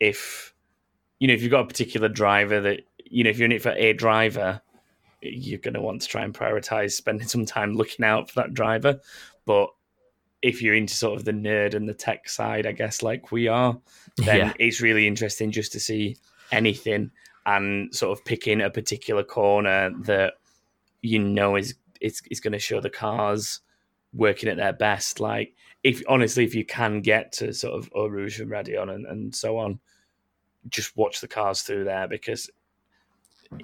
if 0.00 0.54
you 1.18 1.28
know, 1.28 1.34
if 1.34 1.42
you've 1.42 1.50
got 1.50 1.64
a 1.64 1.66
particular 1.68 2.08
driver 2.08 2.60
that 2.60 2.82
you 3.04 3.24
know, 3.24 3.30
if 3.30 3.38
you're 3.38 3.46
in 3.46 3.52
it 3.52 3.62
for 3.62 3.72
a 3.72 3.92
driver, 3.92 4.60
you're 5.22 5.58
going 5.58 5.74
to 5.74 5.80
want 5.80 6.02
to 6.02 6.08
try 6.08 6.22
and 6.22 6.34
prioritize 6.34 6.92
spending 6.92 7.26
some 7.28 7.46
time 7.46 7.74
looking 7.74 8.04
out 8.04 8.30
for 8.30 8.40
that 8.40 8.54
driver. 8.54 9.00
But 9.46 9.70
if 10.42 10.62
you're 10.62 10.74
into 10.74 10.94
sort 10.94 11.18
of 11.18 11.24
the 11.24 11.32
nerd 11.32 11.74
and 11.74 11.88
the 11.88 11.94
tech 11.94 12.28
side, 12.28 12.66
I 12.66 12.72
guess 12.72 13.02
like 13.02 13.32
we 13.32 13.48
are, 13.48 13.78
then 14.16 14.36
Yeah. 14.36 14.52
it's 14.58 14.80
really 14.80 15.06
interesting 15.06 15.50
just 15.50 15.72
to 15.72 15.80
see 15.80 16.16
anything 16.52 17.10
and 17.44 17.94
sort 17.94 18.16
of 18.16 18.24
picking 18.24 18.60
a 18.60 18.70
particular 18.70 19.24
corner 19.24 19.90
that 20.02 20.34
you 21.02 21.18
know 21.18 21.56
is 21.56 21.74
it's, 22.00 22.22
it's 22.30 22.40
going 22.40 22.52
to 22.52 22.58
show 22.58 22.80
the 22.80 22.90
cars 22.90 23.60
working 24.12 24.48
at 24.48 24.56
their 24.56 24.72
best. 24.72 25.20
Like 25.20 25.54
if 25.84 26.02
honestly, 26.08 26.44
if 26.44 26.54
you 26.54 26.64
can 26.64 27.00
get 27.00 27.32
to 27.32 27.52
sort 27.52 27.74
of 27.74 27.90
Eau 27.94 28.06
Rouge 28.06 28.40
and 28.40 28.50
Raidillon 28.50 28.90
and, 28.94 29.06
and 29.06 29.34
so 29.34 29.58
on, 29.58 29.78
just 30.68 30.96
watch 30.96 31.20
the 31.20 31.28
cars 31.28 31.62
through 31.62 31.84
there 31.84 32.08
because 32.08 32.50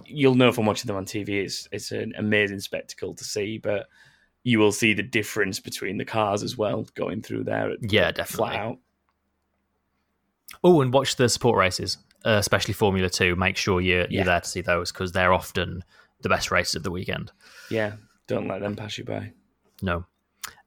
you'll 0.06 0.34
know 0.34 0.52
from 0.52 0.64
watching 0.66 0.86
them 0.86 0.96
on 0.96 1.04
TV. 1.06 1.42
It's 1.42 1.68
it's 1.72 1.90
an 1.92 2.12
amazing 2.16 2.60
spectacle 2.60 3.14
to 3.14 3.24
see, 3.24 3.58
but 3.58 3.86
you 4.42 4.58
will 4.58 4.72
see 4.72 4.92
the 4.94 5.02
difference 5.02 5.58
between 5.60 5.96
the 5.98 6.04
cars 6.04 6.42
as 6.42 6.56
well 6.56 6.86
going 6.94 7.22
through 7.22 7.44
there. 7.44 7.72
Yeah, 7.80 8.04
flat 8.12 8.14
definitely. 8.16 8.56
out. 8.56 8.78
Oh, 10.62 10.80
and 10.80 10.92
watch 10.92 11.16
the 11.16 11.28
support 11.28 11.58
races, 11.58 11.98
uh, 12.24 12.36
especially 12.38 12.74
Formula 12.74 13.10
Two. 13.10 13.36
Make 13.36 13.56
sure 13.56 13.80
you're 13.80 14.02
Yeah. 14.02 14.06
you're 14.10 14.24
there 14.24 14.40
to 14.40 14.48
see 14.48 14.60
those 14.60 14.92
because 14.92 15.12
they're 15.12 15.32
often 15.32 15.82
the 16.20 16.28
best 16.28 16.50
races 16.50 16.76
of 16.76 16.82
the 16.84 16.90
weekend. 16.90 17.32
Yeah, 17.70 17.94
don't 18.26 18.48
let 18.48 18.60
them 18.60 18.76
pass 18.76 18.96
you 18.96 19.04
by. 19.04 19.32
No. 19.82 20.06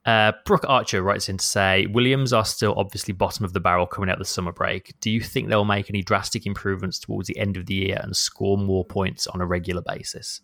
Uh, 0.08 0.32
Brooke 0.46 0.64
Archer 0.70 1.04
writes 1.04 1.28
in 1.28 1.36
to 1.36 1.46
say 1.46 1.86
Williams 1.88 2.32
are 2.32 2.46
still 2.46 2.74
obviously 2.78 3.14
bottom 3.14 3.44
of 3.44 3.52
the 3.52 3.60
barrel 3.60 3.86
coming 3.86 4.10
out 4.10 4.14
of 4.14 4.20
the 4.20 4.26
summer 4.26 4.54
break. 4.54 4.96
Do 5.02 5.12
you 5.12 5.20
think 5.20 5.50
they'll 5.50 5.66
make 5.66 5.90
any 5.90 6.02
drastic 6.02 6.46
improvements 6.46 6.98
towards 6.98 7.28
the 7.28 7.38
end 7.38 7.58
of 7.58 7.66
the 7.66 7.74
year 7.74 8.00
and 8.02 8.16
score 8.16 8.58
more 8.58 8.86
points 8.86 9.28
on 9.28 9.42
a 9.42 9.46
regular 9.46 9.82
basis? 9.82 10.40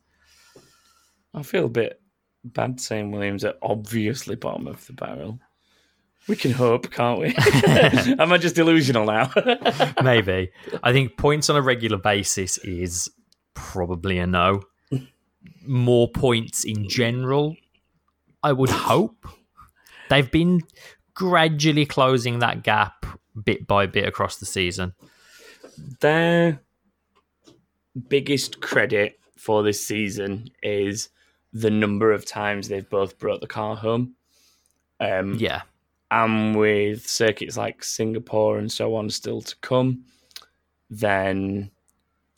I 1.33 1.43
feel 1.43 1.65
a 1.65 1.69
bit 1.69 2.01
bad 2.43 2.81
saying 2.81 3.11
Williams 3.11 3.45
are 3.45 3.53
obviously 3.61 4.35
bottom 4.35 4.67
of 4.67 4.85
the 4.85 4.93
barrel. 4.93 5.39
We 6.27 6.35
can 6.35 6.51
hope, 6.51 6.91
can't 6.91 7.19
we? 7.19 7.27
Am 8.19 8.33
I 8.33 8.37
just 8.37 8.55
delusional 8.55 9.05
now? 9.05 9.31
Maybe. 10.03 10.51
I 10.83 10.91
think 10.91 11.17
points 11.17 11.49
on 11.49 11.55
a 11.55 11.61
regular 11.61 11.97
basis 11.97 12.57
is 12.59 13.09
probably 13.53 14.19
a 14.19 14.27
no. 14.27 14.63
More 15.65 16.09
points 16.09 16.65
in 16.65 16.89
general, 16.89 17.55
I 18.41 18.51
would 18.51 18.69
hope. 18.69 19.25
They've 20.13 20.31
been 20.31 20.61
gradually 21.15 21.85
closing 21.85 22.39
that 22.39 22.63
gap 22.63 23.05
bit 23.43 23.65
by 23.65 23.87
bit 23.87 24.07
across 24.07 24.37
the 24.37 24.45
season. 24.45 24.93
Their 26.01 26.59
biggest 28.09 28.61
credit 28.61 29.19
for 29.37 29.63
this 29.63 29.85
season 29.85 30.49
is 30.61 31.09
the 31.51 31.71
number 31.71 32.11
of 32.11 32.25
times 32.25 32.67
they've 32.67 32.89
both 32.89 33.17
brought 33.17 33.41
the 33.41 33.47
car 33.47 33.75
home. 33.75 34.15
Um, 34.99 35.35
Yeah. 35.35 35.63
and 36.11 36.55
with 36.55 37.07
circuits 37.07 37.57
like 37.57 37.83
Singapore 37.83 38.59
and 38.59 38.71
so 38.71 38.95
on 38.95 39.09
still 39.09 39.41
to 39.41 39.55
come, 39.61 40.05
then 40.89 41.71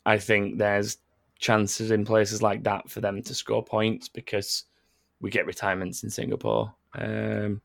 I 0.06 0.18
think 0.18 0.56
there's 0.56 0.96
chances 1.38 1.90
in 1.90 2.06
places 2.06 2.42
like 2.42 2.62
that 2.64 2.90
for 2.90 3.02
them 3.02 3.22
to 3.22 3.34
score 3.34 3.62
points 3.62 4.08
because 4.08 4.64
we 5.20 5.30
get 5.30 5.44
retirements 5.46 6.02
in 6.02 6.10
Singapore. 6.10 6.74
Um, 6.94 7.60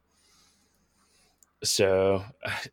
so 1.63 2.23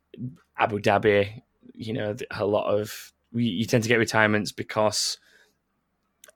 Abu 0.57 0.79
Dhabi, 0.79 1.41
you 1.73 1.93
know, 1.93 2.15
a 2.31 2.45
lot 2.45 2.67
of 2.73 3.13
you, 3.33 3.43
you 3.43 3.65
tend 3.65 3.83
to 3.83 3.89
get 3.89 3.97
retirements 3.99 4.51
because 4.51 5.17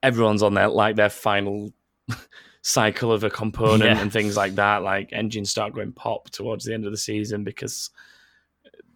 everyone's 0.02 0.42
on 0.42 0.54
their 0.54 0.68
like 0.68 0.96
their 0.96 1.10
final 1.10 1.72
cycle 2.62 3.12
of 3.12 3.24
a 3.24 3.30
component 3.30 3.82
Yeah. 3.96 4.00
and 4.00 4.12
things 4.12 4.36
like 4.36 4.54
that. 4.56 4.82
Like 4.82 5.10
engines 5.12 5.50
start 5.50 5.74
going 5.74 5.92
pop 5.92 6.30
towards 6.30 6.64
the 6.64 6.74
end 6.74 6.86
of 6.86 6.92
the 6.92 6.98
season 6.98 7.44
because 7.44 7.90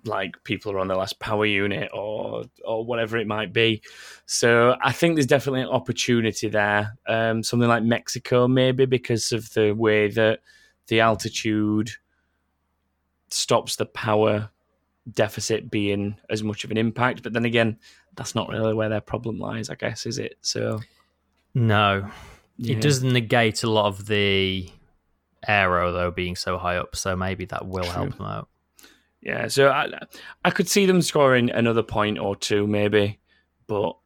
like 0.05 0.43
people 0.45 0.73
are 0.73 0.79
on 0.79 0.89
their 0.89 0.97
last 0.97 1.19
power 1.19 1.45
unit 1.45 1.91
or 1.93 2.45
or 2.65 2.85
whatever 2.85 3.19
it 3.19 3.27
might 3.27 3.53
be. 3.53 3.83
So 4.27 4.77
I 4.83 4.93
think 4.93 5.17
there's 5.17 5.27
definitely 5.27 5.63
an 5.63 5.69
opportunity 5.69 6.49
there. 6.49 6.97
Um, 7.07 7.43
something 7.43 7.69
like 7.69 7.83
Mexico 7.83 8.49
maybe 8.49 8.87
because 8.87 9.33
of 9.33 9.53
the 9.53 9.73
way 9.73 10.09
that 10.09 10.41
the 10.87 11.01
altitude 11.01 11.91
stops 13.33 13.77
the 13.77 13.87
power 13.87 14.51
deficit 15.13 15.71
being 15.71 16.17
as 16.31 16.43
much 16.43 16.65
of 16.65 16.71
an 16.71 16.77
impact. 16.77 17.23
But 17.23 17.33
then 17.33 17.45
again, 17.45 17.79
that's 18.17 18.35
not 18.35 18.49
really 18.49 18.75
where 18.75 18.89
their 18.89 19.01
problem 19.01 19.39
lies, 19.39 19.71
I 19.71 19.75
guess, 19.75 20.07
is 20.07 20.19
it? 20.19 20.37
So 20.43 20.81
No. 21.55 22.11
yeah. 22.57 22.77
It 22.77 22.83
does 22.83 23.03
negate 23.03 23.63
a 23.63 23.71
lot 23.71 23.87
of 23.87 24.07
the 24.07 24.69
aero, 25.47 25.93
though, 25.93 26.11
being 26.11 26.37
so 26.37 26.59
high 26.59 26.77
up. 26.77 26.95
So 26.97 27.17
maybe 27.17 27.45
that 27.47 27.67
will 27.67 27.85
help 27.85 28.17
them 28.17 28.27
out. 28.27 28.49
Yeah, 29.21 29.49
so 29.49 29.71
I 29.71 29.89
I 30.45 30.51
could 30.51 30.69
see 30.69 30.87
them 30.87 31.03
scoring 31.03 31.51
another 31.51 31.83
point 31.83 32.19
or 32.19 32.37
two, 32.37 32.67
maybe, 32.69 33.19
but 33.67 33.97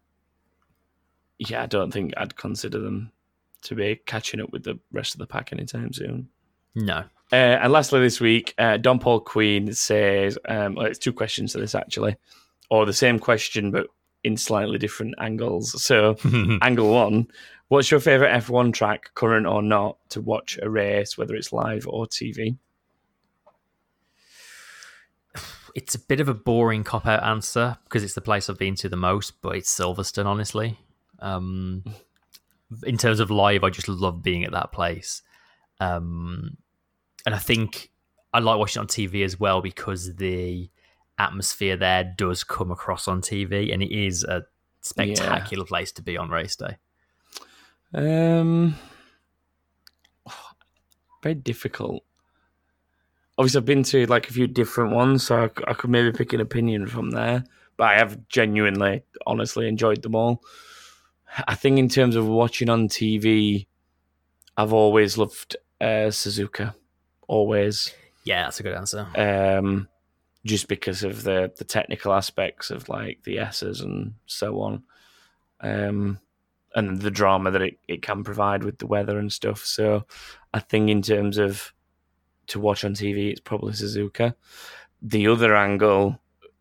yeah, 1.38 1.62
I 1.62 1.66
don't 1.66 1.90
think 1.92 2.14
I'd 2.16 2.36
consider 2.36 2.78
them 2.78 3.12
to 3.62 3.74
be 3.74 3.96
catching 4.06 4.40
up 4.40 4.50
with 4.52 4.64
the 4.64 4.78
rest 4.90 5.14
of 5.14 5.18
the 5.18 5.26
pack 5.26 5.52
anytime 5.52 5.92
soon. 5.92 6.28
No. 6.74 7.04
Uh, 7.32 7.58
and 7.62 7.72
lastly, 7.72 8.00
this 8.00 8.20
week, 8.20 8.54
uh, 8.58 8.76
Don 8.76 8.98
Paul 8.98 9.20
Queen 9.20 9.72
says, 9.72 10.38
um, 10.48 10.74
well, 10.74 10.86
it's 10.86 10.98
two 10.98 11.14
questions 11.14 11.52
to 11.52 11.58
this 11.58 11.74
actually, 11.74 12.16
or 12.70 12.84
the 12.84 12.92
same 12.92 13.18
question 13.18 13.70
but 13.70 13.86
in 14.22 14.36
slightly 14.36 14.78
different 14.78 15.14
angles. 15.18 15.82
So, 15.82 16.16
angle 16.62 16.92
one: 16.92 17.28
What's 17.68 17.90
your 17.90 18.00
favorite 18.00 18.32
F1 18.42 18.74
track, 18.74 19.14
current 19.14 19.46
or 19.46 19.62
not, 19.62 19.96
to 20.10 20.20
watch 20.20 20.58
a 20.60 20.68
race, 20.68 21.16
whether 21.16 21.34
it's 21.34 21.52
live 21.52 21.86
or 21.88 22.06
TV? 22.06 22.56
it's 25.74 25.94
a 25.94 25.98
bit 25.98 26.20
of 26.20 26.28
a 26.28 26.34
boring 26.34 26.84
cop 26.84 27.06
out 27.06 27.22
answer 27.22 27.78
because 27.84 28.04
it's 28.04 28.14
the 28.14 28.20
place 28.20 28.48
I've 28.48 28.58
been 28.58 28.74
to 28.76 28.88
the 28.88 28.96
most, 28.96 29.40
but 29.40 29.56
it's 29.56 29.74
Silverstone, 29.74 30.26
honestly. 30.26 30.78
Um, 31.18 31.84
in 32.84 32.98
terms 32.98 33.20
of 33.20 33.30
live, 33.30 33.64
I 33.64 33.70
just 33.70 33.88
love 33.88 34.22
being 34.22 34.44
at 34.44 34.52
that 34.52 34.72
place. 34.72 35.22
Um, 35.80 36.56
and 37.26 37.34
I 37.34 37.38
think 37.38 37.90
I 38.32 38.40
like 38.40 38.58
watching 38.58 38.80
it 38.80 38.84
on 38.84 38.88
TV 38.88 39.24
as 39.24 39.38
well 39.38 39.60
because 39.60 40.16
the 40.16 40.70
atmosphere 41.18 41.76
there 41.76 42.14
does 42.16 42.44
come 42.44 42.70
across 42.70 43.06
on 43.06 43.20
TV 43.20 43.72
and 43.72 43.82
it 43.82 43.92
is 43.92 44.24
a 44.24 44.44
spectacular 44.80 45.64
place 45.64 45.92
to 45.92 46.02
be 46.02 46.16
on 46.16 46.30
race 46.30 46.56
day. 46.56 46.76
Um, 47.94 48.74
very 51.22 51.34
difficult. 51.34 52.02
Obviously, 53.38 53.58
I've 53.58 53.64
been 53.64 53.82
to 53.84 54.06
like 54.06 54.28
a 54.28 54.32
few 54.32 54.46
different 54.46 54.94
ones, 54.94 55.24
so 55.24 55.50
I 55.66 55.72
could 55.74 55.90
maybe 55.90 56.12
pick 56.12 56.32
an 56.32 56.40
opinion 56.40 56.86
from 56.86 57.10
there. 57.10 57.44
But 57.76 57.84
I 57.84 57.94
have 57.94 58.28
genuinely, 58.28 59.02
honestly 59.26 59.68
enjoyed 59.68 60.02
them 60.02 60.14
all. 60.14 60.42
I 61.48 61.54
think 61.54 61.78
in 61.78 61.88
terms 61.88 62.14
of 62.14 62.26
watching 62.26 62.68
on 62.68 62.88
TV, 62.88 63.66
I've 64.56 64.74
always 64.74 65.16
loved 65.16 65.56
uh, 65.80 66.10
Suzuka. 66.10 66.74
Always. 67.28 67.94
Yeah, 68.24 68.44
that's 68.44 68.60
a 68.60 68.62
good 68.62 68.74
answer. 68.74 69.06
um, 69.16 69.88
just 70.44 70.66
because 70.68 71.04
of 71.04 71.22
the 71.22 71.52
the 71.56 71.64
technical 71.64 72.12
aspects 72.12 72.70
of 72.70 72.88
like 72.88 73.22
the 73.24 73.38
S's 73.38 73.80
and 73.80 74.14
so 74.26 74.60
on, 74.60 74.82
um, 75.60 76.18
and 76.74 77.00
the 77.00 77.10
drama 77.10 77.50
that 77.50 77.62
it, 77.62 77.78
it 77.86 78.02
can 78.02 78.24
provide 78.24 78.64
with 78.64 78.78
the 78.78 78.86
weather 78.86 79.18
and 79.18 79.32
stuff. 79.32 79.64
So 79.64 80.04
I 80.52 80.58
think 80.58 80.90
in 80.90 81.02
terms 81.02 81.38
of 81.38 81.72
to 82.48 82.60
watch 82.60 82.84
on 82.84 82.94
TV, 82.94 83.30
it's 83.30 83.40
probably 83.40 83.72
Suzuka. 83.72 84.34
The 85.00 85.28
other 85.28 85.54
angle 85.54 86.18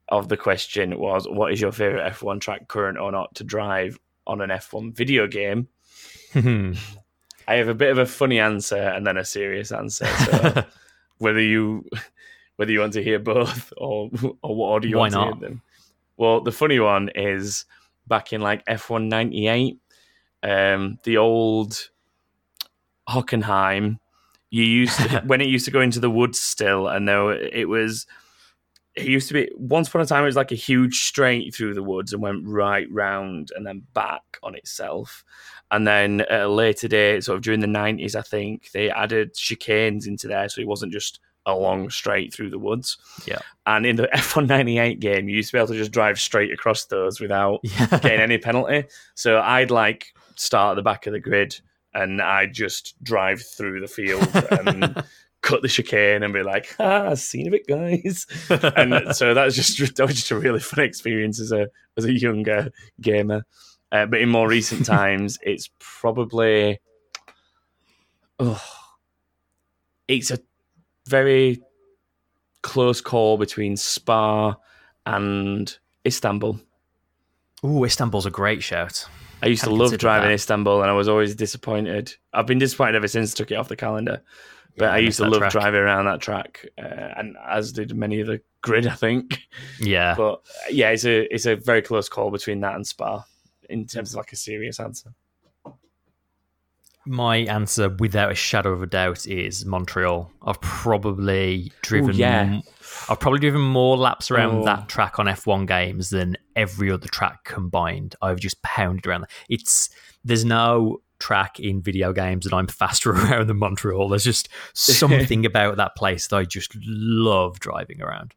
of 0.10 0.30
the 0.30 0.38
question 0.38 0.98
was, 1.00 1.28
what 1.28 1.52
is 1.54 1.62
your 1.62 1.72
favorite 1.72 2.14
F1 2.14 2.42
track, 2.42 2.68
current 2.68 2.98
or 2.98 3.12
not, 3.12 3.34
to 3.36 3.44
drive 3.44 4.00
on 4.28 4.42
an 4.42 4.50
F1 4.50 4.94
video 4.94 5.26
game? 5.28 5.68
I 7.52 7.56
have 7.58 7.68
a 7.68 7.76
bit 7.76 7.92
of 7.92 7.98
a 7.98 8.06
funny 8.06 8.40
answer 8.40 8.78
and 8.78 9.06
then 9.06 9.18
a 9.18 9.26
serious 9.26 9.74
answer. 9.74 10.06
So 10.06 10.64
whether 11.18 11.42
you 11.42 11.86
whether 12.56 12.72
you 12.72 12.80
want 12.80 12.94
to 12.94 13.04
hear 13.04 13.20
both 13.20 13.74
or 13.76 14.10
or 14.42 14.56
what 14.56 14.68
order 14.68 14.88
you 14.88 14.96
Why 14.96 15.02
want 15.02 15.14
to 15.14 15.18
not? 15.18 15.40
hear 15.40 15.50
them. 15.50 15.62
Well, 16.16 16.40
the 16.40 16.54
funny 16.54 16.80
one 16.80 17.10
is 17.14 17.66
back 18.08 18.32
in 18.32 18.40
like 18.40 18.64
F 18.68 18.90
one 18.90 19.10
ninety 19.10 19.48
eight, 19.48 19.80
um, 20.44 20.98
the 21.04 21.18
old 21.18 21.90
Hockenheim. 23.10 24.00
You 24.50 24.64
used 24.64 24.98
to, 25.00 25.22
when 25.26 25.42
it 25.42 25.48
used 25.48 25.66
to 25.66 25.72
go 25.72 25.82
into 25.82 26.00
the 26.00 26.10
woods 26.10 26.40
still, 26.40 26.88
and 26.88 27.06
though 27.06 27.32
it 27.32 27.66
was, 27.66 28.08
it 28.96 29.08
used 29.08 29.28
to 29.30 29.34
be 29.34 29.52
once 29.58 29.90
upon 29.90 30.02
a 30.02 30.06
time 30.06 30.24
it 30.24 30.28
was 30.28 30.36
like 30.38 30.54
a 30.54 30.56
huge 30.56 31.02
straight 31.02 31.54
through 31.54 31.74
the 31.74 31.84
woods 31.84 32.14
and 32.14 32.22
went 32.22 32.48
right 32.48 32.88
round 32.92 33.52
and 33.56 33.68
then 33.68 33.84
back 33.94 34.38
on 34.42 34.56
itself. 34.56 35.26
And 35.72 35.88
then 35.88 36.22
at 36.22 36.42
a 36.42 36.48
later 36.50 36.88
date, 36.88 37.24
sort 37.24 37.38
of 37.38 37.44
during 37.44 37.62
the 37.62 37.68
nineties, 37.68 38.16
I 38.16 38.22
think 38.22 38.72
they 38.72 38.90
added 38.92 39.36
chicanes 39.36 40.06
into 40.06 40.28
there, 40.28 40.50
so 40.50 40.62
it 40.62 40.68
wasn't 40.68 40.92
just 40.92 41.20
a 41.46 41.56
long 41.56 41.90
straight 41.90 42.34
through 42.34 42.50
the 42.50 42.60
woods. 42.60 42.98
Yeah. 43.26 43.40
And 43.66 43.86
in 43.86 43.96
the 43.96 44.08
F198 44.14 45.00
game, 45.00 45.30
you 45.30 45.38
used 45.38 45.50
to 45.50 45.56
be 45.56 45.60
able 45.60 45.70
to 45.70 45.78
just 45.78 45.92
drive 45.92 46.20
straight 46.20 46.54
across 46.54 46.86
those 46.86 47.20
without 47.20 47.60
yeah. 47.64 47.88
getting 47.88 48.20
any 48.20 48.38
penalty. 48.38 48.86
So 49.16 49.40
I'd 49.40 49.72
like 49.72 50.14
start 50.36 50.74
at 50.74 50.76
the 50.76 50.84
back 50.84 51.08
of 51.08 51.14
the 51.14 51.20
grid, 51.20 51.60
and 51.94 52.22
I 52.22 52.46
just 52.46 53.02
drive 53.04 53.42
through 53.42 53.82
the 53.82 53.88
field 53.88 54.28
and 54.52 55.04
cut 55.42 55.62
the 55.62 55.68
chicane 55.68 56.24
and 56.24 56.34
be 56.34 56.44
like, 56.44 56.76
"Ah, 56.80 57.14
seen 57.16 57.48
of 57.48 57.54
it, 57.54 57.68
guys." 57.68 58.28
and 58.50 59.16
so 59.16 59.34
that's 59.34 59.56
just 59.56 59.98
that 59.98 60.08
was 60.08 60.16
just 60.16 60.32
a 60.32 60.38
really 60.38 60.60
fun 60.60 60.84
experience 60.84 61.40
as 61.40 61.52
a 61.52 61.68
as 61.98 62.06
a 62.06 62.14
younger 62.14 62.72
gamer. 63.02 63.46
Uh, 63.92 64.06
but 64.06 64.22
in 64.22 64.30
more 64.30 64.48
recent 64.48 64.86
times, 64.98 65.38
it's 65.42 65.70
probably 65.80 66.80
oh, 68.40 68.64
it's 70.08 70.32
a 70.32 70.40
very 71.08 71.62
close 72.62 73.02
call 73.02 73.38
between 73.38 73.76
Spa 73.76 74.56
and 75.06 75.78
Istanbul. 76.06 76.60
Ooh, 77.66 77.84
Istanbul's 77.84 78.26
a 78.26 78.32
great 78.32 78.64
shout. 78.64 79.06
I 79.44 79.48
used 79.48 79.64
to 79.64 79.70
Hadn't 79.70 79.80
love 79.80 79.98
driving 79.98 80.30
that. 80.30 80.36
Istanbul, 80.36 80.82
and 80.82 80.90
I 80.90 80.94
was 80.94 81.08
always 81.08 81.36
disappointed. 81.36 82.14
I've 82.34 82.46
been 82.46 82.60
disappointed 82.60 82.96
ever 82.96 83.08
since 83.08 83.34
I 83.34 83.38
took 83.38 83.52
it 83.52 83.56
off 83.56 83.68
the 83.68 83.76
calendar. 83.76 84.22
But 84.78 84.86
Yeah, 84.86 84.92
I 84.94 84.98
used 85.00 85.18
to 85.18 85.28
love 85.28 85.40
track. 85.40 85.52
driving 85.52 85.82
around 85.82 86.06
that 86.06 86.22
track, 86.22 86.66
uh, 86.78 86.84
and 87.18 87.36
as 87.48 87.72
did 87.74 87.96
many 87.96 88.20
of 88.22 88.28
the 88.28 88.42
grid, 88.62 88.88
I 88.88 88.96
think. 88.96 89.40
Yeah. 89.80 90.16
But 90.16 90.42
yeah, 90.70 90.92
it's 90.92 91.06
a 91.06 91.34
it's 91.34 91.46
a 91.46 91.56
very 91.56 91.82
close 91.82 92.08
call 92.08 92.32
between 92.32 92.62
that 92.62 92.76
and 92.76 92.86
Spa 92.86 93.26
in 93.72 93.86
terms 93.88 94.12
of 94.12 94.18
like 94.18 94.32
a 94.32 94.36
serious 94.36 94.80
answer. 94.80 95.14
My 97.04 97.38
answer, 97.38 97.90
without 97.90 98.32
a 98.32 98.36
shadow 98.36 98.72
of 98.74 98.84
a 98.84 98.86
doubt, 98.88 99.26
is 99.26 99.66
Montreal. 99.66 100.32
I've 100.44 100.62
probably 100.62 101.72
driven. 101.82 102.14
yeah. 102.16 102.60
I've 103.10 103.20
probably 103.20 103.40
driven 103.40 103.62
more 103.62 103.98
laps 103.98 104.30
around 104.30 104.58
Oh. 104.60 104.66
that 104.66 104.88
track 104.88 105.18
on 105.18 105.26
F1 105.26 105.66
games 105.66 106.12
than 106.12 106.38
every 106.56 106.92
other 106.92 107.08
track 107.08 107.44
combined. 107.44 108.16
I've 108.22 108.40
just 108.40 108.62
pounded 108.62 109.08
around. 109.08 109.26
It's 109.50 109.90
there's 110.24 110.46
no 110.46 111.02
track 111.18 111.60
in 111.60 111.82
video 111.82 112.14
games 112.14 112.46
that 112.46 112.54
I'm 112.54 112.68
faster 112.82 113.12
around 113.12 113.48
than 113.48 113.58
Montreal. 113.58 114.10
There's 114.10 114.24
just 114.24 114.50
something 114.74 115.44
about 115.48 115.78
that 115.78 115.96
place 115.96 116.28
that 116.28 116.36
I 116.36 116.44
just 116.46 116.76
love 116.86 117.60
driving 117.60 118.04
around. 118.04 118.36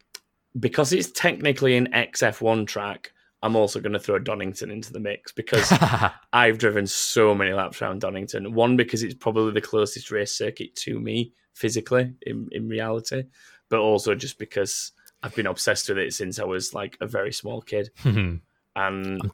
Because 0.59 0.91
it's 0.91 1.11
technically 1.11 1.75
an 1.77 1.89
XF1 1.93 2.65
track, 2.65 3.11
I'm 3.45 3.55
also 3.55 3.79
going 3.79 3.93
to 3.93 3.99
throw 3.99 4.17
Donington 4.17 4.71
into 4.71 4.91
the 4.91 4.99
mix 4.99 5.31
because 5.31 5.71
I've 6.33 6.57
driven 6.57 6.87
so 6.87 7.35
many 7.35 7.53
laps 7.53 7.79
around 7.79 8.01
Donington. 8.01 8.55
One 8.55 8.75
because 8.75 9.03
it's 9.03 9.13
probably 9.13 9.51
the 9.51 9.61
closest 9.61 10.09
race 10.09 10.31
circuit 10.31 10.75
to 10.77 10.99
me 10.99 11.31
physically 11.53 12.11
in, 12.23 12.49
in 12.51 12.67
reality, 12.67 13.25
but 13.69 13.77
also 13.77 14.15
just 14.15 14.39
because 14.39 14.93
I've 15.21 15.35
been 15.35 15.45
obsessed 15.45 15.87
with 15.89 15.99
it 15.99 16.15
since 16.15 16.39
I 16.39 16.43
was 16.43 16.73
like 16.73 16.97
a 17.01 17.07
very 17.07 17.31
small 17.31 17.61
kid. 17.61 17.91
And 18.77 19.21
um, 19.21 19.31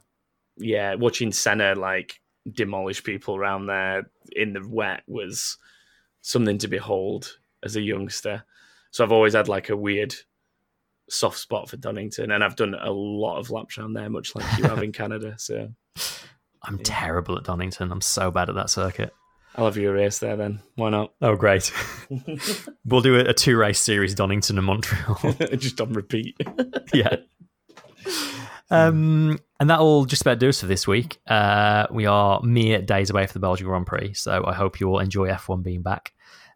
yeah, 0.56 0.94
watching 0.94 1.32
Senna 1.32 1.74
like 1.74 2.20
demolish 2.48 3.02
people 3.02 3.34
around 3.34 3.66
there 3.66 4.08
in 4.30 4.52
the 4.52 4.64
wet 4.64 5.02
was 5.08 5.58
something 6.20 6.58
to 6.58 6.68
behold 6.68 7.38
as 7.64 7.74
a 7.74 7.80
youngster. 7.80 8.44
So 8.92 9.02
I've 9.02 9.10
always 9.10 9.32
had 9.32 9.48
like 9.48 9.68
a 9.68 9.76
weird 9.76 10.14
soft 11.08 11.38
spot 11.38 11.68
for 11.68 11.76
Donington, 11.76 12.30
and 12.30 12.42
I've 12.42 12.56
done 12.56 12.74
a 12.74 12.90
lot 12.90 13.38
of 13.38 13.50
laps 13.50 13.78
around 13.78 13.94
there, 13.94 14.08
much 14.10 14.34
like 14.34 14.44
you 14.58 14.64
have 14.64 14.82
in 14.82 14.92
Canada. 14.92 15.34
So 15.38 15.68
I'm 16.62 16.78
terrible 16.78 17.36
at 17.36 17.44
Donington. 17.44 17.90
I'm 17.90 18.00
so 18.00 18.30
bad 18.30 18.48
at 18.48 18.54
that 18.54 18.70
circuit. 18.70 19.12
I'll 19.54 19.66
have 19.66 19.76
you 19.76 19.90
a 19.90 19.92
race 19.92 20.18
there 20.18 20.36
then. 20.36 20.60
Why 20.76 20.88
not? 20.88 21.12
Oh, 21.20 21.36
great. 21.36 21.70
we'll 22.86 23.02
do 23.02 23.16
a, 23.16 23.30
a 23.30 23.34
two 23.34 23.56
race 23.56 23.80
series, 23.80 24.14
Donington 24.14 24.56
and 24.56 24.66
Montreal. 24.66 25.32
Just 25.56 25.80
on 25.80 25.92
repeat. 25.92 26.36
yeah. 26.94 27.16
Um, 28.70 29.38
and 29.60 29.68
that'll 29.68 30.06
just 30.06 30.22
about 30.22 30.38
do 30.38 30.48
us 30.48 30.60
for 30.60 30.66
this 30.66 30.88
week. 30.88 31.18
Uh, 31.26 31.86
we 31.90 32.06
are 32.06 32.40
mere 32.42 32.80
days 32.80 33.10
away 33.10 33.26
from 33.26 33.34
the 33.34 33.46
Belgian 33.46 33.66
Grand 33.66 33.86
Prix, 33.86 34.14
so 34.14 34.42
I 34.46 34.54
hope 34.54 34.80
you 34.80 34.88
all 34.88 34.98
enjoy 34.98 35.28
F1 35.28 35.62
being 35.62 35.82
back. 35.82 36.14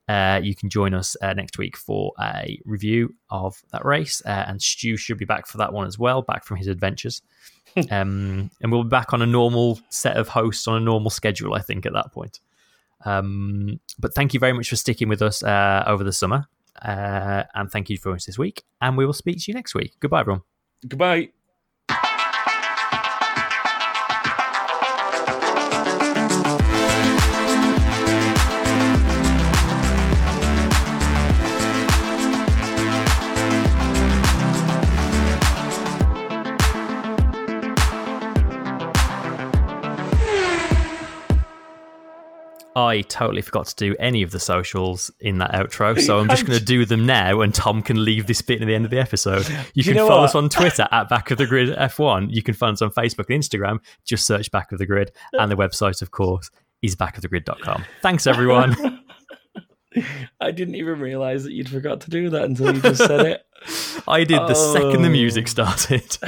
Uh, 0.08 0.40
you 0.42 0.54
can 0.54 0.70
join 0.70 0.94
us 0.94 1.16
uh, 1.20 1.32
next 1.32 1.58
week 1.58 1.76
for 1.76 2.12
a 2.20 2.60
review 2.64 3.14
of 3.30 3.60
that 3.72 3.84
race, 3.84 4.22
uh, 4.24 4.44
and 4.46 4.62
Stu 4.62 4.96
should 4.96 5.18
be 5.18 5.24
back 5.24 5.46
for 5.46 5.58
that 5.58 5.72
one 5.72 5.86
as 5.86 5.98
well, 5.98 6.22
back 6.22 6.44
from 6.44 6.58
his 6.58 6.68
adventures. 6.68 7.22
um, 7.90 8.50
and 8.62 8.72
we'll 8.72 8.84
be 8.84 8.88
back 8.88 9.12
on 9.12 9.20
a 9.20 9.26
normal 9.26 9.80
set 9.90 10.16
of 10.16 10.28
hosts 10.28 10.68
on 10.68 10.76
a 10.76 10.80
normal 10.80 11.10
schedule, 11.10 11.54
I 11.54 11.60
think, 11.60 11.86
at 11.86 11.92
that 11.92 12.12
point. 12.12 12.40
Um, 13.04 13.80
but 13.98 14.14
thank 14.14 14.32
you 14.32 14.40
very 14.40 14.52
much 14.52 14.68
for 14.68 14.76
sticking 14.76 15.08
with 15.08 15.22
us 15.22 15.42
uh, 15.42 15.84
over 15.86 16.04
the 16.04 16.12
summer, 16.12 16.46
uh, 16.82 17.44
and 17.54 17.70
thank 17.70 17.90
you 17.90 17.98
for 17.98 18.12
us 18.12 18.26
this 18.26 18.38
week. 18.38 18.62
And 18.80 18.96
we 18.96 19.04
will 19.04 19.12
speak 19.12 19.38
to 19.38 19.50
you 19.50 19.54
next 19.54 19.74
week. 19.74 19.94
Goodbye, 20.00 20.20
everyone. 20.20 20.42
Goodbye. 20.86 21.30
I 42.86 43.00
totally 43.02 43.42
forgot 43.42 43.66
to 43.66 43.74
do 43.76 43.96
any 43.98 44.22
of 44.22 44.30
the 44.30 44.40
socials 44.40 45.10
in 45.20 45.38
that 45.38 45.52
outro, 45.52 46.00
so 46.00 46.18
I'm 46.18 46.28
just 46.28 46.46
going 46.46 46.58
to 46.58 46.64
do 46.64 46.84
them 46.84 47.04
now, 47.06 47.40
and 47.40 47.54
Tom 47.54 47.82
can 47.82 48.04
leave 48.04 48.26
this 48.26 48.40
bit 48.42 48.62
at 48.62 48.66
the 48.66 48.74
end 48.74 48.84
of 48.84 48.90
the 48.90 48.98
episode. 49.00 49.48
You 49.48 49.56
you 49.74 49.84
can 49.84 49.96
follow 49.96 50.20
what? 50.20 50.24
us 50.30 50.34
on 50.34 50.48
Twitter 50.48 50.86
at 50.90 51.08
Back 51.08 51.30
of 51.30 51.38
the 51.38 51.46
Grid 51.46 51.76
F1. 51.76 52.28
You 52.30 52.42
can 52.42 52.54
find 52.54 52.74
us 52.74 52.82
on 52.82 52.90
Facebook 52.90 53.26
and 53.28 53.42
Instagram. 53.42 53.80
Just 54.04 54.26
search 54.26 54.50
Back 54.50 54.72
of 54.72 54.78
the 54.78 54.86
Grid, 54.86 55.12
and 55.32 55.50
the 55.50 55.56
website, 55.56 56.00
of 56.02 56.10
course, 56.10 56.50
is 56.82 56.94
backofthegrid.com. 56.96 57.84
Thanks, 58.02 58.26
everyone. 58.26 58.76
I 60.40 60.50
didn't 60.50 60.74
even 60.74 61.00
realize 61.00 61.44
that 61.44 61.52
you'd 61.52 61.70
forgot 61.70 62.02
to 62.02 62.10
do 62.10 62.28
that 62.30 62.44
until 62.44 62.74
you 62.74 62.82
just 62.82 63.04
said 63.04 63.24
it. 63.26 63.42
I 64.08 64.24
did 64.24 64.40
the 64.40 64.54
second 64.54 65.02
the 65.02 65.08
Oh. 65.08 65.12
music 65.12 65.48
started. 65.48 66.18